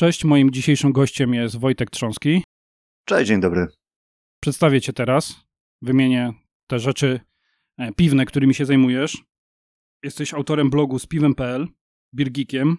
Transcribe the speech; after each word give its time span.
Cześć, 0.00 0.24
moim 0.24 0.50
dzisiejszym 0.50 0.92
gościem 0.92 1.34
jest 1.34 1.58
Wojtek 1.58 1.90
Trząski. 1.90 2.44
Cześć, 3.04 3.28
dzień 3.28 3.40
dobry. 3.40 3.66
Przedstawię 4.42 4.80
Cię 4.80 4.92
teraz. 4.92 5.44
Wymienię 5.82 6.32
te 6.66 6.78
rzeczy 6.78 7.20
e, 7.78 7.92
piwne, 7.92 8.26
którymi 8.26 8.54
się 8.54 8.64
zajmujesz. 8.64 9.18
Jesteś 10.04 10.34
autorem 10.34 10.70
blogu 10.70 10.98
z 10.98 11.06
piwem.pl, 11.06 11.66
birgikiem, 12.14 12.76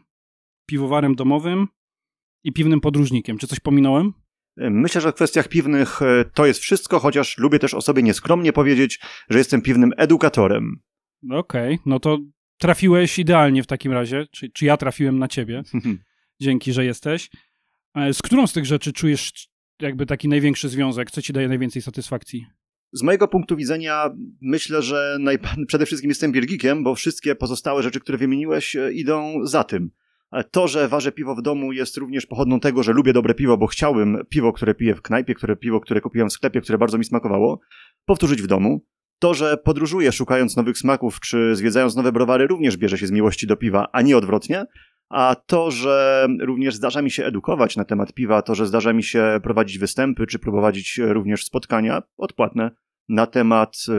piwowarem 0.65 1.15
domowym 1.15 1.67
i 2.43 2.53
piwnym 2.53 2.81
podróżnikiem. 2.81 3.37
Czy 3.37 3.47
coś 3.47 3.59
pominąłem? 3.59 4.13
Myślę, 4.57 5.01
że 5.01 5.11
w 5.11 5.15
kwestiach 5.15 5.47
piwnych 5.47 6.01
e, 6.01 6.25
to 6.33 6.45
jest 6.45 6.59
wszystko, 6.59 6.99
chociaż 6.99 7.37
lubię 7.37 7.59
też 7.59 7.73
o 7.73 7.81
sobie 7.81 8.03
nieskromnie 8.03 8.53
powiedzieć, 8.53 8.99
że 9.29 9.37
jestem 9.37 9.61
piwnym 9.61 9.91
edukatorem. 9.97 10.79
Okej, 11.31 11.73
okay, 11.73 11.83
no 11.85 11.99
to 11.99 12.17
trafiłeś 12.57 13.19
idealnie 13.19 13.63
w 13.63 13.67
takim 13.67 13.91
razie. 13.91 14.27
Czy, 14.31 14.49
czy 14.49 14.65
ja 14.65 14.77
trafiłem 14.77 15.19
na 15.19 15.27
ciebie? 15.27 15.63
Dzięki, 16.41 16.73
że 16.73 16.85
jesteś. 16.85 17.29
E, 17.95 18.13
z 18.13 18.21
którą 18.21 18.47
z 18.47 18.53
tych 18.53 18.65
rzeczy 18.65 18.93
czujesz 18.93 19.49
jakby 19.81 20.05
taki 20.05 20.27
największy 20.27 20.69
związek? 20.69 21.11
Co 21.11 21.21
ci 21.21 21.33
daje 21.33 21.47
najwięcej 21.47 21.81
satysfakcji? 21.81 22.45
Z 22.93 23.03
mojego 23.03 23.27
punktu 23.27 23.55
widzenia 23.55 24.09
myślę, 24.41 24.81
że 24.81 25.17
przede 25.67 25.85
wszystkim 25.85 26.09
jestem 26.11 26.31
birgikiem, 26.31 26.83
bo 26.83 26.95
wszystkie 26.95 27.35
pozostałe 27.35 27.83
rzeczy, 27.83 27.99
które 27.99 28.17
wymieniłeś, 28.17 28.75
e, 28.75 28.93
idą 28.93 29.33
za 29.43 29.63
tym. 29.63 29.91
To, 30.51 30.67
że 30.67 30.87
ważę 30.87 31.11
piwo 31.11 31.35
w 31.35 31.41
domu 31.41 31.71
jest 31.71 31.97
również 31.97 32.25
pochodną 32.25 32.59
tego, 32.59 32.83
że 32.83 32.93
lubię 32.93 33.13
dobre 33.13 33.33
piwo, 33.33 33.57
bo 33.57 33.67
chciałbym 33.67 34.17
piwo, 34.29 34.53
które 34.53 34.75
piję 34.75 34.95
w 34.95 35.01
knajpie, 35.01 35.35
które 35.35 35.55
piwo, 35.55 35.79
które 35.79 36.01
kupiłem 36.01 36.29
w 36.29 36.33
sklepie, 36.33 36.61
które 36.61 36.77
bardzo 36.77 36.97
mi 36.97 37.05
smakowało, 37.05 37.59
powtórzyć 38.05 38.41
w 38.41 38.47
domu. 38.47 38.85
To, 39.19 39.33
że 39.33 39.57
podróżuję 39.57 40.11
szukając 40.11 40.57
nowych 40.57 40.77
smaków, 40.77 41.19
czy 41.19 41.55
zwiedzając 41.55 41.95
nowe 41.95 42.11
browary, 42.11 42.47
również 42.47 42.77
bierze 42.77 42.97
się 42.97 43.07
z 43.07 43.11
miłości 43.11 43.47
do 43.47 43.57
piwa, 43.57 43.87
a 43.91 44.01
nie 44.01 44.17
odwrotnie. 44.17 44.65
A 45.11 45.35
to, 45.45 45.71
że 45.71 46.27
również 46.41 46.75
zdarza 46.75 47.01
mi 47.01 47.11
się 47.11 47.25
edukować 47.25 47.75
na 47.75 47.85
temat 47.85 48.13
piwa, 48.13 48.41
to, 48.41 48.55
że 48.55 48.67
zdarza 48.67 48.93
mi 48.93 49.03
się 49.03 49.39
prowadzić 49.43 49.77
występy, 49.77 50.27
czy 50.27 50.39
prowadzić 50.39 50.97
również 50.97 51.45
spotkania 51.45 52.01
odpłatne 52.17 52.71
na 53.09 53.27
temat 53.27 53.75
y, 53.89 53.91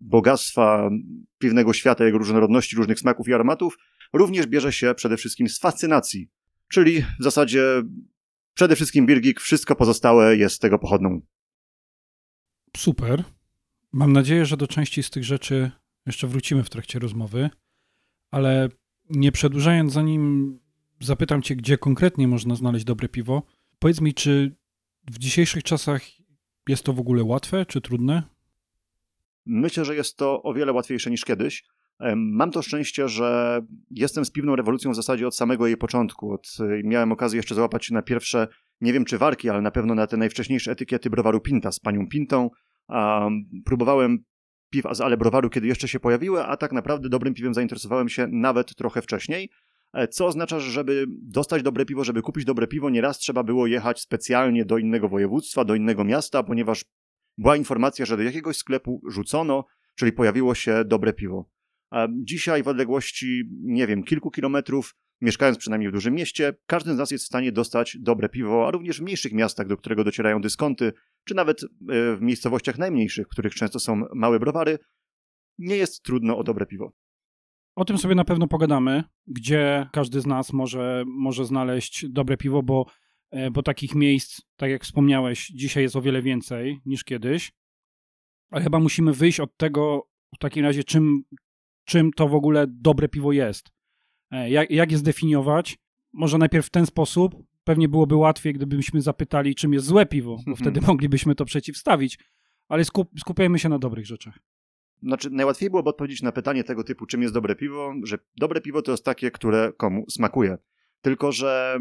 bogactwa 0.00 0.90
piwnego 1.38 1.72
świata, 1.72 2.04
jego 2.04 2.18
różnorodności, 2.18 2.76
różnych 2.76 3.00
smaków 3.00 3.28
i 3.28 3.34
aromatów, 3.34 3.76
również 4.12 4.46
bierze 4.46 4.72
się 4.72 4.94
przede 4.94 5.16
wszystkim 5.16 5.48
z 5.48 5.58
fascynacji. 5.58 6.30
Czyli 6.68 7.02
w 7.02 7.24
zasadzie 7.24 7.82
przede 8.54 8.76
wszystkim 8.76 9.06
Birgik, 9.06 9.40
wszystko 9.40 9.76
pozostałe 9.76 10.36
jest 10.36 10.60
tego 10.60 10.78
pochodną. 10.78 11.20
Super. 12.76 13.24
Mam 13.92 14.12
nadzieję, 14.12 14.46
że 14.46 14.56
do 14.56 14.66
części 14.66 15.02
z 15.02 15.10
tych 15.10 15.24
rzeczy 15.24 15.70
jeszcze 16.06 16.26
wrócimy 16.26 16.64
w 16.64 16.70
trakcie 16.70 16.98
rozmowy, 16.98 17.50
ale 18.30 18.68
nie 19.10 19.32
przedłużając, 19.32 19.92
zanim 19.92 20.54
zapytam 21.00 21.42
Cię, 21.42 21.56
gdzie 21.56 21.78
konkretnie 21.78 22.28
można 22.28 22.54
znaleźć 22.54 22.84
dobre 22.84 23.08
piwo, 23.08 23.42
powiedz 23.78 24.00
mi, 24.00 24.14
czy 24.14 24.56
w 25.10 25.18
dzisiejszych 25.18 25.62
czasach 25.62 26.02
jest 26.68 26.84
to 26.84 26.92
w 26.92 27.00
ogóle 27.00 27.24
łatwe 27.24 27.66
czy 27.66 27.80
trudne? 27.80 28.22
Myślę, 29.46 29.84
że 29.84 29.94
jest 29.94 30.16
to 30.16 30.42
o 30.42 30.54
wiele 30.54 30.72
łatwiejsze 30.72 31.10
niż 31.10 31.24
kiedyś. 31.24 31.64
Mam 32.16 32.50
to 32.50 32.62
szczęście, 32.62 33.08
że 33.08 33.60
jestem 33.90 34.24
z 34.24 34.30
piwną 34.30 34.56
rewolucją 34.56 34.90
w 34.90 34.96
zasadzie 34.96 35.26
od 35.26 35.36
samego 35.36 35.66
jej 35.66 35.76
początku. 35.76 36.32
Od, 36.32 36.48
miałem 36.84 37.12
okazję 37.12 37.36
jeszcze 37.36 37.54
załapać 37.54 37.86
się 37.86 37.94
na 37.94 38.02
pierwsze, 38.02 38.48
nie 38.80 38.92
wiem 38.92 39.04
czy 39.04 39.18
warki, 39.18 39.50
ale 39.50 39.60
na 39.60 39.70
pewno 39.70 39.94
na 39.94 40.06
te 40.06 40.16
najwcześniejsze 40.16 40.72
etykiety 40.72 41.10
browaru 41.10 41.40
Pinta 41.40 41.72
z 41.72 41.80
panią 41.80 42.08
Pintą. 42.08 42.50
Um, 42.88 43.44
próbowałem 43.64 44.24
piw 44.74 44.84
z 44.92 45.00
ale 45.00 45.16
browaru, 45.16 45.50
kiedy 45.50 45.66
jeszcze 45.66 45.88
się 45.88 46.00
pojawiły, 46.00 46.44
a 46.44 46.56
tak 46.56 46.72
naprawdę 46.72 47.08
dobrym 47.08 47.34
piwem 47.34 47.54
zainteresowałem 47.54 48.08
się 48.08 48.26
nawet 48.30 48.74
trochę 48.74 49.02
wcześniej. 49.02 49.50
E, 49.92 50.08
co 50.08 50.26
oznacza, 50.26 50.60
że 50.60 50.70
żeby 50.70 51.06
dostać 51.08 51.62
dobre 51.62 51.84
piwo, 51.84 52.04
żeby 52.04 52.22
kupić 52.22 52.44
dobre 52.44 52.66
piwo, 52.66 52.90
nieraz 52.90 53.18
trzeba 53.18 53.42
było 53.42 53.66
jechać 53.66 54.00
specjalnie 54.00 54.64
do 54.64 54.78
innego 54.78 55.08
województwa, 55.08 55.64
do 55.64 55.74
innego 55.74 56.04
miasta, 56.04 56.42
ponieważ 56.42 56.84
była 57.38 57.56
informacja, 57.56 58.06
że 58.06 58.16
do 58.16 58.22
jakiegoś 58.22 58.56
sklepu 58.56 59.02
rzucono, 59.08 59.64
czyli 59.94 60.12
pojawiło 60.12 60.54
się 60.54 60.84
dobre 60.84 61.12
piwo. 61.12 61.50
Dzisiaj 62.10 62.62
w 62.62 62.68
odległości, 62.68 63.42
nie 63.62 63.86
wiem, 63.86 64.02
kilku 64.02 64.30
kilometrów, 64.30 64.94
mieszkając 65.20 65.58
przynajmniej 65.58 65.90
w 65.90 65.92
dużym 65.92 66.14
mieście, 66.14 66.54
każdy 66.66 66.94
z 66.94 66.96
nas 66.96 67.10
jest 67.10 67.24
w 67.24 67.26
stanie 67.26 67.52
dostać 67.52 67.96
dobre 68.00 68.28
piwo, 68.28 68.68
a 68.68 68.70
również 68.70 68.98
w 68.98 69.02
mniejszych 69.02 69.32
miastach, 69.32 69.66
do 69.66 69.76
którego 69.76 70.04
docierają 70.04 70.40
dyskonty, 70.40 70.92
czy 71.24 71.34
nawet 71.34 71.62
e, 71.62 71.66
w 72.16 72.18
miejscowościach 72.20 72.78
najmniejszych, 72.78 73.26
w 73.26 73.30
których 73.30 73.54
często 73.54 73.80
są 73.80 74.02
małe 74.14 74.38
browary, 74.38 74.78
nie 75.58 75.76
jest 75.76 76.02
trudno 76.02 76.38
o 76.38 76.44
dobre 76.44 76.66
piwo. 76.66 76.92
O 77.76 77.84
tym 77.84 77.98
sobie 77.98 78.14
na 78.14 78.24
pewno 78.24 78.48
pogadamy, 78.48 79.04
gdzie 79.26 79.86
każdy 79.92 80.20
z 80.20 80.26
nas 80.26 80.52
może, 80.52 81.04
może 81.06 81.44
znaleźć 81.44 82.06
dobre 82.08 82.36
piwo, 82.36 82.62
bo, 82.62 82.86
e, 83.30 83.50
bo 83.50 83.62
takich 83.62 83.94
miejsc, 83.94 84.40
tak 84.56 84.70
jak 84.70 84.84
wspomniałeś, 84.84 85.46
dzisiaj 85.46 85.82
jest 85.82 85.96
o 85.96 86.02
wiele 86.02 86.22
więcej 86.22 86.80
niż 86.86 87.04
kiedyś. 87.04 87.52
Ale 88.50 88.62
chyba 88.62 88.78
musimy 88.78 89.12
wyjść 89.12 89.40
od 89.40 89.56
tego 89.56 90.08
w 90.34 90.38
takim 90.38 90.64
razie, 90.64 90.84
czym, 90.84 91.22
czym 91.84 92.12
to 92.12 92.28
w 92.28 92.34
ogóle 92.34 92.66
dobre 92.68 93.08
piwo 93.08 93.32
jest. 93.32 93.68
E, 94.30 94.50
jak, 94.50 94.70
jak 94.70 94.92
je 94.92 94.98
zdefiniować? 94.98 95.78
Może 96.12 96.38
najpierw 96.38 96.66
w 96.66 96.70
ten 96.70 96.86
sposób. 96.86 97.34
Pewnie 97.64 97.88
byłoby 97.88 98.16
łatwiej, 98.16 98.52
gdybyśmy 98.52 99.02
zapytali, 99.02 99.54
czym 99.54 99.72
jest 99.72 99.86
złe 99.86 100.06
piwo, 100.06 100.38
bo 100.46 100.56
wtedy 100.56 100.80
moglibyśmy 100.80 101.34
to 101.34 101.44
przeciwstawić. 101.44 102.18
Ale 102.68 102.84
skup, 102.84 103.10
skupiajmy 103.20 103.58
się 103.58 103.68
na 103.68 103.78
dobrych 103.78 104.06
rzeczach. 104.06 104.38
Znaczy, 105.02 105.30
najłatwiej 105.30 105.70
byłoby 105.70 105.90
odpowiedzieć 105.90 106.22
na 106.22 106.32
pytanie 106.32 106.64
tego 106.64 106.84
typu, 106.84 107.06
czym 107.06 107.22
jest 107.22 107.34
dobre 107.34 107.56
piwo, 107.56 107.94
że 108.02 108.18
dobre 108.36 108.60
piwo 108.60 108.82
to 108.82 108.90
jest 108.90 109.04
takie, 109.04 109.30
które 109.30 109.72
komu 109.76 110.04
smakuje. 110.10 110.58
Tylko, 111.00 111.32
że 111.32 111.78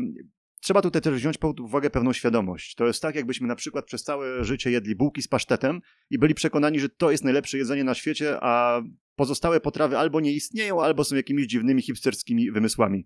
trzeba 0.61 0.81
tutaj 0.81 1.01
też 1.01 1.15
wziąć 1.15 1.37
pod 1.37 1.59
uwagę 1.59 1.89
pewną 1.89 2.13
świadomość. 2.13 2.75
To 2.75 2.87
jest 2.87 3.01
tak, 3.01 3.15
jakbyśmy 3.15 3.47
na 3.47 3.55
przykład 3.55 3.85
przez 3.85 4.03
całe 4.03 4.43
życie 4.43 4.71
jedli 4.71 4.95
bułki 4.95 5.21
z 5.21 5.27
pasztetem 5.27 5.81
i 6.09 6.19
byli 6.19 6.33
przekonani, 6.33 6.79
że 6.79 6.89
to 6.89 7.11
jest 7.11 7.23
najlepsze 7.23 7.57
jedzenie 7.57 7.83
na 7.83 7.93
świecie, 7.93 8.37
a 8.41 8.81
pozostałe 9.15 9.59
potrawy 9.59 9.97
albo 9.97 10.19
nie 10.19 10.31
istnieją, 10.31 10.81
albo 10.81 11.03
są 11.03 11.15
jakimiś 11.15 11.45
dziwnymi 11.45 11.81
hipsterskimi 11.81 12.51
wymysłami. 12.51 13.05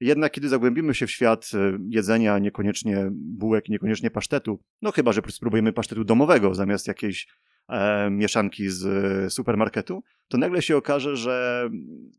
Jednak 0.00 0.32
kiedy 0.32 0.48
zagłębimy 0.48 0.94
się 0.94 1.06
w 1.06 1.10
świat 1.10 1.50
e, 1.54 1.78
jedzenia, 1.88 2.38
niekoniecznie 2.38 3.08
bułek, 3.12 3.68
niekoniecznie 3.68 4.10
pasztetu, 4.10 4.60
no 4.82 4.92
chyba, 4.92 5.12
że 5.12 5.22
spróbujemy 5.28 5.72
pasztetu 5.72 6.04
domowego 6.04 6.54
zamiast 6.54 6.88
jakiejś 6.88 7.28
e, 7.68 8.10
mieszanki 8.10 8.68
z 8.68 8.86
e, 8.86 9.30
supermarketu, 9.30 10.02
to 10.28 10.38
nagle 10.38 10.62
się 10.62 10.76
okaże, 10.76 11.16
że 11.16 11.68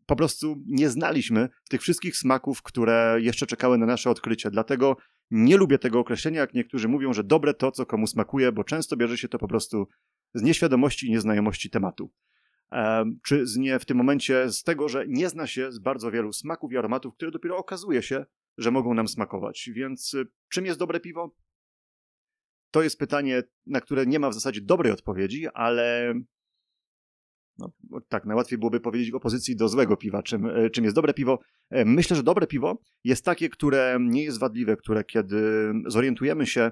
po 0.05 0.15
prostu 0.15 0.63
nie 0.65 0.89
znaliśmy 0.89 1.49
tych 1.69 1.81
wszystkich 1.81 2.17
smaków, 2.17 2.61
które 2.61 3.17
jeszcze 3.19 3.45
czekały 3.45 3.77
na 3.77 3.85
nasze 3.85 4.09
odkrycie. 4.09 4.51
Dlatego 4.51 4.97
nie 5.31 5.57
lubię 5.57 5.79
tego 5.79 5.99
określenia, 5.99 6.41
jak 6.41 6.53
niektórzy 6.53 6.87
mówią, 6.87 7.13
że 7.13 7.23
dobre 7.23 7.53
to, 7.53 7.71
co 7.71 7.85
komu 7.85 8.07
smakuje, 8.07 8.51
bo 8.51 8.63
często 8.63 8.97
bierze 8.97 9.17
się 9.17 9.27
to 9.27 9.37
po 9.39 9.47
prostu 9.47 9.87
z 10.33 10.41
nieświadomości 10.41 11.07
i 11.07 11.11
nieznajomości 11.11 11.69
tematu. 11.69 12.11
Czy 13.23 13.47
z 13.47 13.57
nie 13.57 13.79
w 13.79 13.85
tym 13.85 13.97
momencie 13.97 14.51
z 14.51 14.63
tego, 14.63 14.89
że 14.89 15.05
nie 15.07 15.29
zna 15.29 15.47
się 15.47 15.71
z 15.71 15.79
bardzo 15.79 16.11
wielu 16.11 16.33
smaków 16.33 16.71
i 16.71 16.77
aromatów, 16.77 17.15
które 17.15 17.31
dopiero 17.31 17.57
okazuje 17.57 18.01
się, 18.01 18.25
że 18.57 18.71
mogą 18.71 18.93
nam 18.93 19.07
smakować. 19.07 19.69
Więc 19.73 20.13
y, 20.13 20.27
czym 20.49 20.65
jest 20.65 20.79
dobre 20.79 20.99
piwo? 20.99 21.35
To 22.71 22.83
jest 22.83 22.99
pytanie, 22.99 23.43
na 23.65 23.81
które 23.81 24.05
nie 24.05 24.19
ma 24.19 24.29
w 24.29 24.33
zasadzie 24.33 24.61
dobrej 24.61 24.91
odpowiedzi, 24.91 25.47
ale 25.53 26.13
no, 27.57 27.71
tak, 28.09 28.25
najłatwiej 28.25 28.57
byłoby 28.57 28.79
powiedzieć 28.79 29.11
w 29.11 29.15
opozycji 29.15 29.55
do 29.55 29.69
złego 29.69 29.97
piwa, 29.97 30.23
czym, 30.23 30.45
e, 30.45 30.69
czym 30.69 30.83
jest 30.83 30.95
dobre 30.95 31.13
piwo. 31.13 31.39
Myślę, 31.71 32.15
że 32.15 32.23
dobre 32.23 32.47
piwo 32.47 32.81
jest 33.03 33.25
takie, 33.25 33.49
które 33.49 33.97
nie 34.01 34.23
jest 34.23 34.39
wadliwe, 34.39 34.77
które 34.77 35.03
kiedy 35.03 35.71
zorientujemy 35.87 36.45
się 36.45 36.71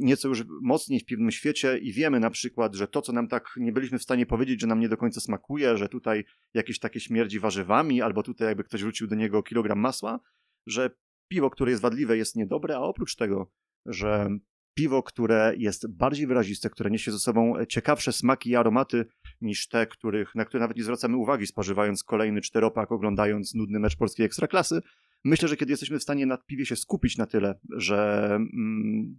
nieco 0.00 0.28
już 0.28 0.44
mocniej 0.62 1.00
w 1.00 1.04
piwnym 1.04 1.30
świecie 1.30 1.78
i 1.78 1.92
wiemy 1.92 2.20
na 2.20 2.30
przykład, 2.30 2.74
że 2.74 2.88
to, 2.88 3.02
co 3.02 3.12
nam 3.12 3.28
tak 3.28 3.48
nie 3.56 3.72
byliśmy 3.72 3.98
w 3.98 4.02
stanie 4.02 4.26
powiedzieć, 4.26 4.60
że 4.60 4.66
nam 4.66 4.80
nie 4.80 4.88
do 4.88 4.96
końca 4.96 5.20
smakuje, 5.20 5.76
że 5.76 5.88
tutaj 5.88 6.24
jakieś 6.54 6.78
takie 6.78 7.00
śmierdzi 7.00 7.40
warzywami, 7.40 8.02
albo 8.02 8.22
tutaj 8.22 8.48
jakby 8.48 8.64
ktoś 8.64 8.80
wrzucił 8.80 9.06
do 9.06 9.14
niego 9.14 9.42
kilogram 9.42 9.78
masła, 9.78 10.20
że 10.66 10.90
piwo, 11.28 11.50
które 11.50 11.70
jest 11.70 11.82
wadliwe, 11.82 12.16
jest 12.16 12.36
niedobre, 12.36 12.76
a 12.76 12.80
oprócz 12.80 13.16
tego, 13.16 13.50
że 13.86 14.28
piwo, 14.74 15.02
które 15.02 15.54
jest 15.56 15.96
bardziej 15.96 16.26
wyraziste, 16.26 16.70
które 16.70 16.90
niesie 16.90 17.12
ze 17.12 17.18
sobą 17.18 17.54
ciekawsze 17.68 18.12
smaki 18.12 18.50
i 18.50 18.56
aromaty 18.56 19.06
niż 19.40 19.68
te, 19.68 19.86
których, 19.86 20.34
na 20.34 20.44
które 20.44 20.60
nawet 20.60 20.76
nie 20.76 20.82
zwracamy 20.82 21.16
uwagi, 21.16 21.46
spożywając 21.46 22.04
kolejny 22.04 22.40
czteropak, 22.40 22.92
oglądając 22.92 23.54
nudny 23.54 23.78
mecz 23.80 23.96
polskiej 23.96 24.26
ekstraklasy. 24.26 24.82
Myślę, 25.24 25.48
że 25.48 25.56
kiedy 25.56 25.72
jesteśmy 25.72 25.98
w 25.98 26.02
stanie 26.02 26.26
na 26.26 26.38
piwie 26.38 26.66
się 26.66 26.76
skupić 26.76 27.18
na 27.18 27.26
tyle, 27.26 27.58
że 27.76 28.28
mm, 28.34 29.18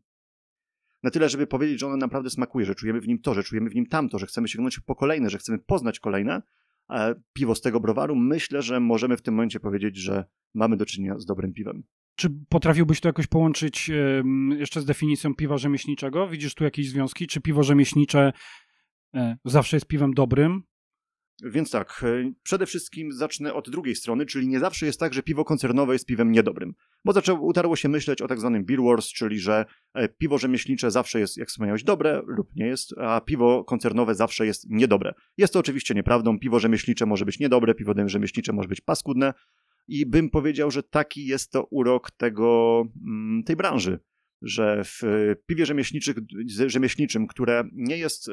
na 1.04 1.12
tyle, 1.12 1.30
żeby 1.30 1.48
powiedzieć, 1.48 1.80
że 1.80 1.88
ono 1.88 1.98
naprawdę 1.98 2.30
smakuje, 2.30 2.66
że 2.66 2.76
czujemy 2.76 3.02
w 3.02 3.08
nim 3.08 3.20
to, 3.20 3.34
że 3.34 3.44
czujemy 3.44 3.70
w 3.70 3.76
nim 3.76 3.86
tamto, 3.86 4.20
że 4.20 4.26
chcemy 4.26 4.48
sięgnąć 4.48 4.80
po 4.80 4.96
kolejne, 4.96 5.30
że 5.30 5.38
chcemy 5.38 5.60
poznać 5.60 6.00
kolejne 6.00 6.42
piwo 7.34 7.56
z 7.56 7.62
tego 7.62 7.80
browaru, 7.80 8.16
myślę, 8.16 8.62
że 8.62 8.80
możemy 8.80 9.18
w 9.18 9.22
tym 9.22 9.34
momencie 9.34 9.60
powiedzieć, 9.60 9.98
że 9.98 10.26
mamy 10.54 10.78
do 10.78 10.86
czynienia 10.86 11.20
z 11.20 11.26
dobrym 11.26 11.54
piwem. 11.54 11.84
Czy 12.16 12.30
potrafiłbyś 12.50 13.00
to 13.00 13.10
jakoś 13.10 13.28
połączyć 13.28 13.92
jeszcze 14.58 14.82
z 14.82 14.86
definicją 14.86 15.36
piwa 15.36 15.58
rzemieślniczego? 15.58 16.28
Widzisz 16.28 16.56
tu 16.56 16.64
jakieś 16.64 16.90
związki? 16.90 17.28
Czy 17.28 17.42
piwo 17.42 17.64
rzemieślnicze 17.64 18.34
e, 19.16 19.38
zawsze 19.46 19.76
jest 19.76 19.88
piwem 19.88 20.14
dobrym? 20.14 20.64
Więc 21.42 21.72
tak, 21.72 22.04
e, 22.04 22.32
przede 22.44 22.66
wszystkim 22.66 23.12
zacznę 23.12 23.54
od 23.54 23.70
drugiej 23.70 23.96
strony, 23.96 24.26
czyli 24.26 24.48
nie 24.48 24.60
zawsze 24.60 24.86
jest 24.86 25.00
tak, 25.00 25.14
że 25.14 25.24
piwo 25.24 25.46
koncernowe 25.46 25.94
jest 25.94 26.06
piwem 26.06 26.32
niedobrym. 26.32 26.74
Bo 27.06 27.14
zaczęło, 27.14 27.40
utarło 27.40 27.76
się 27.76 27.90
myśleć 27.90 28.22
o 28.22 28.28
tak 28.28 28.40
zwanym 28.40 28.66
beer 28.66 28.82
wars, 28.82 29.08
czyli 29.08 29.40
że 29.40 29.66
e, 29.94 30.10
piwo 30.10 30.38
rzemieślnicze 30.38 30.92
zawsze 30.92 31.20
jest, 31.20 31.38
jak 31.38 31.48
wspomniałeś, 31.48 31.84
dobre 31.84 32.22
lub 32.28 32.56
nie 32.56 32.68
jest, 32.68 32.94
a 32.98 33.22
piwo 33.22 33.64
koncernowe 33.64 34.16
zawsze 34.16 34.46
jest 34.46 34.70
niedobre. 34.70 35.14
Jest 35.38 35.54
to 35.54 35.60
oczywiście 35.60 35.94
nieprawdą, 35.94 36.40
piwo 36.40 36.60
rzemieślnicze 36.60 37.06
może 37.06 37.26
być 37.26 37.40
niedobre, 37.40 37.76
piwo 37.76 37.94
rzemieślnicze 38.06 38.54
może 38.54 38.68
być 38.68 38.82
paskudne 38.82 39.34
i 39.88 40.06
bym 40.06 40.30
powiedział, 40.30 40.72
że 40.72 40.84
taki 40.84 41.26
jest 41.26 41.52
to 41.52 41.64
urok 41.64 42.12
tego, 42.12 42.84
mm, 43.08 43.44
tej 43.44 43.56
branży, 43.56 44.00
że 44.42 44.84
w 44.84 45.04
e, 45.04 45.36
piwie 45.46 45.66
rzemieślniczym, 46.68 47.28
które 47.28 47.64
nie 47.74 47.98
jest 47.98 48.30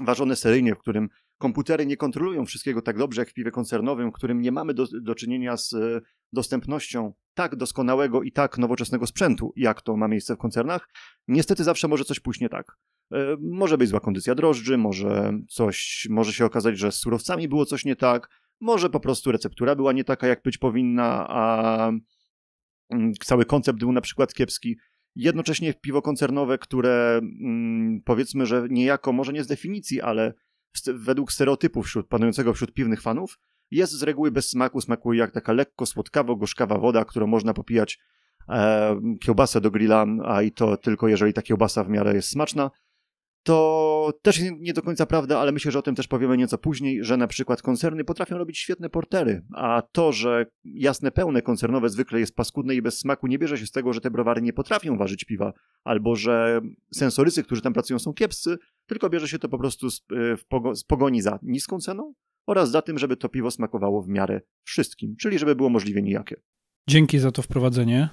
ważone 0.00 0.36
seryjnie, 0.36 0.74
w 0.74 0.78
którym 0.78 1.08
komputery 1.38 1.86
nie 1.86 1.96
kontrolują 1.96 2.46
wszystkiego 2.46 2.82
tak 2.82 2.98
dobrze 2.98 3.20
jak 3.20 3.30
w 3.30 3.34
piwie 3.34 3.50
koncernowym, 3.50 4.12
którym 4.12 4.40
nie 4.40 4.52
mamy 4.52 4.74
do, 4.74 4.86
do 5.00 5.14
czynienia 5.14 5.56
z 5.56 5.72
e, 5.72 6.00
dostępnością 6.32 7.12
tak 7.34 7.56
doskonałego 7.56 8.22
i 8.22 8.32
tak 8.32 8.58
nowoczesnego 8.58 9.06
sprzętu, 9.06 9.52
jak 9.56 9.82
to 9.82 9.96
ma 9.96 10.08
miejsce 10.08 10.34
w 10.34 10.38
koncernach, 10.38 10.88
niestety 11.28 11.64
zawsze 11.64 11.88
może 11.88 12.04
coś 12.04 12.20
pójść 12.20 12.40
nie 12.40 12.48
tak. 12.48 12.76
E, 13.12 13.36
może 13.40 13.78
być 13.78 13.88
zła 13.88 14.00
kondycja 14.00 14.34
drożdży, 14.34 14.78
może 14.78 15.32
coś, 15.48 16.06
może 16.10 16.32
się 16.32 16.44
okazać, 16.44 16.78
że 16.78 16.92
z 16.92 16.94
surowcami 16.94 17.48
było 17.48 17.66
coś 17.66 17.84
nie 17.84 17.96
tak, 17.96 18.28
może 18.60 18.90
po 18.90 19.00
prostu 19.00 19.32
receptura 19.32 19.76
była 19.76 19.92
nie 19.92 20.04
taka, 20.04 20.26
jak 20.26 20.42
być 20.42 20.58
powinna, 20.58 21.26
a 21.28 21.92
mm, 22.90 23.12
cały 23.24 23.44
koncept 23.44 23.78
był 23.78 23.92
na 23.92 24.00
przykład 24.00 24.34
kiepski. 24.34 24.78
Jednocześnie 25.16 25.74
piwo 25.74 26.02
koncernowe, 26.02 26.58
które 26.58 27.20
mm, 27.22 28.00
powiedzmy, 28.04 28.46
że 28.46 28.66
niejako, 28.70 29.12
może 29.12 29.32
nie 29.32 29.44
z 29.44 29.46
definicji, 29.46 30.00
ale 30.00 30.34
według 30.94 31.32
stereotypów 31.32 31.86
wśród 31.86 32.08
panującego 32.08 32.54
wśród 32.54 32.74
piwnych 32.74 33.02
fanów, 33.02 33.38
jest 33.70 33.92
z 33.92 34.02
reguły 34.02 34.30
bez 34.30 34.48
smaku, 34.48 34.80
smakuje 34.80 35.20
jak 35.20 35.30
taka 35.30 35.52
lekko 35.52 35.84
słodkawo-gorzkawa 35.84 36.80
woda, 36.80 37.04
którą 37.04 37.26
można 37.26 37.54
popijać 37.54 37.98
e, 38.48 39.00
kiełbasę 39.20 39.60
do 39.60 39.70
grilla, 39.70 40.06
a 40.24 40.42
i 40.42 40.52
to 40.52 40.76
tylko 40.76 41.08
jeżeli 41.08 41.32
ta 41.32 41.42
kiełbasa 41.42 41.84
w 41.84 41.88
miarę 41.88 42.14
jest 42.14 42.28
smaczna. 42.28 42.70
To 43.42 44.12
też 44.22 44.40
nie 44.58 44.72
do 44.72 44.82
końca 44.82 45.06
prawda, 45.06 45.38
ale 45.38 45.52
myślę, 45.52 45.72
że 45.72 45.78
o 45.78 45.82
tym 45.82 45.94
też 45.94 46.08
powiemy 46.08 46.36
nieco 46.36 46.58
później, 46.58 47.04
że 47.04 47.16
na 47.16 47.26
przykład 47.26 47.62
koncerny 47.62 48.04
potrafią 48.04 48.38
robić 48.38 48.58
świetne 48.58 48.90
portery, 48.90 49.42
a 49.54 49.82
to, 49.92 50.12
że 50.12 50.46
jasne, 50.64 51.10
pełne 51.10 51.42
koncernowe 51.42 51.88
zwykle 51.88 52.20
jest 52.20 52.34
paskudne 52.34 52.74
i 52.74 52.82
bez 52.82 52.98
smaku, 52.98 53.26
nie 53.26 53.38
bierze 53.38 53.58
się 53.58 53.66
z 53.66 53.70
tego, 53.70 53.92
że 53.92 54.00
te 54.00 54.10
browary 54.10 54.42
nie 54.42 54.52
potrafią 54.52 54.96
ważyć 54.96 55.24
piwa, 55.24 55.52
albo 55.84 56.16
że 56.16 56.60
sensorycy, 56.94 57.44
którzy 57.44 57.62
tam 57.62 57.72
pracują 57.72 57.98
są 57.98 58.14
kiepscy, 58.14 58.58
tylko 58.88 59.10
bierze 59.10 59.28
się 59.28 59.38
to 59.38 59.48
po 59.48 59.58
prostu 59.58 59.90
z, 59.90 60.02
e, 60.12 60.74
z 60.74 60.84
pogoni 60.84 61.22
za 61.22 61.38
niską 61.42 61.80
ceną 61.80 62.14
oraz 62.46 62.70
za 62.70 62.82
tym, 62.82 62.98
żeby 62.98 63.16
to 63.16 63.28
piwo 63.28 63.50
smakowało 63.50 64.02
w 64.02 64.08
miarę 64.08 64.40
wszystkim, 64.64 65.16
czyli 65.16 65.38
żeby 65.38 65.56
było 65.56 65.68
możliwie 65.68 66.02
nijakie. 66.02 66.36
Dzięki 66.88 67.18
za 67.18 67.32
to 67.32 67.42
wprowadzenie. 67.42 68.08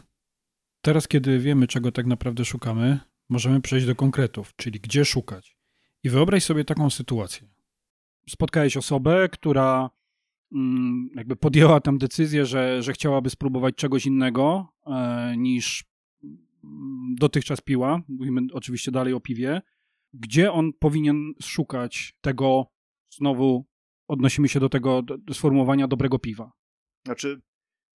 Teraz, 0.82 1.08
kiedy 1.08 1.40
wiemy, 1.40 1.68
czego 1.68 1.92
tak 1.92 2.06
naprawdę 2.06 2.46
szukamy, 2.46 3.00
możemy 3.30 3.62
przejść 3.62 3.86
do 3.86 3.96
konkretów, 3.96 4.56
czyli 4.56 4.80
gdzie 4.80 5.06
szukać. 5.06 5.58
I 6.04 6.10
wyobraź 6.10 6.44
sobie 6.44 6.66
taką 6.66 6.90
sytuację. 6.90 7.48
Spotkałeś 8.30 8.78
osobę, 8.78 9.30
która 9.30 9.90
mm, 10.52 11.10
jakby 11.16 11.36
podjęła 11.36 11.80
tam 11.82 11.98
decyzję, 11.98 12.46
że, 12.46 12.84
że 12.84 12.94
chciałaby 12.94 13.30
spróbować 13.30 13.76
czegoś 13.76 14.06
innego 14.06 14.74
e, 14.88 15.38
niż 15.38 15.86
mm, 16.24 17.16
dotychczas 17.20 17.62
piła. 17.62 18.02
Mówimy 18.08 18.42
oczywiście 18.54 18.92
dalej 18.92 19.14
o 19.14 19.20
piwie. 19.20 19.62
Gdzie 20.20 20.52
on 20.52 20.74
powinien 20.74 21.34
szukać 21.42 22.18
tego, 22.22 22.66
znowu 23.10 23.66
odnosimy 24.08 24.50
się 24.50 24.60
do 24.60 24.70
tego 24.70 25.02
do 25.02 25.34
sformułowania 25.34 25.88
dobrego 25.88 26.20
piwa? 26.20 26.52
Znaczy, 27.06 27.42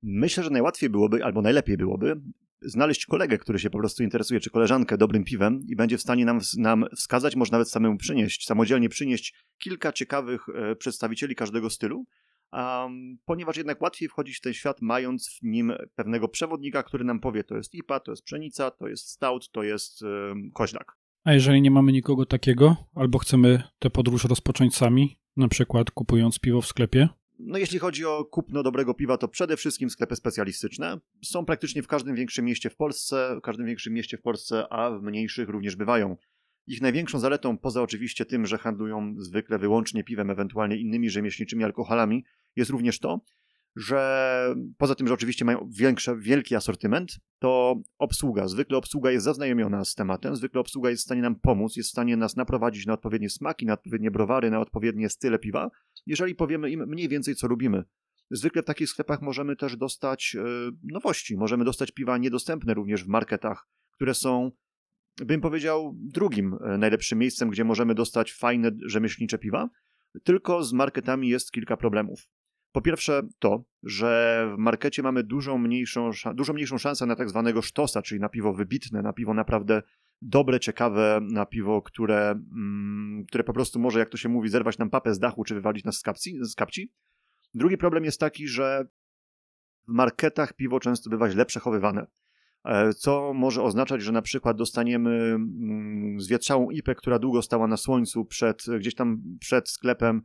myślę, 0.03 0.43
że 0.43 0.49
najłatwiej 0.49 0.89
byłoby, 0.89 1.25
albo 1.25 1.41
najlepiej 1.41 1.77
byłoby, 1.77 2.21
znaleźć 2.61 3.05
kolegę, 3.05 3.37
który 3.37 3.59
się 3.59 3.69
po 3.69 3.77
prostu 3.77 4.03
interesuje, 4.03 4.39
czy 4.39 4.49
koleżankę 4.49 4.97
dobrym 4.97 5.23
piwem 5.23 5.61
i 5.67 5.75
będzie 5.75 5.97
w 5.97 6.01
stanie 6.01 6.25
nam, 6.25 6.39
nam 6.57 6.85
wskazać, 6.95 7.35
może 7.35 7.51
nawet 7.51 7.69
samemu 7.69 7.97
przynieść, 7.97 8.45
samodzielnie 8.45 8.89
przynieść 8.89 9.33
kilka 9.57 9.91
ciekawych 9.91 10.45
e, 10.49 10.75
przedstawicieli 10.75 11.35
każdego 11.35 11.69
stylu, 11.69 12.05
um, 12.51 13.17
ponieważ 13.25 13.57
jednak 13.57 13.81
łatwiej 13.81 14.09
wchodzić 14.09 14.37
w 14.37 14.41
ten 14.41 14.53
świat, 14.53 14.81
mając 14.81 15.29
w 15.29 15.43
nim 15.43 15.73
pewnego 15.95 16.27
przewodnika, 16.27 16.83
który 16.83 17.03
nam 17.03 17.19
powie, 17.19 17.43
to 17.43 17.55
jest 17.57 17.75
IPA, 17.75 17.99
to 17.99 18.11
jest 18.11 18.23
pszenica, 18.23 18.71
to 18.71 18.87
jest 18.87 19.09
stout, 19.09 19.51
to 19.51 19.63
jest 19.63 20.01
um, 20.01 20.51
koźlak. 20.53 20.98
A 21.29 21.33
jeżeli 21.33 21.61
nie 21.61 21.71
mamy 21.71 21.91
nikogo 21.91 22.25
takiego, 22.25 22.75
albo 22.95 23.17
chcemy 23.19 23.63
tę 23.79 23.89
podróż 23.89 24.23
rozpocząć 24.23 24.75
sami, 24.75 25.19
na 25.37 25.47
przykład 25.47 25.91
kupując 25.91 26.39
piwo 26.39 26.61
w 26.61 26.67
sklepie, 26.67 27.09
no 27.39 27.57
jeśli 27.57 27.79
chodzi 27.79 28.05
o 28.05 28.25
kupno 28.25 28.63
dobrego 28.63 28.93
piwa, 28.93 29.17
to 29.17 29.27
przede 29.27 29.57
wszystkim 29.57 29.89
sklepy 29.89 30.15
specjalistyczne. 30.15 30.99
Są 31.23 31.45
praktycznie 31.45 31.83
w 31.83 31.87
każdym 31.87 32.15
większym 32.15 32.45
mieście 32.45 32.69
w 32.69 32.75
Polsce, 32.75 33.35
w 33.37 33.41
każdym 33.41 33.65
większym 33.65 33.93
mieście 33.93 34.17
w 34.17 34.21
Polsce, 34.21 34.73
a 34.73 34.91
w 34.91 35.01
mniejszych 35.01 35.49
również 35.49 35.75
bywają. 35.75 36.17
Ich 36.67 36.81
największą 36.81 37.19
zaletą, 37.19 37.57
poza 37.57 37.81
oczywiście 37.81 38.25
tym, 38.25 38.45
że 38.45 38.57
handlują 38.57 39.13
zwykle 39.17 39.59
wyłącznie 39.59 40.03
piwem, 40.03 40.29
ewentualnie 40.29 40.77
innymi 40.77 41.09
rzemieślniczymi 41.09 41.63
alkoholami, 41.63 42.23
jest 42.55 42.71
również 42.71 42.99
to, 42.99 43.21
że 43.79 44.55
poza 44.77 44.95
tym, 44.95 45.07
że 45.07 45.13
oczywiście 45.13 45.45
mają 45.45 45.69
większy, 45.71 46.15
wielki 46.17 46.55
asortyment, 46.55 47.19
to 47.39 47.75
obsługa. 47.97 48.47
Zwykle 48.47 48.77
obsługa 48.77 49.11
jest 49.11 49.25
zaznajomiona 49.25 49.85
z 49.85 49.95
tematem, 49.95 50.35
zwykle 50.35 50.61
obsługa 50.61 50.89
jest 50.89 51.01
w 51.01 51.05
stanie 51.05 51.21
nam 51.21 51.35
pomóc, 51.35 51.75
jest 51.75 51.89
w 51.89 51.91
stanie 51.91 52.17
nas 52.17 52.35
naprowadzić 52.35 52.85
na 52.85 52.93
odpowiednie 52.93 53.29
smaki, 53.29 53.65
na 53.65 53.73
odpowiednie 53.73 54.11
browary, 54.11 54.51
na 54.51 54.59
odpowiednie 54.59 55.09
style 55.09 55.39
piwa, 55.39 55.69
jeżeli 56.05 56.35
powiemy 56.35 56.69
im 56.69 56.87
mniej 56.87 57.09
więcej, 57.09 57.35
co 57.35 57.47
lubimy. 57.47 57.83
Zwykle 58.31 58.61
w 58.61 58.65
takich 58.65 58.89
sklepach 58.89 59.21
możemy 59.21 59.55
też 59.55 59.77
dostać 59.77 60.33
yy, 60.33 60.71
nowości, 60.83 61.37
możemy 61.37 61.65
dostać 61.65 61.91
piwa 61.91 62.17
niedostępne 62.17 62.73
również 62.73 63.03
w 63.03 63.07
marketach, 63.07 63.67
które 63.91 64.13
są, 64.13 64.51
bym 65.17 65.41
powiedział, 65.41 65.93
drugim 65.95 66.53
e, 66.53 66.77
najlepszym 66.77 67.19
miejscem, 67.19 67.49
gdzie 67.49 67.63
możemy 67.63 67.95
dostać 67.95 68.33
fajne 68.33 68.71
rzemieślnicze 68.85 69.37
piwa. 69.37 69.69
Tylko 70.23 70.63
z 70.63 70.73
marketami 70.73 71.29
jest 71.29 71.51
kilka 71.51 71.77
problemów. 71.77 72.27
Po 72.71 72.81
pierwsze 72.81 73.21
to, 73.39 73.63
że 73.83 74.45
w 74.55 74.57
markecie 74.57 75.03
mamy 75.03 75.23
dużo 75.23 75.57
mniejszą, 75.57 76.11
dużo 76.33 76.53
mniejszą 76.53 76.77
szansę 76.77 77.05
na 77.05 77.15
tak 77.15 77.29
zwanego 77.29 77.61
sztosa, 77.61 78.01
czyli 78.01 78.21
na 78.21 78.29
piwo 78.29 78.53
wybitne, 78.53 79.01
na 79.01 79.13
piwo 79.13 79.33
naprawdę 79.33 79.81
dobre, 80.21 80.59
ciekawe, 80.59 81.19
na 81.21 81.45
piwo, 81.45 81.81
które, 81.81 82.31
mm, 82.31 83.25
które 83.27 83.43
po 83.43 83.53
prostu 83.53 83.79
może, 83.79 83.99
jak 83.99 84.09
to 84.09 84.17
się 84.17 84.29
mówi, 84.29 84.49
zerwać 84.49 84.77
nam 84.77 84.89
papę 84.89 85.13
z 85.13 85.19
dachu, 85.19 85.43
czy 85.43 85.55
wywalić 85.55 85.85
nas 85.85 85.97
z 85.97 86.01
kapci, 86.01 86.37
z 86.41 86.55
kapci. 86.55 86.91
Drugi 87.53 87.77
problem 87.77 88.05
jest 88.05 88.19
taki, 88.19 88.47
że 88.47 88.87
w 89.87 89.91
marketach 89.91 90.53
piwo 90.53 90.79
często 90.79 91.09
bywa 91.09 91.29
źle 91.29 91.45
przechowywane, 91.45 92.07
e, 92.65 92.93
co 92.93 93.33
może 93.33 93.63
oznaczać, 93.63 94.01
że 94.01 94.11
na 94.11 94.21
przykład 94.21 94.57
dostaniemy 94.57 95.09
mm, 95.09 96.21
zwietrzałą 96.21 96.69
ipę, 96.69 96.95
która 96.95 97.19
długo 97.19 97.41
stała 97.41 97.67
na 97.67 97.77
słońcu 97.77 98.25
przed, 98.25 98.65
gdzieś 98.79 98.95
tam 98.95 99.21
przed 99.39 99.69
sklepem, 99.69 100.21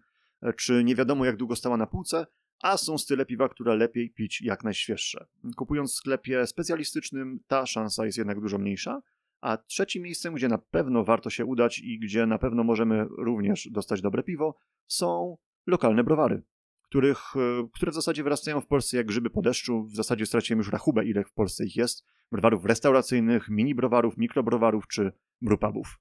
czy 0.57 0.85
nie 0.85 0.95
wiadomo 0.95 1.25
jak 1.25 1.37
długo 1.37 1.57
stała 1.57 1.77
na 1.77 1.87
półce, 1.87 2.27
a 2.65 2.77
są 2.77 2.99
style 2.99 3.27
piwa, 3.27 3.49
które 3.49 3.77
lepiej 3.77 4.11
pić 4.11 4.43
jak 4.43 4.65
najświeższe. 4.65 5.27
Kupując 5.57 5.93
w 5.93 5.97
sklepie 5.97 6.47
specjalistycznym, 6.47 7.41
ta 7.47 7.67
szansa 7.67 8.07
jest 8.07 8.19
jednak 8.19 8.41
dużo 8.41 8.59
mniejsza. 8.59 9.01
A 9.41 9.57
trzecim 9.57 10.03
miejscem, 10.03 10.35
gdzie 10.35 10.49
na 10.49 10.59
pewno 10.59 11.05
warto 11.05 11.31
się 11.31 11.45
udać 11.45 11.79
i 11.79 11.99
gdzie 11.99 12.27
na 12.27 12.39
pewno 12.39 12.65
możemy 12.65 13.07
również 13.19 13.69
dostać 13.71 14.01
dobre 14.01 14.23
piwo, 14.23 14.57
są 14.87 15.37
lokalne 15.67 16.05
browary, 16.05 16.43
których, 16.83 17.37
e, 17.37 17.69
które 17.75 17.93
w 17.93 17.95
zasadzie 17.95 18.23
wyrastają 18.23 18.61
w 18.61 18.67
Polsce 18.67 18.97
jak 18.97 19.07
grzyby 19.07 19.31
po 19.31 19.43
deszczu. 19.43 19.85
W 19.85 19.95
zasadzie 19.95 20.27
straciłem 20.27 20.59
już 20.59 20.73
rachubę, 20.73 21.05
ile 21.05 21.25
w 21.25 21.33
Polsce 21.33 21.65
ich 21.65 21.77
jest. 21.77 22.05
Browarów 22.33 22.65
restauracyjnych, 22.65 23.49
mini 23.49 23.75
browarów, 23.75 24.17
mikrobrowarów 24.17 24.89
czy 24.89 25.13
brewpubów. 25.43 25.99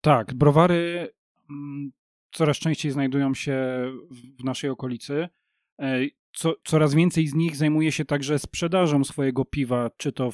Tak, 0.00 0.34
browary 0.34 1.08
mm, 1.50 1.92
coraz 2.30 2.56
częściej 2.56 2.92
znajdują 2.92 3.34
się 3.34 3.56
w 4.10 4.44
naszej 4.44 4.70
okolicy. 4.70 5.28
E, 5.80 6.00
co, 6.32 6.54
coraz 6.64 6.94
więcej 6.94 7.26
z 7.26 7.34
nich 7.34 7.56
zajmuje 7.56 7.92
się 7.92 8.04
także 8.04 8.38
sprzedażą 8.38 9.04
swojego 9.04 9.44
piwa, 9.44 9.90
czy 9.96 10.12
to 10.12 10.30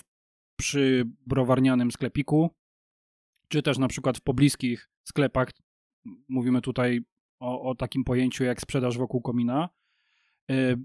przy 0.56 1.04
browarnianym 1.26 1.92
sklepiku, 1.92 2.50
czy 3.48 3.62
też 3.62 3.78
na 3.78 3.88
przykład 3.88 4.18
w 4.18 4.20
pobliskich 4.20 4.90
sklepach. 5.04 5.50
Mówimy 6.28 6.60
tutaj 6.60 7.00
o, 7.40 7.70
o 7.70 7.74
takim 7.74 8.04
pojęciu 8.04 8.44
jak 8.44 8.60
sprzedaż 8.60 8.98
wokół 8.98 9.22
komina. 9.22 9.68
E, 10.50 10.76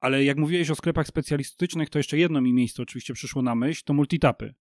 ale 0.00 0.24
jak 0.24 0.38
mówiłeś 0.38 0.70
o 0.70 0.74
sklepach 0.74 1.06
specjalistycznych, 1.06 1.90
to 1.90 1.98
jeszcze 1.98 2.18
jedno 2.18 2.40
mi 2.40 2.52
miejsce 2.52 2.82
oczywiście 2.82 3.14
przyszło 3.14 3.42
na 3.42 3.54
myśl, 3.54 3.82
to 3.84 3.94
multitapy. 3.94 4.54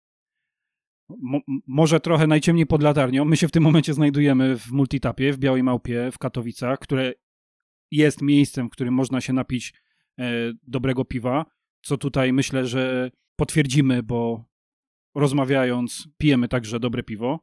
Mo 1.22 1.40
może 1.66 2.00
trochę 2.00 2.26
najciemniej 2.26 2.66
pod 2.66 2.82
latarnią. 2.82 3.24
My 3.24 3.36
się 3.36 3.48
w 3.48 3.50
tym 3.50 3.62
momencie 3.62 3.94
znajdujemy 3.94 4.58
w 4.58 4.70
Multitapie, 4.70 5.32
w 5.32 5.38
Białej 5.38 5.62
Małpie, 5.62 6.10
w 6.12 6.18
Katowicach, 6.18 6.78
które 6.78 7.12
jest 7.90 8.22
miejscem, 8.22 8.68
w 8.68 8.70
którym 8.70 8.94
można 8.94 9.20
się 9.20 9.32
napić 9.32 9.74
e, 10.18 10.52
dobrego 10.62 11.04
piwa, 11.04 11.46
co 11.82 11.96
tutaj 11.96 12.32
myślę, 12.32 12.66
że 12.66 13.10
potwierdzimy, 13.36 14.02
bo 14.02 14.44
rozmawiając 15.14 16.08
pijemy 16.18 16.48
także 16.48 16.80
dobre 16.80 17.02
piwo. 17.02 17.40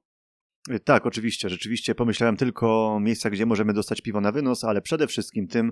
Tak, 0.84 1.06
oczywiście. 1.06 1.50
Rzeczywiście 1.50 1.96
pomyślałem 1.96 2.38
tylko 2.38 2.94
o 2.94 3.00
miejscach, 3.00 3.32
gdzie 3.32 3.46
możemy 3.46 3.74
dostać 3.74 4.02
piwo 4.02 4.22
na 4.22 4.32
wynos, 4.32 4.64
ale 4.64 4.82
przede 4.82 5.08
wszystkim 5.08 5.48
tym, 5.48 5.72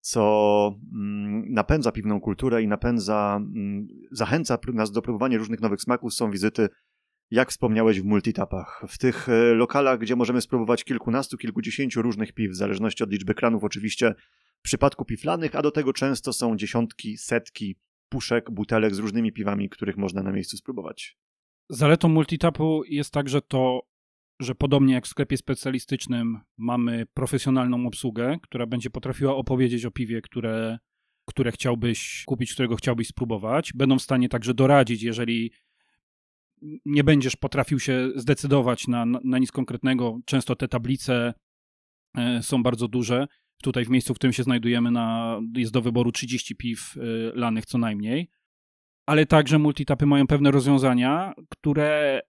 co 0.00 0.74
mm, 0.92 1.52
napędza 1.52 1.92
piwną 1.92 2.20
kulturę 2.20 2.62
i 2.62 2.68
napędza, 2.68 3.36
mm, 3.36 3.88
zachęca 4.10 4.58
nas 4.72 4.92
do 4.92 5.02
próbowania 5.02 5.38
różnych 5.38 5.60
nowych 5.60 5.80
smaków, 5.80 6.14
są 6.14 6.30
wizyty, 6.30 6.68
jak 7.30 7.50
wspomniałeś, 7.50 8.00
w 8.00 8.04
multitapach. 8.04 8.84
W 8.88 8.98
tych 8.98 9.28
e, 9.28 9.54
lokalach, 9.54 9.98
gdzie 9.98 10.16
możemy 10.16 10.40
spróbować 10.40 10.84
kilkunastu, 10.84 11.36
kilkudziesięciu 11.36 12.02
różnych 12.02 12.32
piw, 12.32 12.50
w 12.50 12.56
zależności 12.56 13.04
od 13.04 13.10
liczby 13.10 13.34
kranów 13.34 13.64
oczywiście, 13.64 14.14
w 14.58 14.62
przypadku 14.62 15.04
piflanych, 15.04 15.56
a 15.56 15.62
do 15.62 15.70
tego 15.70 15.92
często 15.92 16.32
są 16.32 16.56
dziesiątki, 16.56 17.18
setki 17.18 17.76
puszek, 18.08 18.50
butelek 18.50 18.94
z 18.94 18.98
różnymi 18.98 19.32
piwami, 19.32 19.68
których 19.68 19.96
można 19.96 20.22
na 20.22 20.32
miejscu 20.32 20.56
spróbować. 20.56 21.18
Zaletą 21.70 22.08
multitapu 22.08 22.82
jest 22.88 23.12
także 23.12 23.42
to, 23.42 23.80
że 24.40 24.54
podobnie 24.54 24.94
jak 24.94 25.04
w 25.04 25.08
sklepie 25.08 25.36
specjalistycznym 25.36 26.40
mamy 26.56 27.06
profesjonalną 27.14 27.86
obsługę, 27.86 28.38
która 28.42 28.66
będzie 28.66 28.90
potrafiła 28.90 29.36
opowiedzieć 29.36 29.84
o 29.84 29.90
piwie, 29.90 30.22
które, 30.22 30.78
które 31.28 31.52
chciałbyś 31.52 32.24
kupić, 32.26 32.52
którego 32.52 32.76
chciałbyś 32.76 33.08
spróbować. 33.08 33.72
Będą 33.72 33.98
w 33.98 34.02
stanie 34.02 34.28
także 34.28 34.54
doradzić, 34.54 35.02
jeżeli 35.02 35.52
nie 36.84 37.04
będziesz 37.04 37.36
potrafił 37.36 37.80
się 37.80 38.10
zdecydować 38.16 38.88
na, 38.88 39.06
na 39.24 39.38
nic 39.38 39.52
konkretnego. 39.52 40.18
Często 40.24 40.56
te 40.56 40.68
tablice 40.68 41.34
e, 42.16 42.42
są 42.42 42.62
bardzo 42.62 42.88
duże. 42.88 43.26
Tutaj 43.62 43.84
w 43.84 43.90
miejscu, 43.90 44.14
w 44.14 44.16
którym 44.16 44.32
się 44.32 44.42
znajdujemy, 44.42 44.90
na, 44.90 45.38
jest 45.56 45.72
do 45.72 45.82
wyboru 45.82 46.12
30 46.12 46.56
piw 46.56 46.94
e, 46.96 47.00
lanych 47.38 47.66
co 47.66 47.78
najmniej. 47.78 48.30
Ale 49.06 49.26
także 49.26 49.58
multitapy 49.58 50.06
mają 50.06 50.26
pewne 50.26 50.50
rozwiązania, 50.50 51.34
które 51.50 52.20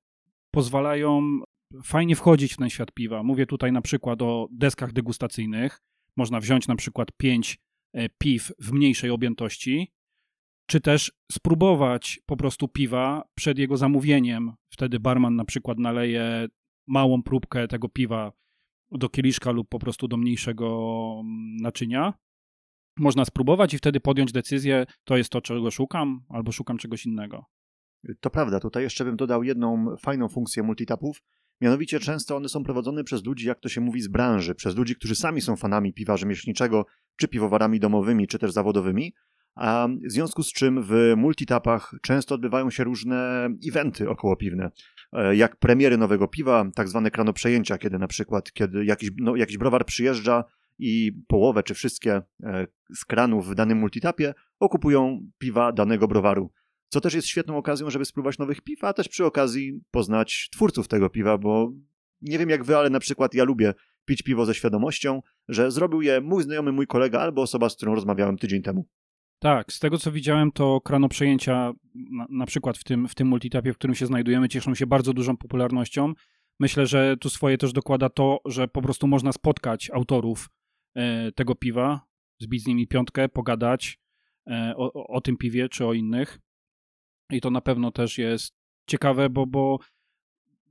pozwalają 0.52 1.40
fajnie 1.84 2.16
wchodzić 2.16 2.54
w 2.54 2.58
ten 2.58 2.70
świat 2.70 2.92
piwa. 2.92 3.24
Mówię 3.24 3.46
tutaj 3.46 3.72
na 3.72 3.82
przykład 3.82 4.22
o 4.22 4.48
deskach 4.52 4.94
degustacyjnych. 4.94 5.82
Można 6.18 6.40
wziąć 6.40 6.68
na 6.68 6.76
przykład 6.76 7.12
pięć 7.18 7.58
e, 7.94 8.10
piw 8.10 8.52
w 8.60 8.72
mniejszej 8.72 9.10
objętości, 9.10 9.92
czy 10.68 10.82
też 10.82 11.12
spróbować 11.32 12.20
po 12.26 12.38
prostu 12.38 12.68
piwa 12.68 13.24
przed 13.36 13.58
jego 13.58 13.78
zamówieniem. 13.78 14.54
Wtedy 14.70 15.00
barman 15.00 15.36
na 15.36 15.46
przykład 15.46 15.80
naleje 15.80 16.48
małą 16.88 17.24
próbkę 17.24 17.68
tego 17.68 17.90
piwa 17.90 18.32
do 18.92 19.10
kieliszka 19.10 19.52
lub 19.52 19.70
po 19.70 19.80
prostu 19.80 20.08
do 20.08 20.18
mniejszego 20.18 20.68
mm, 21.20 21.58
naczynia. 21.58 22.14
Można 22.98 23.26
spróbować 23.26 23.74
i 23.74 23.78
wtedy 23.78 24.00
podjąć 24.00 24.32
decyzję, 24.32 24.86
to 25.04 25.18
jest 25.18 25.30
to, 25.30 25.42
czego 25.42 25.72
szukam, 25.72 26.22
albo 26.30 26.52
szukam 26.52 26.78
czegoś 26.78 27.06
innego. 27.06 27.46
To 28.20 28.30
prawda, 28.30 28.60
tutaj 28.60 28.84
jeszcze 28.84 29.06
bym 29.06 29.16
dodał 29.16 29.44
jedną 29.44 29.96
fajną 29.98 30.30
funkcję 30.30 30.64
multitapów, 30.64 31.22
Mianowicie 31.62 32.00
często 32.00 32.36
one 32.36 32.50
są 32.50 32.64
prowadzone 32.64 33.04
przez 33.04 33.26
ludzi, 33.26 33.48
jak 33.48 33.60
to 33.60 33.70
się 33.70 33.82
mówi, 33.82 34.02
z 34.02 34.08
branży, 34.08 34.56
przez 34.56 34.76
ludzi, 34.76 34.96
którzy 34.96 35.16
sami 35.16 35.42
są 35.42 35.56
fanami 35.56 35.94
piwa 35.94 36.18
rzemieślniczego, 36.18 36.86
czy 37.16 37.28
piwowarami 37.28 37.80
domowymi, 37.80 38.28
czy 38.28 38.40
też 38.40 38.52
zawodowymi, 38.52 39.14
w 40.08 40.12
związku 40.12 40.44
z 40.44 40.54
czym 40.54 40.84
w 40.84 41.14
multitapach 41.18 41.94
często 42.02 42.36
odbywają 42.36 42.70
się 42.70 42.84
różne 42.84 43.50
eventy 43.68 44.10
okołopiwne, 44.10 44.72
e, 45.14 45.36
jak 45.36 45.56
premiery 45.56 45.98
nowego 45.98 46.28
piwa, 46.28 46.66
tak 46.76 46.90
zwane 46.90 47.12
kranoprzejęcia, 47.12 47.78
kiedy 47.78 48.00
na 48.00 48.08
przykład 48.08 48.52
kiedy 48.52 48.86
jakiś, 48.86 49.10
no, 49.18 49.36
jakiś 49.36 49.58
browar 49.58 49.86
przyjeżdża 49.86 50.44
i 50.80 51.12
połowę 51.28 51.64
czy 51.64 51.74
wszystkie 51.74 52.22
e, 52.44 52.68
z 52.96 53.06
kranów 53.06 53.50
w 53.50 53.56
danym 53.56 53.78
multitapie 53.78 54.34
okupują 54.60 55.20
piwa 55.38 55.72
danego 55.72 56.08
browaru 56.08 56.52
co 56.90 57.02
też 57.02 57.14
jest 57.14 57.28
świetną 57.28 57.58
okazją, 57.58 57.90
żeby 57.90 58.06
spróbować 58.06 58.38
nowych 58.38 58.62
piw, 58.62 58.84
a 58.84 58.94
też 58.94 59.10
przy 59.10 59.26
okazji 59.26 59.82
poznać 59.92 60.50
twórców 60.52 60.88
tego 60.88 61.10
piwa, 61.10 61.38
bo 61.38 61.72
nie 62.22 62.40
wiem 62.40 62.50
jak 62.50 62.64
wy, 62.64 62.78
ale 62.78 62.90
na 62.90 63.00
przykład 63.00 63.34
ja 63.34 63.44
lubię 63.44 63.74
pić 64.06 64.22
piwo 64.22 64.46
ze 64.46 64.54
świadomością, 64.54 65.22
że 65.48 65.72
zrobił 65.72 66.02
je 66.02 66.22
mój 66.22 66.44
znajomy, 66.44 66.72
mój 66.72 66.88
kolega 66.88 67.20
albo 67.20 67.42
osoba, 67.42 67.70
z 67.70 67.76
którą 67.76 67.96
rozmawiałem 67.96 68.38
tydzień 68.38 68.62
temu. 68.62 68.88
Tak, 69.40 69.74
z 69.74 69.80
tego 69.80 69.98
co 69.98 70.12
widziałem, 70.12 70.52
to 70.52 70.82
kranoprzejęcia 70.82 71.74
na, 71.96 72.26
na 72.30 72.46
przykład 72.46 72.78
w 72.78 72.84
tym, 72.84 73.08
w 73.08 73.16
tym 73.16 73.28
multitapie, 73.28 73.74
w 73.74 73.78
którym 73.78 73.96
się 73.96 74.06
znajdujemy, 74.06 74.50
cieszą 74.50 74.76
się 74.76 74.88
bardzo 74.88 75.14
dużą 75.14 75.38
popularnością. 75.38 76.14
Myślę, 76.60 76.88
że 76.88 77.18
tu 77.18 77.30
swoje 77.30 77.58
też 77.58 77.74
dokłada 77.74 78.10
to, 78.10 78.40
że 78.46 78.68
po 78.68 78.82
prostu 78.82 79.08
można 79.08 79.32
spotkać 79.32 79.90
autorów 79.94 80.50
e, 80.96 81.32
tego 81.32 81.56
piwa, 81.56 82.02
zbić 82.42 82.64
z 82.64 82.68
nimi 82.68 82.88
piątkę, 82.88 83.30
pogadać 83.30 84.00
e, 84.48 84.74
o, 84.78 85.08
o 85.08 85.22
tym 85.22 85.38
piwie 85.38 85.70
czy 85.70 85.86
o 85.86 85.94
innych. 85.94 86.40
I 87.32 87.42
to 87.42 87.52
na 87.52 87.62
pewno 87.62 87.92
też 87.92 88.18
jest 88.18 88.56
ciekawe, 88.90 89.30
bo, 89.30 89.46
bo, 89.46 89.80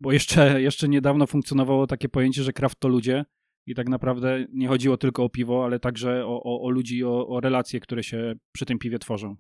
bo 0.01 0.13
jeszcze, 0.13 0.63
jeszcze 0.63 0.89
niedawno 0.89 1.27
funkcjonowało 1.27 1.87
takie 1.87 2.09
pojęcie, 2.09 2.43
że 2.43 2.53
kraft 2.53 2.81
to 2.81 2.89
ludzie. 2.89 3.25
I 3.67 3.75
tak 3.75 3.89
naprawdę 3.89 4.47
nie 4.53 4.69
chodziło 4.69 4.97
tylko 4.97 5.25
o 5.25 5.29
piwo, 5.29 5.65
ale 5.65 5.81
także 5.81 6.27
o, 6.27 6.43
o, 6.43 6.63
o 6.63 6.71
ludzi, 6.71 7.05
o, 7.05 7.29
o 7.29 7.41
relacje, 7.41 7.81
które 7.81 8.03
się 8.03 8.35
przy 8.53 8.67
tym 8.67 8.79
piwie 8.79 8.99
tworzą. 8.99 9.37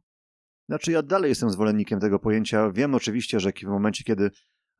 Znaczy, 0.68 0.92
ja 0.92 1.02
dalej 1.02 1.28
jestem 1.28 1.50
zwolennikiem 1.50 2.00
tego 2.00 2.18
pojęcia. 2.18 2.70
Wiem 2.70 2.94
oczywiście, 2.94 3.40
że 3.40 3.52
w 3.52 3.62
momencie, 3.62 4.04
kiedy. 4.04 4.30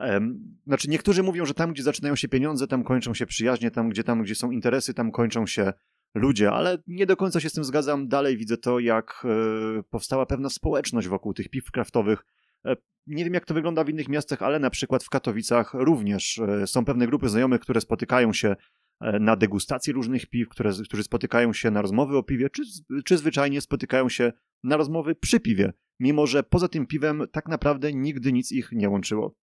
Um, 0.01 0.59
znaczy, 0.67 0.91
niektórzy 0.91 1.23
mówią, 1.23 1.45
że 1.45 1.55
tam, 1.55 1.73
gdzie 1.73 1.83
zaczynają 1.83 2.17
się 2.17 2.29
pieniądze, 2.29 2.67
tam 2.67 2.85
kończą 2.85 3.15
się 3.15 3.27
przyjaźnie, 3.27 3.71
tam, 3.71 3.89
gdzie, 3.89 4.05
tam, 4.05 4.23
gdzie 4.23 4.35
są 4.35 4.51
interesy, 4.51 4.95
tam 4.95 5.11
kończą 5.11 5.47
się 5.47 5.73
ludzie, 6.15 6.53
ale 6.53 6.79
nie 6.87 7.07
do 7.07 7.17
końca 7.17 7.41
się 7.41 7.51
z 7.51 7.53
tym 7.53 7.65
zgadzam. 7.65 8.09
Dalej 8.09 8.37
widzę 8.37 8.57
to, 8.57 8.79
jak 8.79 9.25
e, 9.25 9.83
powstała 9.83 10.27
pewna 10.27 10.51
społeczność 10.51 11.09
wokół 11.09 11.35
tych 11.35 11.49
piw 11.49 11.71
kraftowych. 11.71 12.25
E, 12.65 12.77
nie 13.07 13.25
wiem, 13.25 13.35
jak 13.35 13.45
to 13.45 13.55
wygląda 13.55 13.85
w 13.85 13.89
innych 13.89 14.09
miastach, 14.09 14.43
ale 14.43 14.59
na 14.59 14.71
przykład 14.71 15.05
w 15.05 15.11
Katowicach 15.11 15.75
również 15.75 16.39
e, 16.39 16.67
są 16.67 16.85
pewne 16.85 17.07
grupy 17.07 17.29
znajomych, 17.29 17.61
które 17.61 17.81
spotykają 17.81 18.33
się 18.33 18.57
na 19.01 19.37
degustacji 19.37 19.93
różnych 19.93 20.27
piw, 20.27 20.49
które, 20.49 20.73
którzy 20.85 21.03
spotykają 21.03 21.53
się 21.53 21.71
na 21.71 21.83
rozmowy 21.83 22.17
o 22.17 22.23
piwie, 22.23 22.51
czy, 22.51 22.63
czy 23.05 23.19
zwyczajnie 23.19 23.61
spotykają 23.61 24.09
się 24.09 24.33
na 24.65 24.77
rozmowy 24.77 25.15
przy 25.15 25.41
piwie, 25.41 25.73
mimo 26.01 26.27
że 26.27 26.43
poza 26.43 26.69
tym 26.69 26.87
piwem 26.87 27.23
tak 27.33 27.49
naprawdę 27.49 27.93
nigdy 27.93 28.33
nic 28.33 28.53
ich 28.53 28.73
nie 28.73 28.89
łączyło. 28.89 29.35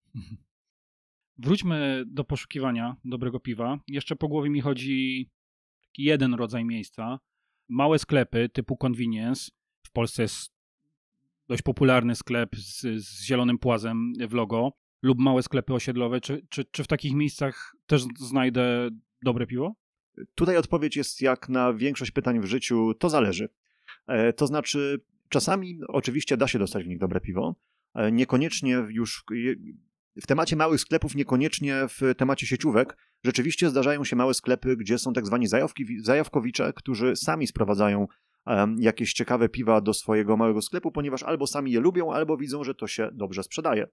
Wróćmy 1.38 2.04
do 2.08 2.24
poszukiwania 2.24 2.96
dobrego 3.06 3.40
piwa. 3.40 3.80
Jeszcze 3.88 4.16
po 4.16 4.28
głowie 4.28 4.50
mi 4.50 4.62
chodzi 4.62 5.30
jeden 5.98 6.34
rodzaj 6.34 6.66
miejsca. 6.66 7.20
Małe 7.70 8.00
sklepy 8.00 8.50
typu 8.50 8.78
convenience. 8.78 9.52
W 9.84 9.92
Polsce 9.92 10.22
jest 10.22 10.54
dość 11.48 11.62
popularny 11.62 12.16
sklep 12.16 12.56
z, 12.56 12.82
z 12.82 13.24
zielonym 13.24 13.58
płazem 13.58 14.14
w 14.28 14.34
logo 14.34 14.72
lub 15.02 15.20
małe 15.20 15.44
sklepy 15.44 15.74
osiedlowe. 15.74 16.22
Czy, 16.22 16.48
czy, 16.50 16.66
czy 16.66 16.84
w 16.84 16.88
takich 16.88 17.14
miejscach 17.14 17.76
też 17.86 18.04
znajdę 18.20 18.90
dobre 19.24 19.48
piwo? 19.48 19.75
Tutaj 20.36 20.58
odpowiedź 20.58 20.96
jest 20.96 21.22
jak 21.22 21.50
na 21.50 21.74
większość 21.74 22.12
pytań 22.12 22.39
w 22.39 22.46
życiu, 22.46 22.94
to 22.94 23.10
zależy. 23.10 23.50
E, 24.08 24.34
to 24.34 24.48
znaczy, 24.48 25.01
czasami 25.30 25.80
oczywiście 25.88 26.38
da 26.38 26.48
się 26.48 26.60
dostać 26.60 26.84
w 26.84 26.88
nich 26.88 27.00
dobre 27.00 27.20
piwo, 27.20 27.56
e, 27.94 28.12
niekoniecznie 28.12 28.86
już 28.89 29.24
w 30.22 30.27
temacie 30.27 30.56
małych 30.56 30.82
sklepów, 30.82 31.15
niekoniecznie 31.15 31.88
w 31.89 32.15
temacie 32.18 32.48
sieciówek, 32.48 32.98
rzeczywiście 33.24 33.70
zdarzają 33.70 34.03
się 34.03 34.15
małe 34.15 34.34
sklepy, 34.34 34.77
gdzie 34.77 34.98
są 34.98 35.13
tak 35.13 35.25
zwani 35.25 35.48
zajawki, 35.48 35.86
zajawkowicze, 36.00 36.74
którzy 36.74 37.15
sami 37.15 37.48
sprowadzają 37.48 38.08
jakieś 38.77 39.13
ciekawe 39.13 39.50
piwa 39.50 39.82
do 39.82 39.94
swojego 39.94 40.38
małego 40.38 40.62
sklepu, 40.62 40.92
ponieważ 40.92 41.24
albo 41.24 41.48
sami 41.48 41.72
je 41.72 41.80
lubią, 41.80 42.13
albo 42.13 42.38
widzą, 42.38 42.63
że 42.63 42.75
to 42.75 42.88
się 42.88 43.10
dobrze 43.13 43.44
sprzedaje. 43.44 43.88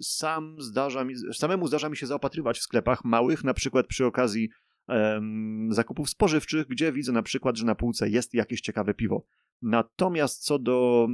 Sam 0.00 0.56
zdarza 0.58 1.04
mi, 1.04 1.14
samemu 1.34 1.66
zdarza 1.66 1.88
mi 1.88 1.96
się 1.96 2.06
zaopatrywać 2.06 2.58
w 2.58 2.62
sklepach 2.62 3.04
małych, 3.04 3.44
na 3.44 3.54
przykład 3.54 3.86
przy 3.86 4.06
okazji 4.06 4.48
um, 4.88 5.68
zakupów 5.72 6.10
spożywczych, 6.10 6.66
gdzie 6.66 6.92
widzę 6.92 7.12
na 7.12 7.22
przykład, 7.22 7.56
że 7.56 7.66
na 7.66 7.74
półce 7.74 8.10
jest 8.10 8.34
jakieś 8.34 8.60
ciekawe 8.60 8.94
piwo. 8.94 9.24
Natomiast 9.62 10.44
co 10.44 10.58
do, 10.58 11.08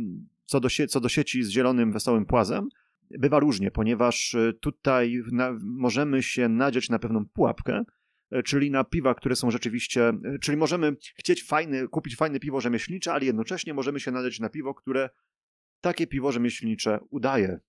co 0.45 0.61
do, 0.61 0.69
sie, 0.69 0.87
co 0.87 1.01
do 1.01 1.09
sieci 1.09 1.43
z 1.43 1.49
zielonym, 1.49 1.93
wesołym 1.93 2.27
płazem, 2.27 2.69
bywa 3.11 3.39
różnie, 3.39 3.71
ponieważ 3.71 4.35
e, 4.35 4.53
tutaj 4.53 5.23
na, 5.33 5.59
możemy 5.63 6.23
się 6.23 6.49
nadzieć 6.49 6.89
na 6.89 6.99
pewną 6.99 7.27
pułapkę, 7.27 7.85
e, 8.31 8.43
czyli 8.43 8.71
na 8.71 8.85
piwa, 8.85 9.15
które 9.15 9.37
są 9.37 9.51
rzeczywiście, 9.51 10.09
e, 10.09 10.39
czyli 10.43 10.57
możemy 10.57 10.97
chcieć 11.17 11.45
fajny, 11.45 11.89
kupić 11.89 12.17
fajne 12.17 12.41
piwo 12.41 12.61
rzemieślnicze, 12.61 13.13
ale 13.13 13.25
jednocześnie 13.25 13.75
możemy 13.75 14.01
się 14.01 14.11
nadzieć 14.11 14.41
na 14.41 14.49
piwo, 14.49 14.75
które 14.75 15.11
takie 15.81 16.07
piwo 16.07 16.33
rzemieślnicze 16.33 16.99
udaje. 17.11 17.61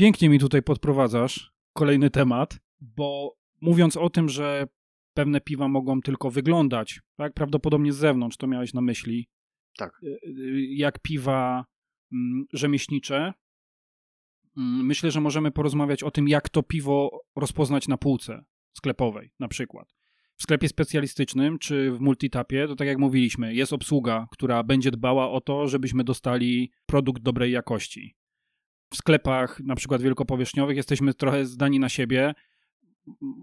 Pięknie 0.00 0.28
mi 0.28 0.38
tutaj 0.38 0.62
podprowadzasz 0.62 1.52
kolejny 1.72 2.10
temat, 2.10 2.58
bo 2.80 3.36
mówiąc 3.60 3.96
o 3.96 4.10
tym, 4.10 4.28
że 4.28 4.66
pewne 5.14 5.40
piwa 5.40 5.68
mogą 5.68 6.00
tylko 6.00 6.30
wyglądać, 6.30 7.00
tak 7.16 7.34
prawdopodobnie 7.34 7.92
z 7.92 7.96
zewnątrz, 7.96 8.36
to 8.36 8.46
miałeś 8.46 8.74
na 8.74 8.80
myśli. 8.80 9.28
Tak. 9.78 10.00
Jak 10.68 10.98
piwa 10.98 11.64
mm, 12.12 12.44
rzemieślnicze, 12.52 13.32
Mm, 14.56 14.86
myślę, 14.86 15.10
że 15.10 15.20
możemy 15.20 15.50
porozmawiać 15.50 16.02
o 16.02 16.10
tym, 16.10 16.28
jak 16.28 16.48
to 16.48 16.62
piwo 16.62 17.20
rozpoznać 17.36 17.88
na 17.88 17.96
półce 17.96 18.44
sklepowej, 18.76 19.32
na 19.40 19.48
przykład. 19.48 19.94
W 20.36 20.42
sklepie 20.42 20.68
specjalistycznym 20.68 21.58
czy 21.58 21.92
w 21.92 22.00
multitapie, 22.00 22.66
to 22.68 22.76
tak 22.76 22.88
jak 22.88 22.98
mówiliśmy, 22.98 23.54
jest 23.54 23.72
obsługa, 23.72 24.26
która 24.30 24.62
będzie 24.62 24.90
dbała 24.90 25.30
o 25.30 25.40
to, 25.40 25.68
żebyśmy 25.68 26.04
dostali 26.04 26.70
produkt 26.86 27.22
dobrej 27.22 27.52
jakości. 27.52 28.16
W 28.92 28.96
sklepach, 28.96 29.60
na 29.60 29.76
przykład 29.76 30.02
wielkopowierzchniowych, 30.02 30.76
jesteśmy 30.76 31.14
trochę 31.14 31.46
zdani 31.46 31.80
na 31.80 31.88
siebie. 31.88 32.34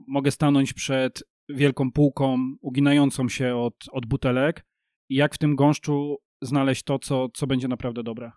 Mogę 0.07 0.31
stanąć 0.31 0.73
przed 0.73 1.23
wielką 1.49 1.91
półką 1.91 2.55
uginającą 2.61 3.29
się 3.29 3.55
od, 3.55 3.75
od 3.91 4.05
butelek 4.05 4.65
i 5.09 5.15
jak 5.15 5.35
w 5.35 5.37
tym 5.37 5.55
gąszczu 5.55 6.17
znaleźć 6.41 6.83
to, 6.83 6.99
co, 6.99 7.27
co 7.33 7.47
będzie 7.47 7.67
naprawdę 7.67 8.03
dobre. 8.03 8.31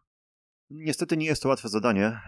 Niestety 0.71 1.17
nie 1.17 1.27
jest 1.27 1.43
to 1.43 1.49
łatwe 1.49 1.69
zadanie. 1.69 2.21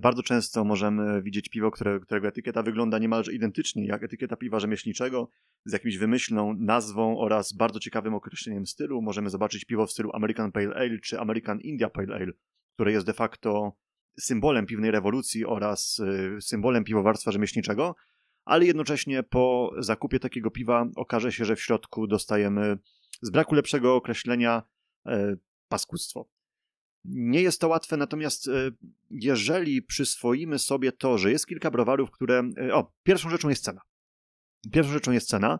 Bardzo 0.00 0.22
często 0.22 0.64
możemy 0.64 1.22
widzieć 1.22 1.48
piwo, 1.48 1.70
które, 1.70 2.00
którego 2.00 2.28
etykieta 2.28 2.62
wygląda 2.62 2.98
niemalże 2.98 3.32
identycznie 3.32 3.86
jak 3.86 4.02
etykieta 4.02 4.36
piwa 4.36 4.60
rzemieślniczego, 4.60 5.30
z 5.64 5.72
jakimś 5.72 5.96
wymyślną 5.96 6.54
nazwą 6.58 7.18
oraz 7.18 7.52
bardzo 7.52 7.80
ciekawym 7.80 8.14
określeniem 8.14 8.66
stylu. 8.66 9.02
Możemy 9.02 9.30
zobaczyć 9.30 9.64
piwo 9.64 9.86
w 9.86 9.90
stylu 9.90 10.10
American 10.12 10.52
Pale 10.52 10.74
Ale 10.74 10.98
czy 10.98 11.20
American 11.20 11.60
India 11.60 11.90
Pale 11.90 12.14
Ale, 12.14 12.32
które 12.74 12.92
jest 12.92 13.06
de 13.06 13.12
facto 13.12 13.72
symbolem 14.20 14.66
piwnej 14.66 14.90
rewolucji 14.90 15.46
oraz 15.46 15.98
y, 15.98 16.40
symbolem 16.40 16.84
piwowarstwa 16.84 17.32
rzemieślniczego, 17.32 17.94
ale 18.44 18.66
jednocześnie 18.66 19.22
po 19.22 19.72
zakupie 19.78 20.20
takiego 20.20 20.50
piwa 20.50 20.86
okaże 20.96 21.32
się, 21.32 21.44
że 21.44 21.56
w 21.56 21.62
środku 21.62 22.06
dostajemy 22.06 22.78
z 23.22 23.30
braku 23.30 23.54
lepszego 23.54 23.94
określenia 23.94 24.62
e, 25.06 25.36
paskudztwo. 25.68 26.28
Nie 27.04 27.42
jest 27.42 27.60
to 27.60 27.68
łatwe, 27.68 27.96
natomiast 27.96 28.48
e, 28.48 28.70
jeżeli 29.10 29.82
przyswoimy 29.82 30.58
sobie 30.58 30.92
to, 30.92 31.18
że 31.18 31.30
jest 31.30 31.46
kilka 31.46 31.70
browarów, 31.70 32.10
które. 32.10 32.50
E, 32.58 32.74
o, 32.74 32.92
pierwszą 33.02 33.30
rzeczą 33.30 33.48
jest 33.48 33.64
cena. 33.64 33.80
Pierwszą 34.72 34.92
rzeczą 34.92 35.12
jest 35.12 35.28
cena. 35.28 35.58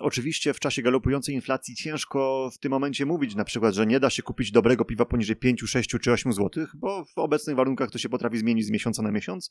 Oczywiście 0.00 0.54
w 0.54 0.60
czasie 0.60 0.82
galopującej 0.82 1.34
inflacji 1.34 1.74
ciężko 1.74 2.50
w 2.52 2.58
tym 2.58 2.70
momencie 2.70 3.06
mówić 3.06 3.34
na 3.34 3.44
przykład, 3.44 3.74
że 3.74 3.86
nie 3.86 4.00
da 4.00 4.10
się 4.10 4.22
kupić 4.22 4.50
dobrego 4.50 4.84
piwa 4.84 5.04
poniżej 5.04 5.36
5, 5.36 5.60
6 5.60 5.90
czy 6.00 6.12
8 6.12 6.32
zł, 6.32 6.66
bo 6.74 7.04
w 7.04 7.18
obecnych 7.18 7.56
warunkach 7.56 7.90
to 7.90 7.98
się 7.98 8.08
potrafi 8.08 8.38
zmienić 8.38 8.66
z 8.66 8.70
miesiąca 8.70 9.02
na 9.02 9.10
miesiąc. 9.10 9.50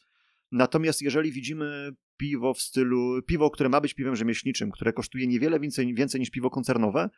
Natomiast 0.52 1.02
jeżeli 1.02 1.32
widzimy 1.32 1.92
piwo 2.18 2.54
w 2.54 2.62
stylu, 2.62 3.22
piwo, 3.22 3.50
które 3.50 3.70
ma 3.70 3.82
być 3.82 3.94
piwem 3.94 4.16
rzemieślniczym, 4.16 4.72
które 4.72 4.94
kosztuje 4.94 5.28
niewiele 5.28 5.60
więcej, 5.60 5.94
więcej 5.94 6.20
niż 6.20 6.30
piwo 6.30 6.50
koncernowe, 6.50 7.10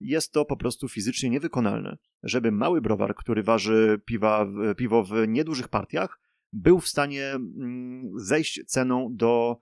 jest 0.00 0.32
to 0.32 0.44
po 0.44 0.56
prostu 0.56 0.88
fizycznie 0.88 1.30
niewykonalne, 1.30 1.96
żeby 2.22 2.52
mały 2.52 2.80
browar, 2.80 3.14
który 3.14 3.42
waży 3.42 4.00
piwa, 4.04 4.46
piwo 4.76 5.04
w 5.04 5.12
niedużych 5.28 5.68
partiach, 5.68 6.20
był 6.52 6.80
w 6.80 6.88
stanie 6.88 7.30
mm, 7.30 8.10
zejść 8.16 8.64
ceną 8.66 9.08
do, 9.12 9.58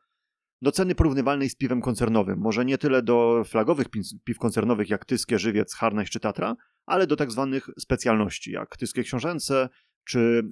do 0.63 0.73
ceny 0.73 0.95
porównywalnej 0.95 1.51
z 1.51 1.57
piwem 1.57 1.81
koncernowym. 1.81 2.39
Może 2.39 2.65
nie 2.65 2.79
tyle 2.79 3.03
do 3.03 3.45
flagowych 3.45 3.87
piw 4.25 4.39
koncernowych 4.39 4.91
jak 4.91 5.05
Tyskie, 5.05 5.39
Żywiec, 5.39 5.75
Harnaś 5.75 6.11
czy 6.11 6.21
Tatra, 6.21 6.57
ale 6.87 7.07
do 7.07 7.17
tak 7.17 7.31
zwanych 7.31 7.71
specjalności 7.79 8.53
jak 8.53 8.77
Tyskie 8.77 9.03
Książęce 9.03 9.69
czy 10.05 10.43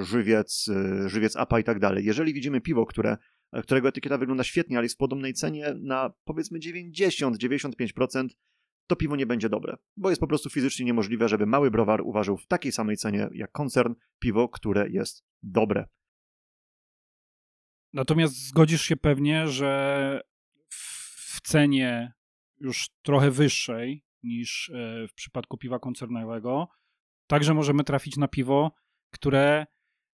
y, 0.00 0.04
Żywiec, 0.04 0.68
y, 0.68 1.08
Żywiec 1.08 1.36
APA 1.36 1.60
i 1.60 1.64
tak 1.64 1.78
dalej. 1.78 2.04
Jeżeli 2.04 2.34
widzimy 2.34 2.60
piwo, 2.60 2.86
które, 2.86 3.16
którego 3.62 3.88
etykieta 3.88 4.18
wygląda 4.18 4.44
świetnie, 4.44 4.76
ale 4.76 4.84
jest 4.84 4.94
w 4.94 4.98
podobnej 4.98 5.34
cenie 5.34 5.74
na 5.82 6.12
powiedzmy 6.24 6.58
90-95%, 6.58 8.28
to 8.86 8.96
piwo 8.96 9.16
nie 9.16 9.26
będzie 9.26 9.48
dobre, 9.48 9.76
bo 9.96 10.10
jest 10.10 10.20
po 10.20 10.26
prostu 10.26 10.50
fizycznie 10.50 10.86
niemożliwe, 10.86 11.28
żeby 11.28 11.46
mały 11.46 11.70
browar 11.70 12.00
uważał 12.00 12.36
w 12.36 12.46
takiej 12.46 12.72
samej 12.72 12.96
cenie 12.96 13.28
jak 13.32 13.52
koncern 13.52 13.94
piwo, 14.18 14.48
które 14.48 14.88
jest 14.88 15.24
dobre. 15.42 15.86
Natomiast 17.96 18.48
zgodzisz 18.48 18.82
się 18.82 18.96
pewnie, 18.96 19.48
że 19.48 20.20
w 20.68 21.40
cenie 21.40 22.12
już 22.60 22.88
trochę 23.02 23.30
wyższej 23.30 24.04
niż 24.22 24.70
e, 24.70 25.08
w 25.08 25.14
przypadku 25.14 25.58
piwa 25.58 25.78
koncernowego, 25.78 26.68
także 27.26 27.54
możemy 27.54 27.84
trafić 27.84 28.16
na 28.16 28.28
piwo, 28.28 28.72
które 29.10 29.66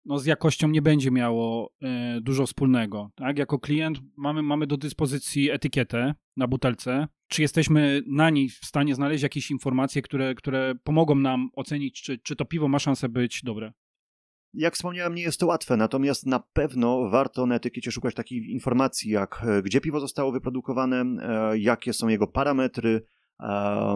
no, 0.04 0.18
z 0.18 0.26
jakością 0.26 0.68
nie 0.68 0.82
będzie 0.82 1.10
miało 1.10 1.72
y, 2.16 2.20
dużo 2.20 2.46
wspólnego. 2.46 3.10
Tak? 3.14 3.38
Jako 3.38 3.58
klient 3.58 3.98
mamy, 4.16 4.42
mamy 4.42 4.66
do 4.66 4.76
dyspozycji 4.76 5.50
etykietę 5.50 6.14
na 6.36 6.48
butelce. 6.48 7.08
Czy 7.28 7.42
jesteśmy 7.42 8.02
na 8.06 8.30
niej 8.30 8.48
w 8.48 8.64
stanie 8.64 8.94
znaleźć 8.94 9.22
jakieś 9.22 9.50
informacje, 9.50 10.02
które, 10.02 10.34
które 10.34 10.74
pomogą 10.84 11.14
nam 11.14 11.50
ocenić, 11.54 12.02
czy, 12.02 12.18
czy 12.18 12.36
to 12.36 12.44
piwo 12.44 12.68
ma 12.68 12.78
szansę 12.78 13.08
być 13.08 13.42
dobre? 13.42 13.72
Jak 14.56 14.74
wspomniałem, 14.74 15.14
nie 15.14 15.22
jest 15.22 15.40
to 15.40 15.46
łatwe, 15.46 15.76
natomiast 15.76 16.26
na 16.26 16.40
pewno 16.40 17.08
warto 17.10 17.46
na 17.46 17.54
etykiecie 17.54 17.92
szukać 17.92 18.14
takich 18.14 18.48
informacji, 18.48 19.10
jak 19.10 19.42
e, 19.46 19.62
gdzie 19.62 19.80
piwo 19.80 20.00
zostało 20.00 20.32
wyprodukowane, 20.32 21.04
e, 21.22 21.58
jakie 21.58 21.92
są 21.92 22.08
jego 22.08 22.26
parametry, 22.26 23.06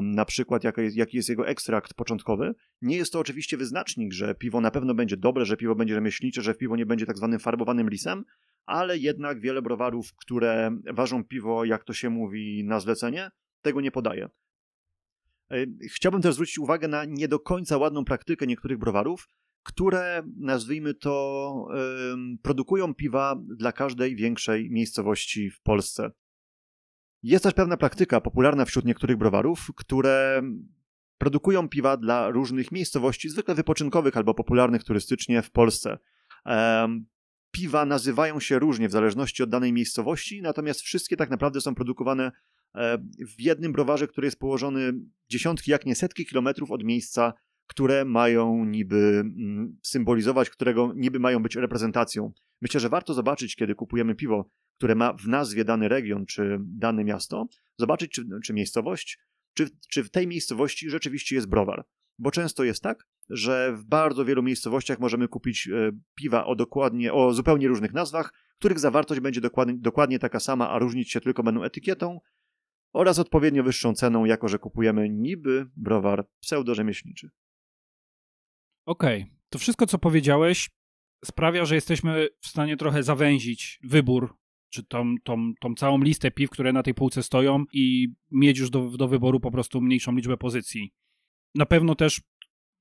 na 0.03 0.25
przykład 0.25 0.65
jaki 0.95 1.17
jest, 1.17 1.29
jego 1.29 1.47
ekstrakt 1.47 1.95
początkowy. 1.95 2.55
Nie 2.83 2.97
jest 2.97 3.13
to 3.13 3.19
oczywiście 3.19 3.57
wyznacznik, 3.57 4.13
że 4.13 4.35
piwo 4.35 4.61
na 4.61 4.71
pewno 4.71 4.95
będzie 4.95 5.17
dobre, 5.17 5.45
że 5.45 5.57
piwo 5.57 5.75
będzie 5.75 5.95
rzemieślnicze, 5.95 6.43
że 6.43 6.55
piwo 6.55 6.77
nie 6.77 6.87
będzie 6.87 7.07
tak 7.07 7.17
zwanym 7.17 7.39
farbowanym 7.39 7.91
lisem, 7.91 8.25
ale 8.67 8.99
jednak 8.99 9.41
wiele 9.41 9.63
browarów, 9.63 10.15
które 10.17 10.71
ważą 10.93 11.25
piwo, 11.25 11.65
jak 11.65 11.85
to 11.85 11.93
się 11.93 12.11
mówi, 12.11 12.65
na 12.65 12.81
zlecenie, 12.81 13.31
tego 13.63 13.81
nie 13.81 13.91
podaje. 13.91 14.29
E, 15.51 15.67
chciałbym 15.95 16.23
też 16.23 16.35
zwrócić 16.35 16.59
uwagę 16.59 16.89
na 16.89 17.05
nie 17.05 17.29
do 17.29 17.39
końca 17.39 17.77
ładną 17.79 18.05
praktykę 18.05 18.47
niektórych 18.47 18.79
browarów, 18.79 19.29
które, 19.63 20.23
nazwijmy 20.37 20.95
to, 20.95 21.69
produkują 22.43 22.95
piwa 22.95 23.37
dla 23.57 23.73
każdej 23.73 24.17
większej 24.17 24.71
miejscowości 24.71 25.51
w 25.51 25.61
Polsce. 25.63 26.11
Jest 27.23 27.45
też 27.45 27.55
pewna 27.55 27.77
praktyka 27.77 28.21
popularna 28.21 28.65
wśród 28.65 28.85
niektórych 28.85 29.17
browarów, 29.17 29.71
które 29.77 30.43
produkują 31.19 31.69
piwa 31.69 31.97
dla 31.97 32.31
różnych 32.31 32.73
miejscowości, 32.73 33.29
zwykle 33.29 33.55
wypoczynkowych 33.55 34.17
albo 34.17 34.35
popularnych 34.35 34.85
turystycznie 34.85 35.43
w 35.43 35.51
Polsce. 35.51 35.99
Piwa 37.51 37.85
nazywają 37.85 38.41
się 38.41 38.59
różnie 38.59 38.89
w 38.89 38.93
zależności 38.93 39.43
od 39.43 39.51
danej 39.51 39.73
miejscowości, 39.73 40.43
natomiast 40.43 40.81
wszystkie 40.81 41.17
tak 41.17 41.31
naprawdę 41.31 41.61
są 41.61 41.75
produkowane 41.75 42.33
e, 42.75 42.99
w 43.37 43.41
jednym 43.41 43.73
browarze, 43.73 44.09
który 44.09 44.27
jest 44.27 44.39
położony 44.39 44.93
dziesiątki, 45.29 45.71
jak 45.71 45.87
nie 45.87 45.95
setki 45.95 46.27
kilometrów 46.27 46.71
od 46.71 46.85
miejsca, 46.85 47.33
które 47.71 48.05
mają 48.05 48.65
niby 48.65 48.97
mm, 48.97 49.79
symbolizować, 49.83 50.51
którego 50.51 50.93
niby 50.97 51.19
mają 51.19 51.43
być 51.43 51.57
reprezentacją. 51.57 52.33
Myślę, 52.63 52.81
że 52.81 52.89
warto 52.89 53.15
zobaczyć, 53.15 53.57
kiedy 53.57 53.75
kupujemy 53.75 54.15
piwo, 54.15 54.51
które 54.79 54.95
ma 54.95 55.13
w 55.13 55.27
nazwie 55.27 55.65
dany 55.65 55.89
region 55.89 56.27
czy 56.27 56.59
dane 56.61 57.05
miasto, 57.05 57.49
zobaczyć, 57.79 58.11
czy, 58.13 58.25
czy 58.45 58.53
miejscowość, 58.53 59.19
czy, 59.55 59.69
czy 59.91 60.05
w 60.05 60.11
tej 60.11 60.27
miejscowości 60.27 60.91
rzeczywiście 60.91 61.35
jest 61.35 61.49
browar. 61.49 61.85
Bo 62.19 62.31
często 62.31 62.65
jest 62.65 62.83
tak, 62.83 63.07
że 63.29 63.73
w 63.77 63.85
bardzo 63.85 64.25
wielu 64.25 64.43
miejscowościach 64.43 65.01
możemy 65.01 65.29
kupić 65.29 65.69
e, 65.69 65.93
piwa 66.15 66.45
o 66.47 66.55
dokładnie, 66.57 67.13
o 67.13 67.33
zupełnie 67.33 67.69
różnych 67.69 67.93
nazwach, 67.93 68.33
których 68.59 68.79
zawartość 68.79 69.21
będzie 69.21 69.41
dokładnie, 69.41 69.75
dokładnie 69.79 70.19
taka 70.19 70.41
sama, 70.41 70.71
a 70.71 70.79
różnić 70.79 71.11
się 71.11 71.21
tylko 71.21 71.43
będą 71.43 71.63
etykietą 71.63 72.21
oraz 72.93 73.19
odpowiednio 73.19 73.63
wyższą 73.63 73.95
ceną, 73.95 74.25
jako 74.25 74.49
że 74.49 74.59
kupujemy 74.59 75.09
niby 75.11 75.67
browar 75.77 76.27
pseudo-rzemieślniczy. 76.41 77.31
Okej, 78.87 79.23
okay. 79.23 79.35
to 79.51 79.59
wszystko, 79.59 79.87
co 79.87 79.99
powiedziałeś, 79.99 80.71
sprawia, 81.25 81.65
że 81.65 81.75
jesteśmy 81.75 82.29
w 82.41 82.47
stanie 82.47 82.77
trochę 82.77 83.03
zawęzić 83.03 83.79
wybór, 83.83 84.37
czy 84.71 84.85
tą, 84.85 85.15
tą, 85.25 85.53
tą 85.61 85.75
całą 85.75 85.99
listę 85.99 86.31
piw, 86.31 86.51
które 86.51 86.73
na 86.73 86.83
tej 86.83 86.95
półce 86.95 87.23
stoją 87.23 87.65
i 87.73 88.09
mieć 88.31 88.59
już 88.59 88.71
do, 88.71 88.91
do 88.91 89.09
wyboru 89.09 89.41
po 89.41 89.51
prostu 89.51 89.81
mniejszą 89.81 90.13
liczbę 90.13 90.37
pozycji. 90.37 90.93
Na 91.55 91.67
pewno 91.67 91.95
też 91.95 92.21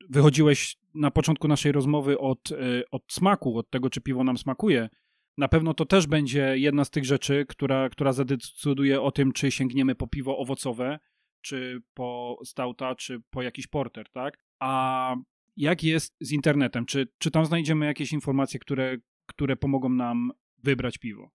wychodziłeś 0.10 0.78
na 0.94 1.12
początku 1.12 1.48
naszej 1.48 1.72
rozmowy 1.72 2.20
od, 2.20 2.52
e, 2.52 2.56
od 2.92 3.04
smaku, 3.12 3.58
od 3.58 3.70
tego, 3.70 3.90
czy 3.90 4.02
piwo 4.02 4.24
nam 4.24 4.38
smakuje. 4.38 4.90
Na 5.38 5.48
pewno 5.48 5.74
to 5.74 5.86
też 5.86 6.08
będzie 6.08 6.54
jedna 6.58 6.86
z 6.86 6.90
tych 6.90 7.06
rzeczy, 7.06 7.46
która, 7.50 7.90
która 7.90 8.14
zadecyduje 8.14 9.02
o 9.02 9.12
tym, 9.12 9.32
czy 9.32 9.52
sięgniemy 9.52 9.96
po 9.96 10.08
piwo 10.08 10.38
owocowe, 10.38 11.00
czy 11.42 11.82
po 11.94 12.40
stauta, 12.44 12.96
czy 12.96 13.22
po 13.30 13.42
jakiś 13.42 13.68
porter, 13.68 14.10
tak? 14.10 14.38
A 14.60 15.16
jak 15.60 15.84
jest 15.84 16.16
z 16.22 16.32
internetem? 16.32 16.86
Czy, 16.86 17.08
czy 17.18 17.32
tam 17.32 17.46
znajdziemy 17.46 17.86
jakieś 17.86 18.14
informacje, 18.14 18.60
które, 18.60 18.98
które 19.26 19.56
pomogą 19.56 19.90
nam 19.90 20.32
wybrać 20.64 20.98
piwo? 20.98 21.32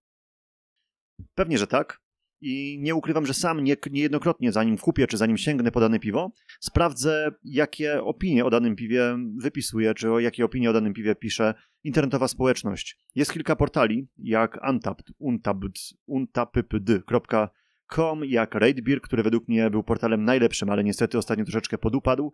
Pewnie, 1.35 1.59
że 1.59 1.67
tak. 1.67 2.05
I 2.41 2.79
nie 2.81 2.95
ukrywam, 2.95 3.27
że 3.27 3.35
sam 3.35 3.65
nie, 3.65 3.77
niejednokrotnie, 3.91 4.53
zanim 4.53 4.79
kupię, 4.79 5.07
czy 5.07 5.17
zanim 5.17 5.37
sięgnę 5.37 5.73
po 5.73 5.81
dane 5.81 5.99
piwo, 5.99 6.33
sprawdzę, 6.61 7.31
jakie 7.45 8.03
opinie 8.03 8.45
o 8.45 8.51
danym 8.51 8.77
piwie 8.77 9.17
wypisuje, 9.37 9.95
czy 9.95 10.13
o 10.13 10.21
jakie 10.21 10.45
opinie 10.45 10.71
o 10.71 10.73
danym 10.73 10.95
piwie 10.95 11.15
pisze 11.15 11.55
internetowa 11.85 12.29
społeczność. 12.29 12.99
Jest 13.15 13.33
kilka 13.33 13.57
portali, 13.57 14.09
jak 14.19 14.61
Untapped, 14.69 15.07
untapped, 15.19 15.79
untapped.com, 16.07 18.25
jak 18.25 18.55
Raidbeer, 18.55 19.01
który 19.01 19.23
według 19.23 19.49
mnie 19.49 19.71
był 19.71 19.83
portalem 19.83 20.25
najlepszym, 20.25 20.71
ale 20.71 20.85
niestety 20.85 21.19
ostatnio 21.19 21.45
troszeczkę 21.45 21.79
podupadł. 21.79 22.33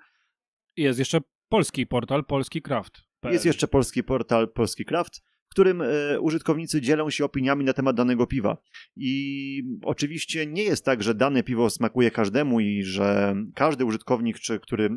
Jest 0.76 0.98
jeszcze 0.98 1.20
polski 1.50 1.86
portal, 1.86 2.24
Polski 2.24 2.62
Craft. 2.62 3.02
Jest 3.24 3.44
jeszcze 3.44 3.68
polski 3.68 4.02
portal, 4.02 4.48
Polski 4.48 4.84
Craft 4.84 5.22
w 5.50 5.52
którym 5.52 5.82
e, 5.82 6.20
użytkownicy 6.20 6.80
dzielą 6.80 7.10
się 7.10 7.24
opiniami 7.24 7.64
na 7.64 7.72
temat 7.72 7.96
danego 7.96 8.26
piwa. 8.26 8.56
I 8.96 9.62
oczywiście 9.82 10.46
nie 10.46 10.62
jest 10.62 10.84
tak, 10.84 11.02
że 11.02 11.14
dane 11.14 11.42
piwo 11.42 11.70
smakuje 11.70 12.10
każdemu 12.10 12.60
i 12.60 12.82
że 12.82 13.36
każdy 13.54 13.84
użytkownik, 13.84 14.38
czy 14.38 14.60
który 14.60 14.90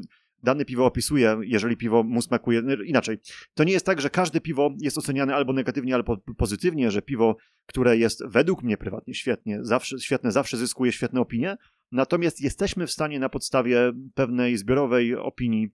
dane 0.43 0.65
piwo 0.65 0.85
opisuje, 0.85 1.39
jeżeli 1.41 1.77
piwo 1.77 2.03
mu 2.03 2.21
smakuje. 2.21 2.61
No, 2.61 2.73
inaczej, 2.73 3.17
to 3.53 3.63
nie 3.63 3.73
jest 3.73 3.85
tak, 3.85 4.01
że 4.01 4.09
każde 4.09 4.41
piwo 4.41 4.75
jest 4.81 4.97
oceniane 4.97 5.35
albo 5.35 5.53
negatywnie, 5.53 5.95
albo 5.95 6.17
pozytywnie, 6.37 6.91
że 6.91 7.01
piwo, 7.01 7.37
które 7.65 7.97
jest 7.97 8.23
według 8.27 8.63
mnie 8.63 8.77
prywatnie 8.77 9.13
świetnie, 9.13 9.59
zawsze, 9.61 9.99
świetne, 9.99 10.31
zawsze 10.31 10.57
zyskuje 10.57 10.91
świetne 10.91 11.21
opinie. 11.21 11.57
Natomiast 11.91 12.41
jesteśmy 12.41 12.87
w 12.87 12.91
stanie 12.91 13.19
na 13.19 13.29
podstawie 13.29 13.93
pewnej 14.13 14.57
zbiorowej 14.57 15.15
opinii 15.15 15.69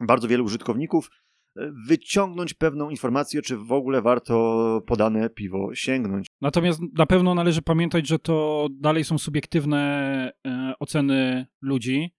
bardzo 0.00 0.28
wielu 0.28 0.44
użytkowników 0.44 1.10
e, 1.56 1.72
wyciągnąć 1.88 2.54
pewną 2.54 2.90
informację, 2.90 3.42
czy 3.42 3.56
w 3.56 3.72
ogóle 3.72 4.02
warto 4.02 4.82
podane 4.86 5.30
piwo 5.30 5.74
sięgnąć. 5.74 6.26
Natomiast 6.40 6.80
na 6.98 7.06
pewno 7.06 7.34
należy 7.34 7.62
pamiętać, 7.62 8.08
że 8.08 8.18
to 8.18 8.68
dalej 8.72 9.04
są 9.04 9.18
subiektywne 9.18 10.32
e, 10.46 10.74
oceny 10.78 11.46
ludzi 11.62 12.10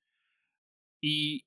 i 1.01 1.41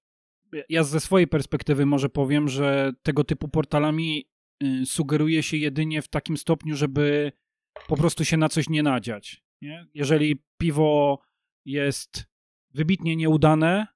ja 0.69 0.85
ze 0.85 1.01
swojej 1.01 1.27
perspektywy 1.27 1.87
może 1.87 2.09
powiem, 2.09 2.49
że 2.49 2.93
tego 3.03 3.25
typu 3.25 3.49
portalami 3.49 4.29
y, 4.63 4.87
sugeruje 4.87 5.43
się 5.43 5.57
jedynie 5.57 6.03
w 6.03 6.09
takim 6.09 6.37
stopniu, 6.37 6.77
żeby 6.77 7.33
po 7.89 7.97
prostu 7.97 8.25
się 8.25 8.37
na 8.37 8.49
coś 8.49 8.69
nie 8.69 8.83
nadziać. 8.83 9.45
Nie? 9.63 9.87
Jeżeli 9.95 10.43
piwo 10.59 11.23
jest 11.65 12.27
wybitnie 12.71 13.17
nieudane, 13.17 13.87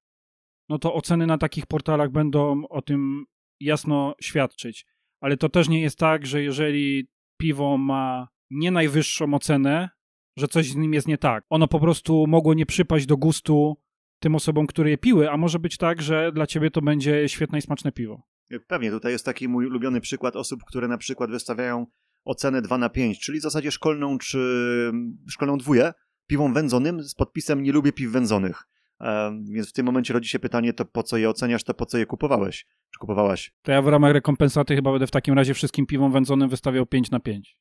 no 0.68 0.78
to 0.78 0.94
oceny 0.94 1.26
na 1.26 1.38
takich 1.38 1.66
portalach 1.66 2.10
będą 2.10 2.62
o 2.68 2.82
tym 2.82 3.24
jasno 3.60 4.14
świadczyć. 4.20 4.86
Ale 5.20 5.36
to 5.36 5.48
też 5.48 5.68
nie 5.68 5.82
jest 5.82 5.98
tak, 5.98 6.26
że 6.26 6.42
jeżeli 6.42 7.08
piwo 7.38 7.78
ma 7.78 8.28
nie 8.50 8.70
najwyższą 8.70 9.34
ocenę, 9.34 9.88
że 10.36 10.48
coś 10.48 10.70
z 10.70 10.76
nim 10.76 10.94
jest 10.94 11.08
nie 11.08 11.18
tak. 11.18 11.44
Ono 11.50 11.68
po 11.68 11.80
prostu 11.80 12.26
mogło 12.26 12.54
nie 12.54 12.66
przypaść 12.66 13.06
do 13.06 13.16
gustu 13.16 13.76
tym 14.18 14.34
osobom, 14.34 14.66
które 14.66 14.90
je 14.90 14.98
piły, 14.98 15.30
a 15.30 15.36
może 15.36 15.58
być 15.58 15.76
tak, 15.76 16.02
że 16.02 16.32
dla 16.32 16.46
ciebie 16.46 16.70
to 16.70 16.82
będzie 16.82 17.28
świetne 17.28 17.58
i 17.58 17.62
smaczne 17.62 17.92
piwo. 17.92 18.22
Pewnie, 18.66 18.90
tutaj 18.90 19.12
jest 19.12 19.24
taki 19.24 19.48
mój 19.48 19.66
ulubiony 19.66 20.00
przykład 20.00 20.36
osób, 20.36 20.60
które 20.64 20.88
na 20.88 20.98
przykład 20.98 21.30
wystawiają 21.30 21.86
ocenę 22.24 22.62
2 22.62 22.78
na 22.78 22.88
5, 22.88 23.20
czyli 23.20 23.38
w 23.38 23.42
zasadzie 23.42 23.70
szkolną 23.70 24.18
czy 24.18 24.38
szkolną 25.28 25.58
dwóję, 25.58 25.92
piwom 26.26 26.54
wędzonym 26.54 27.02
z 27.02 27.14
podpisem 27.14 27.62
nie 27.62 27.72
lubię 27.72 27.92
piw 27.92 28.10
wędzonych. 28.12 28.68
Więc 29.44 29.70
w 29.70 29.72
tym 29.72 29.86
momencie 29.86 30.14
rodzi 30.14 30.28
się 30.28 30.38
pytanie, 30.38 30.72
to 30.72 30.84
po 30.84 31.02
co 31.02 31.16
je 31.16 31.30
oceniasz, 31.30 31.64
to 31.64 31.74
po 31.74 31.86
co 31.86 31.98
je 31.98 32.06
kupowałeś, 32.06 32.66
czy 32.90 32.98
kupowałaś? 32.98 33.52
To 33.62 33.72
ja 33.72 33.82
w 33.82 33.88
ramach 33.88 34.12
rekompensaty 34.12 34.76
chyba 34.76 34.90
będę 34.90 35.06
w 35.06 35.10
takim 35.10 35.34
razie 35.34 35.54
wszystkim 35.54 35.86
piwom 35.86 36.12
wędzonym 36.12 36.48
wystawiał 36.48 36.86
5 36.86 37.10
na 37.10 37.20
5. 37.20 37.58